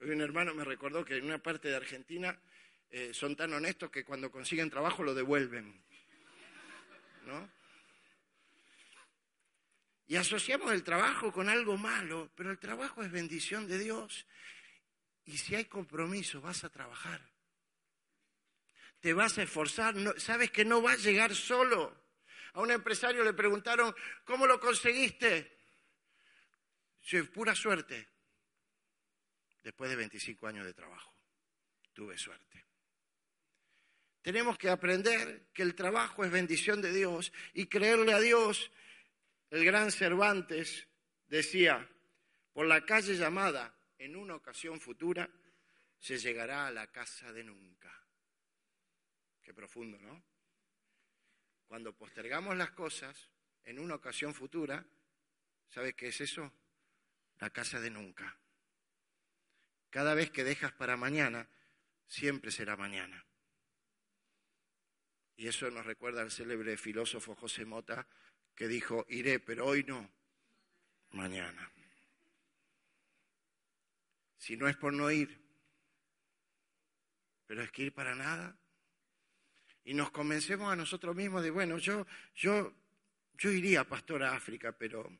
Un 0.00 0.22
hermano 0.22 0.54
me 0.54 0.64
recordó 0.64 1.04
que 1.04 1.18
en 1.18 1.26
una 1.26 1.42
parte 1.42 1.68
de 1.68 1.76
Argentina 1.76 2.40
eh, 2.88 3.12
son 3.12 3.36
tan 3.36 3.52
honestos 3.52 3.90
que 3.90 4.02
cuando 4.02 4.30
consiguen 4.30 4.70
trabajo 4.70 5.02
lo 5.02 5.14
devuelven. 5.14 5.78
¿No? 7.26 7.50
Y 10.06 10.16
asociamos 10.16 10.72
el 10.72 10.82
trabajo 10.82 11.32
con 11.32 11.50
algo 11.50 11.76
malo, 11.76 12.30
pero 12.34 12.50
el 12.50 12.58
trabajo 12.58 13.02
es 13.02 13.12
bendición 13.12 13.68
de 13.68 13.78
Dios. 13.78 14.26
Y 15.26 15.36
si 15.36 15.54
hay 15.54 15.66
compromiso, 15.66 16.40
vas 16.40 16.64
a 16.64 16.70
trabajar. 16.70 17.29
Te 19.00 19.12
vas 19.12 19.38
a 19.38 19.42
esforzar, 19.42 19.94
sabes 20.18 20.50
que 20.50 20.64
no 20.64 20.82
vas 20.82 20.94
a 20.94 21.08
llegar 21.08 21.34
solo. 21.34 22.00
A 22.52 22.60
un 22.60 22.70
empresario 22.70 23.24
le 23.24 23.32
preguntaron, 23.32 23.94
¿cómo 24.24 24.46
lo 24.46 24.60
conseguiste? 24.60 25.58
Sí, 27.00 27.22
pura 27.22 27.54
suerte. 27.54 28.08
Después 29.62 29.90
de 29.90 29.96
25 29.96 30.46
años 30.46 30.66
de 30.66 30.74
trabajo, 30.74 31.14
tuve 31.92 32.16
suerte. 32.18 32.66
Tenemos 34.22 34.58
que 34.58 34.68
aprender 34.68 35.48
que 35.52 35.62
el 35.62 35.74
trabajo 35.74 36.24
es 36.24 36.30
bendición 36.30 36.82
de 36.82 36.92
Dios 36.92 37.32
y 37.54 37.66
creerle 37.66 38.12
a 38.12 38.20
Dios 38.20 38.70
el 39.50 39.64
gran 39.64 39.90
Cervantes 39.90 40.86
decía, 41.26 41.88
por 42.52 42.66
la 42.66 42.84
calle 42.84 43.16
llamada 43.16 43.74
en 43.98 44.16
una 44.16 44.34
ocasión 44.34 44.80
futura, 44.80 45.28
se 45.98 46.18
llegará 46.18 46.66
a 46.66 46.70
la 46.70 46.86
casa 46.90 47.32
de 47.32 47.44
nunca. 47.44 47.92
Qué 49.50 49.54
profundo, 49.54 49.98
¿no? 49.98 50.22
Cuando 51.66 51.92
postergamos 51.92 52.56
las 52.56 52.70
cosas 52.70 53.30
en 53.64 53.80
una 53.80 53.96
ocasión 53.96 54.32
futura, 54.32 54.86
¿sabes 55.68 55.96
qué 55.96 56.06
es 56.06 56.20
eso? 56.20 56.52
La 57.40 57.50
casa 57.50 57.80
de 57.80 57.90
nunca. 57.90 58.38
Cada 59.90 60.14
vez 60.14 60.30
que 60.30 60.44
dejas 60.44 60.70
para 60.70 60.96
mañana, 60.96 61.48
siempre 62.06 62.52
será 62.52 62.76
mañana. 62.76 63.26
Y 65.34 65.48
eso 65.48 65.68
nos 65.68 65.84
recuerda 65.84 66.22
al 66.22 66.30
célebre 66.30 66.76
filósofo 66.76 67.34
José 67.34 67.64
Mota, 67.64 68.06
que 68.54 68.68
dijo, 68.68 69.04
iré, 69.08 69.40
pero 69.40 69.66
hoy 69.66 69.82
no, 69.82 70.08
mañana. 71.10 71.72
Si 74.36 74.56
no 74.56 74.68
es 74.68 74.76
por 74.76 74.92
no 74.92 75.10
ir, 75.10 75.42
pero 77.48 77.64
es 77.64 77.72
que 77.72 77.82
ir 77.82 77.92
para 77.92 78.14
nada. 78.14 78.56
Y 79.84 79.94
nos 79.94 80.10
convencemos 80.10 80.72
a 80.72 80.76
nosotros 80.76 81.16
mismos 81.16 81.42
de, 81.42 81.50
bueno, 81.50 81.78
yo, 81.78 82.06
yo, 82.34 82.72
yo 83.34 83.50
iría, 83.50 83.84
pastor, 83.84 84.22
a 84.22 84.34
África, 84.34 84.72
pero 84.72 85.10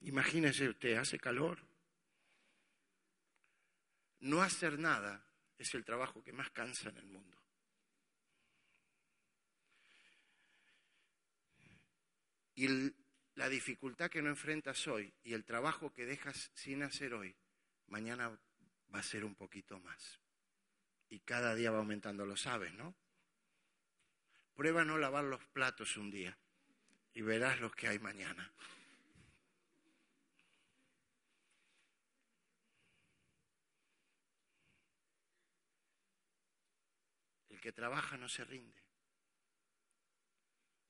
imagínese 0.00 0.68
usted, 0.68 0.96
hace 0.96 1.18
calor. 1.18 1.58
No 4.20 4.42
hacer 4.42 4.78
nada 4.78 5.24
es 5.58 5.74
el 5.74 5.84
trabajo 5.84 6.22
que 6.22 6.32
más 6.32 6.50
cansa 6.50 6.90
en 6.90 6.98
el 6.98 7.06
mundo. 7.06 7.38
Y 12.54 12.92
la 13.34 13.48
dificultad 13.48 14.10
que 14.10 14.22
no 14.22 14.28
enfrentas 14.28 14.86
hoy 14.86 15.12
y 15.24 15.32
el 15.32 15.44
trabajo 15.44 15.92
que 15.92 16.06
dejas 16.06 16.50
sin 16.54 16.82
hacer 16.82 17.14
hoy, 17.14 17.34
mañana 17.86 18.28
va 18.94 18.98
a 18.98 19.02
ser 19.02 19.24
un 19.24 19.34
poquito 19.34 19.80
más 19.80 20.21
y 21.12 21.20
cada 21.20 21.54
día 21.54 21.70
va 21.70 21.76
aumentando, 21.76 22.24
lo 22.24 22.38
sabes, 22.38 22.72
¿no? 22.72 22.94
Prueba 24.54 24.82
no 24.82 24.96
lavar 24.96 25.24
los 25.24 25.44
platos 25.44 25.98
un 25.98 26.10
día 26.10 26.38
y 27.12 27.20
verás 27.20 27.60
los 27.60 27.74
que 27.74 27.86
hay 27.86 27.98
mañana. 27.98 28.50
El 37.50 37.60
que 37.60 37.72
trabaja 37.72 38.16
no 38.16 38.30
se 38.30 38.46
rinde. 38.46 38.82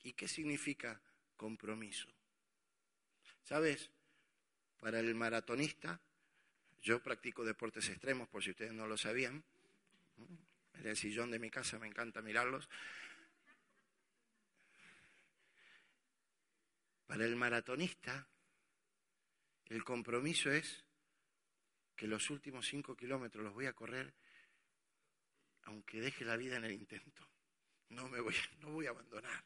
¿Y 0.04 0.12
qué 0.12 0.28
significa 0.28 1.02
compromiso? 1.36 2.08
¿Sabes? 3.42 3.90
Para 4.78 5.00
el 5.00 5.16
maratonista, 5.16 6.00
yo 6.80 7.02
practico 7.02 7.44
deportes 7.44 7.88
extremos 7.88 8.28
por 8.28 8.44
si 8.44 8.50
ustedes 8.50 8.72
no 8.72 8.86
lo 8.86 8.96
sabían, 8.96 9.44
en 10.74 10.86
el 10.86 10.96
sillón 10.96 11.30
de 11.30 11.38
mi 11.38 11.50
casa 11.50 11.78
me 11.78 11.86
encanta 11.86 12.22
mirarlos. 12.22 12.68
Para 17.06 17.24
el 17.24 17.36
maratonista, 17.36 18.26
el 19.66 19.84
compromiso 19.84 20.50
es 20.50 20.84
que 21.94 22.06
los 22.06 22.30
últimos 22.30 22.66
cinco 22.66 22.96
kilómetros 22.96 23.44
los 23.44 23.52
voy 23.52 23.66
a 23.66 23.74
correr 23.74 24.14
aunque 25.64 26.00
deje 26.00 26.24
la 26.24 26.36
vida 26.36 26.56
en 26.56 26.64
el 26.64 26.72
intento. 26.72 27.28
No 27.90 28.08
me 28.08 28.20
voy, 28.20 28.34
no 28.60 28.70
voy 28.70 28.86
a 28.86 28.90
abandonar. 28.90 29.44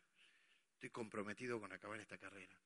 Estoy 0.74 0.90
comprometido 0.90 1.60
con 1.60 1.72
acabar 1.72 2.00
esta 2.00 2.18
carrera. 2.18 2.56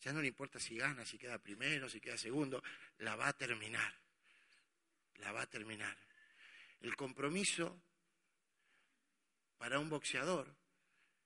Ya 0.00 0.12
no 0.12 0.20
le 0.20 0.28
importa 0.28 0.60
si 0.60 0.76
gana, 0.76 1.04
si 1.04 1.18
queda 1.18 1.38
primero, 1.38 1.88
si 1.88 2.00
queda 2.00 2.16
segundo, 2.16 2.62
la 2.98 3.16
va 3.16 3.28
a 3.28 3.32
terminar. 3.32 3.92
La 5.16 5.32
va 5.32 5.42
a 5.42 5.46
terminar. 5.46 5.96
El 6.80 6.94
compromiso 6.96 7.80
para 9.58 9.78
un 9.78 9.88
boxeador 9.88 10.54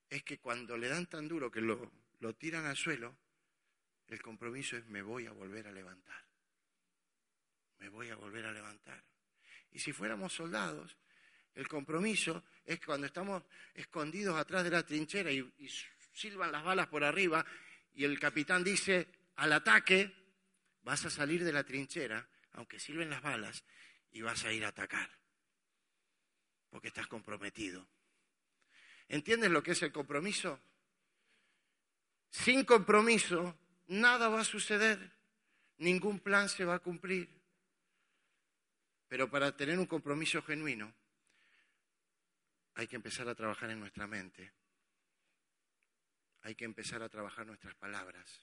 es 0.09 0.23
que 0.23 0.39
cuando 0.39 0.77
le 0.77 0.89
dan 0.89 1.07
tan 1.07 1.29
duro 1.29 1.51
que 1.51 1.61
lo, 1.61 1.91
tiran 2.35 2.67
al 2.67 2.77
suelo, 2.77 3.17
el 4.09 4.21
compromiso 4.21 4.77
es 4.77 4.87
me 4.87 5.03
voy 5.03 5.27
a 5.27 5.33
volver 5.33 5.67
a 5.67 5.73
levantar. 5.73 6.23
Me 7.79 7.89
voy 7.89 8.11
a 8.11 8.17
volver 8.17 8.47
a 8.47 8.53
levantar. 8.53 9.03
Y 9.71 9.79
si 9.79 9.93
fuéramos 9.93 10.33
soldados, 10.33 10.97
el 11.55 11.69
compromiso 11.69 12.45
es 12.65 12.79
que 12.79 12.87
cuando 12.87 13.07
estamos 13.07 13.43
escondidos 13.75 14.37
atrás 14.37 14.65
de 14.65 14.71
la 14.71 14.85
trinchera 14.85 15.31
y, 15.31 15.51
silban 16.13 16.53
las 16.53 16.63
balas 16.63 16.89
por 16.89 17.05
arriba 17.05 17.45
y 17.95 18.05
el 18.05 18.19
capitán 18.19 18.63
dice 18.63 19.09
al 19.37 19.53
ataque, 19.53 20.13
vas 20.83 21.05
a 21.07 21.11
salir 21.11 21.43
de 21.43 21.53
la 21.53 21.65
trinchera, 21.65 22.29
aunque 22.53 22.79
silben 22.79 23.09
las 23.09 23.23
balas, 23.23 23.65
y 24.11 24.21
vas 24.21 24.45
a 24.45 24.53
ir 24.53 24.65
a 24.65 24.69
atacar, 24.69 25.11
porque 26.73 26.89
estás 26.89 27.07
comprometido. 27.07 27.87
¿Entiendes 29.07 29.51
lo 29.51 29.62
que 29.62 29.73
es 29.73 29.83
el 29.83 29.93
compromiso? 29.93 30.59
Sin 32.31 32.64
compromiso, 32.64 33.55
nada 33.89 34.31
va 34.31 34.41
a 34.41 34.45
suceder, 34.45 35.12
ningún 35.77 36.18
plan 36.18 36.49
se 36.49 36.64
va 36.64 36.77
a 36.77 36.79
cumplir. 36.79 37.29
Pero 39.07 39.31
para 39.31 39.55
tener 39.55 39.79
un 39.79 39.85
compromiso 39.85 40.41
genuino, 40.41 40.95
hay 42.75 42.87
que 42.87 42.97
empezar 42.97 43.29
a 43.29 43.35
trabajar 43.35 43.68
en 43.68 43.81
nuestra 43.81 44.07
mente. 44.07 44.51
Hay 46.41 46.55
que 46.55 46.64
empezar 46.64 47.03
a 47.03 47.11
trabajar 47.11 47.47
nuestras 47.47 47.75
palabras. 47.75 48.41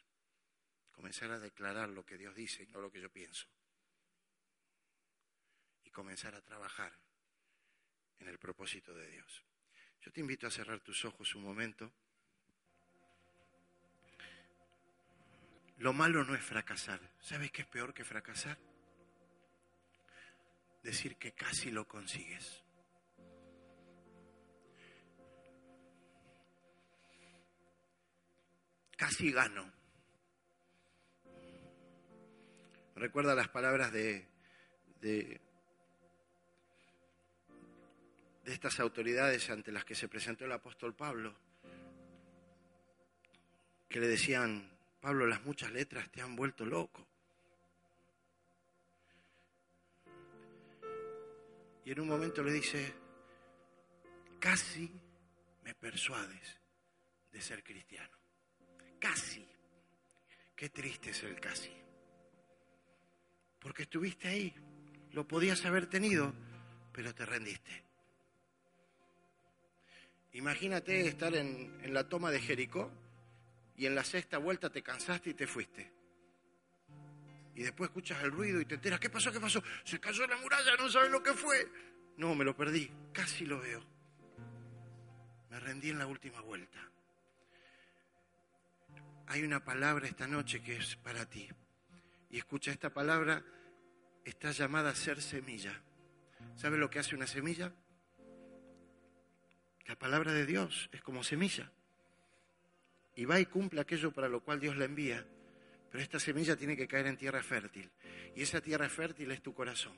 Comenzar 0.92 1.32
a 1.32 1.40
declarar 1.40 1.90
lo 1.90 2.06
que 2.06 2.20
Dios 2.20 2.36
dice 2.36 2.62
y 2.62 2.68
no 2.68 2.80
lo 2.80 2.92
que 2.92 3.02
yo 3.02 3.10
pienso. 3.10 3.48
Y 5.84 5.90
comenzar 5.90 6.36
a 6.36 6.42
trabajar 6.42 7.09
en 8.20 8.28
el 8.28 8.38
propósito 8.38 8.94
de 8.94 9.10
Dios. 9.10 9.44
Yo 10.02 10.12
te 10.12 10.22
invito 10.22 10.48
a 10.48 10.52
cerrar 10.52 10.80
tus 10.80 11.04
ojos 11.06 11.36
un 11.36 11.44
momento. 11.44 11.92
Lo 15.78 15.94
malo 15.94 16.24
no 16.24 16.36
es 16.36 16.42
fracasar. 16.44 17.00
¿Sabes 17.20 17.52
qué 17.52 17.62
es 17.62 17.68
peor 17.68 17.94
que 17.94 18.04
fracasar? 18.04 18.58
Decir 20.84 21.18
que 21.18 21.34
casi 21.34 21.72
lo 21.72 21.88
consigues. 21.88 22.64
casi 29.00 29.32
gano. 29.32 29.72
Recuerda 32.96 33.34
las 33.34 33.48
palabras 33.48 33.94
de, 33.94 34.28
de, 35.00 35.40
de 38.50 38.56
estas 38.56 38.80
autoridades 38.80 39.48
ante 39.52 39.72
las 39.72 39.86
que 39.86 39.94
se 39.94 40.08
presentó 40.08 40.46
el 40.46 40.52
apóstol 40.52 40.96
Pablo, 40.96 41.36
que 43.88 44.00
le 44.00 44.08
decían, 44.08 44.76
Pablo, 45.00 45.28
las 45.28 45.46
muchas 45.46 45.72
letras 45.72 46.10
te 46.10 46.24
han 46.24 46.36
vuelto 46.36 46.66
loco. 46.66 47.06
Y 51.86 51.92
en 51.92 52.00
un 52.00 52.08
momento 52.08 52.42
le 52.42 52.54
dice, 52.54 52.92
casi 54.40 54.92
me 55.64 55.76
persuades 55.76 56.60
de 57.32 57.42
ser 57.42 57.64
cristiano. 57.64 58.18
Casi. 59.00 59.48
Qué 60.56 60.70
triste 60.70 61.12
es 61.12 61.22
el 61.22 61.40
casi. 61.40 61.72
Porque 63.60 63.84
estuviste 63.84 64.28
ahí, 64.28 64.56
lo 65.12 65.28
podías 65.28 65.64
haber 65.66 65.86
tenido, 65.86 66.34
pero 66.92 67.14
te 67.14 67.28
rendiste. 67.28 67.89
Imagínate 70.34 71.08
estar 71.08 71.34
en, 71.36 71.94
la 71.94 72.08
toma 72.08 72.32
de 72.32 72.40
Jericó 72.40 72.92
y 73.76 73.86
en 73.86 73.96
la 73.96 74.04
sexta 74.04 74.38
vuelta 74.38 74.70
te 74.70 74.84
cansaste 74.84 75.32
y 75.32 75.34
te 75.34 75.48
fuiste. 75.48 75.92
Y 77.56 77.64
después 77.64 77.90
escuchas 77.90 78.24
el 78.24 78.32
ruido 78.32 78.62
y 78.62 78.66
te 78.66 78.76
enteras, 78.76 79.00
¿qué 79.00 79.10
pasó? 79.10 79.32
¿Qué 79.32 79.40
pasó? 79.40 79.62
Se 79.84 80.00
cayó 80.00 80.26
la 80.28 80.38
muralla, 80.38 80.76
no 80.78 80.90
sabes 80.90 81.12
lo 81.12 81.22
que 81.22 81.34
fue. 81.34 81.70
No, 82.18 82.36
me 82.36 82.46
lo 82.46 82.56
perdí, 82.56 82.90
casi 83.12 83.46
lo 83.46 83.60
veo. 83.60 83.84
Me 85.50 85.60
rendí 85.60 85.90
en 85.90 86.00
la 86.00 86.08
última 86.08 86.42
vuelta 86.42 86.90
hay 89.30 89.44
una 89.44 89.64
palabra 89.64 90.08
esta 90.08 90.28
noche 90.28 90.62
que 90.62 90.78
es 90.78 90.96
para 90.96 91.24
ti. 91.28 91.48
Y 92.32 92.40
escucha, 92.40 92.72
esta 92.72 92.92
palabra 92.92 93.44
está 94.26 94.52
llamada 94.52 94.90
a 94.90 94.96
ser 94.96 95.22
semilla. 95.22 95.80
¿Sabes 96.56 96.80
lo 96.80 96.90
que 96.90 96.98
hace 96.98 97.16
una 97.16 97.28
semilla? 97.28 97.72
La 99.90 99.96
palabra 99.96 100.32
de 100.32 100.46
Dios 100.46 100.88
es 100.94 101.02
como 101.02 101.24
semilla. 101.24 101.72
Y 103.16 103.26
va 103.26 103.40
y 103.40 103.48
cumple 103.48 103.82
aquello 103.82 104.12
para 104.12 104.30
lo 104.30 104.42
cual 104.42 104.60
Dios 104.60 104.78
la 104.78 104.86
envía. 104.86 105.26
Pero 105.92 106.04
esta 106.04 106.20
semilla 106.20 106.56
tiene 106.56 106.78
que 106.78 106.88
caer 106.88 107.08
en 107.08 107.18
tierra 107.18 107.42
fértil. 107.42 107.90
Y 108.36 108.44
esa 108.44 108.62
tierra 108.62 108.88
fértil 108.88 109.32
es 109.32 109.42
tu 109.42 109.52
corazón. 109.52 109.94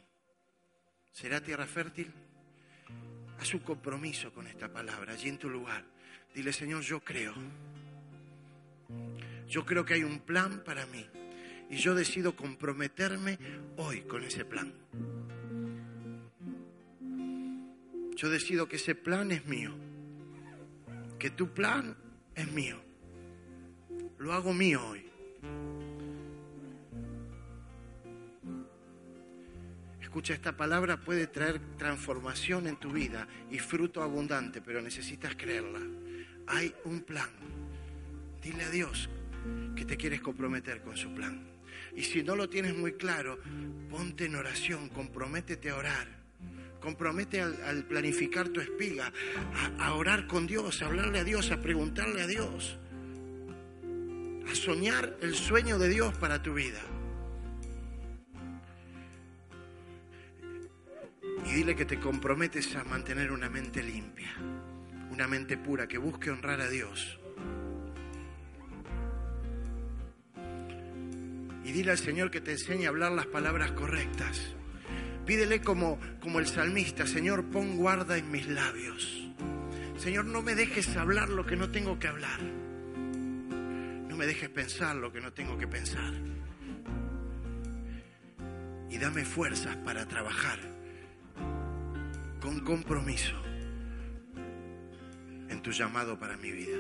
¿Será 1.12 1.42
tierra 1.42 1.68
fértil? 1.68 2.10
Haz 3.38 3.54
un 3.54 3.60
compromiso 3.60 4.32
con 4.34 4.48
esta 4.48 4.72
palabra 4.72 5.12
allí 5.12 5.28
en 5.28 5.38
tu 5.38 5.50
lugar. 5.50 5.84
Dile, 6.34 6.54
Señor, 6.54 6.84
yo 6.84 7.02
creo 7.02 7.36
yo 9.50 9.66
creo 9.66 9.84
que 9.84 9.96
hay 9.96 10.04
un 10.06 10.22
plan 10.22 10.64
para 10.64 10.86
mí 10.86 11.06
y 11.70 11.76
yo 11.76 11.96
decido 11.96 12.38
comprometerme 12.38 13.38
hoy 13.76 14.04
con 14.04 14.24
ese 14.24 14.46
plan. 14.46 14.74
Yo 18.22 18.30
decido 18.30 18.68
que 18.68 18.76
ese 18.76 18.94
plan 18.94 19.32
es 19.32 19.48
mío, 19.48 19.74
que 21.18 21.32
tu 21.32 21.56
plan 21.56 21.98
es 22.36 22.52
mío. 22.52 22.80
Lo 24.20 24.32
hago 24.34 24.54
mío 24.54 24.80
hoy. 24.90 25.04
Escucha, 30.00 30.36
esta 30.36 30.56
palabra 30.56 31.02
puede 31.02 31.26
traer 31.26 31.60
transformación 31.80 32.68
en 32.68 32.76
tu 32.78 32.92
vida 32.92 33.28
y 33.50 33.58
fruto 33.58 34.04
abundante, 34.04 34.62
pero 34.62 34.84
necesitas 34.84 35.36
creerla. 35.36 35.80
Hay 36.46 36.76
un 36.86 37.02
plan. 37.02 37.32
Dile 38.44 38.66
a 38.66 38.70
Dios 38.70 39.10
que 39.76 39.84
te 39.84 39.98
quieres 39.98 40.22
comprometer 40.22 40.84
con 40.84 40.96
su 40.96 41.12
plan. 41.16 41.44
Y 41.96 42.04
si 42.04 42.22
no 42.22 42.36
lo 42.36 42.48
tienes 42.48 42.78
muy 42.78 42.94
claro, 42.94 43.40
ponte 43.90 44.26
en 44.26 44.36
oración, 44.36 44.90
comprométete 44.90 45.72
a 45.72 45.76
orar. 45.78 46.21
Compromete 46.82 47.42
al, 47.42 47.86
planificar 47.86 48.50
tu 48.50 48.60
espiga, 48.60 49.14
a, 49.80 49.94
orar 49.94 50.28
con 50.28 50.48
Dios, 50.48 50.82
a 50.82 50.88
hablarle 50.88 51.20
a 51.20 51.24
Dios, 51.24 51.52
a 51.52 51.62
preguntarle 51.62 52.22
a 52.24 52.28
Dios, 52.28 52.78
a 54.50 54.56
soñar 54.56 55.18
el 55.22 55.36
sueño 55.36 55.78
de 55.78 55.90
Dios 55.90 56.14
para 56.18 56.42
tu 56.42 56.54
vida. 56.54 56.82
Y 61.46 61.54
dile 61.54 61.76
que 61.76 61.86
te 61.86 62.00
comprometes 62.00 62.76
a 62.76 62.84
mantener 62.84 63.32
una 63.32 63.50
mente 63.50 63.84
limpia, 63.84 64.32
una 65.12 65.28
mente 65.28 65.58
pura, 65.58 65.88
que 65.88 65.98
busque 65.98 66.32
honrar 66.32 66.62
a 66.62 66.70
Dios 66.70 67.20
y 71.64 71.72
dile 71.72 71.92
al 71.92 71.98
Señor 71.98 72.32
que 72.32 72.42
te 72.42 72.52
enseñe 72.52 72.86
a 72.86 72.90
hablar 72.90 73.12
las 73.12 73.28
palabras 73.28 73.72
correctas. 73.72 74.56
Pídele 75.32 75.62
como, 75.62 75.98
como 76.20 76.40
el 76.40 76.46
salmista, 76.46 77.08
Señor, 77.08 77.46
pon 77.46 77.78
guarda 77.78 78.18
en 78.18 78.30
mis 78.32 78.50
labios. 78.50 79.32
Señor, 79.96 80.26
no 80.26 80.42
me 80.42 80.56
dejes 80.56 80.98
hablar 80.98 81.30
lo 81.30 81.46
que 81.46 81.56
no 81.56 81.72
tengo 81.72 81.98
que 81.98 82.10
hablar. 82.10 82.42
No 82.42 84.18
me 84.18 84.26
dejes 84.26 84.50
pensar 84.50 84.98
lo 84.98 85.14
que 85.14 85.22
no 85.22 85.32
tengo 85.32 85.58
que 85.58 85.70
pensar. 85.70 86.14
Y 88.90 88.98
dame 88.98 89.24
fuerzas 89.24 89.78
para 89.78 90.06
trabajar 90.06 90.60
con 92.42 92.60
compromiso, 92.66 93.42
en 95.48 95.62
tu 95.62 95.72
llamado 95.72 96.20
para 96.20 96.36
mi 96.36 96.52
vida. 96.52 96.78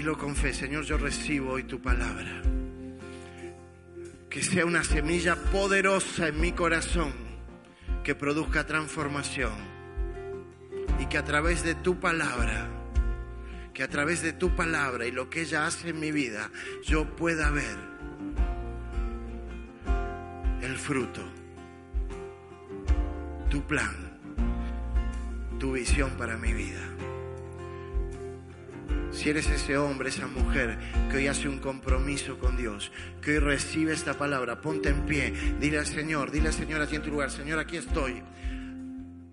Dilo 0.00 0.16
con 0.16 0.34
fe, 0.34 0.54
Señor, 0.54 0.84
yo 0.84 0.96
recibo 0.96 1.52
hoy 1.52 1.64
tu 1.64 1.78
palabra. 1.82 2.40
Que 4.30 4.42
sea 4.42 4.64
una 4.64 4.82
semilla 4.82 5.36
poderosa 5.36 6.28
en 6.28 6.40
mi 6.40 6.52
corazón 6.52 7.12
que 8.02 8.14
produzca 8.14 8.66
transformación 8.66 9.52
y 10.98 11.04
que 11.04 11.18
a 11.18 11.24
través 11.24 11.62
de 11.62 11.74
tu 11.74 12.00
palabra, 12.00 12.66
que 13.74 13.82
a 13.82 13.88
través 13.88 14.22
de 14.22 14.32
tu 14.32 14.56
palabra 14.56 15.04
y 15.04 15.10
lo 15.10 15.28
que 15.28 15.42
ella 15.42 15.66
hace 15.66 15.90
en 15.90 16.00
mi 16.00 16.12
vida, 16.12 16.50
yo 16.82 17.04
pueda 17.04 17.50
ver 17.50 17.76
el 20.62 20.78
fruto, 20.78 21.20
tu 23.50 23.66
plan, 23.66 24.18
tu 25.58 25.72
visión 25.72 26.12
para 26.12 26.38
mi 26.38 26.54
vida. 26.54 26.89
Si 29.20 29.28
eres 29.28 29.50
ese 29.50 29.76
hombre, 29.76 30.08
esa 30.08 30.26
mujer 30.26 30.78
que 31.10 31.18
hoy 31.18 31.26
hace 31.26 31.46
un 31.46 31.58
compromiso 31.58 32.38
con 32.38 32.56
Dios, 32.56 32.90
que 33.20 33.32
hoy 33.32 33.38
recibe 33.38 33.92
esta 33.92 34.14
palabra, 34.14 34.62
ponte 34.62 34.88
en 34.88 35.04
pie, 35.04 35.34
dile 35.60 35.76
al 35.76 35.86
Señor, 35.86 36.30
dile 36.30 36.48
al 36.48 36.54
Señor 36.54 36.80
aquí 36.80 36.96
en 36.96 37.02
tu 37.02 37.10
lugar, 37.10 37.30
Señor, 37.30 37.58
aquí 37.58 37.76
estoy. 37.76 38.22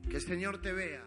Que 0.10 0.18
el 0.18 0.22
Señor 0.22 0.62
te 0.62 0.74
vea. 0.74 1.06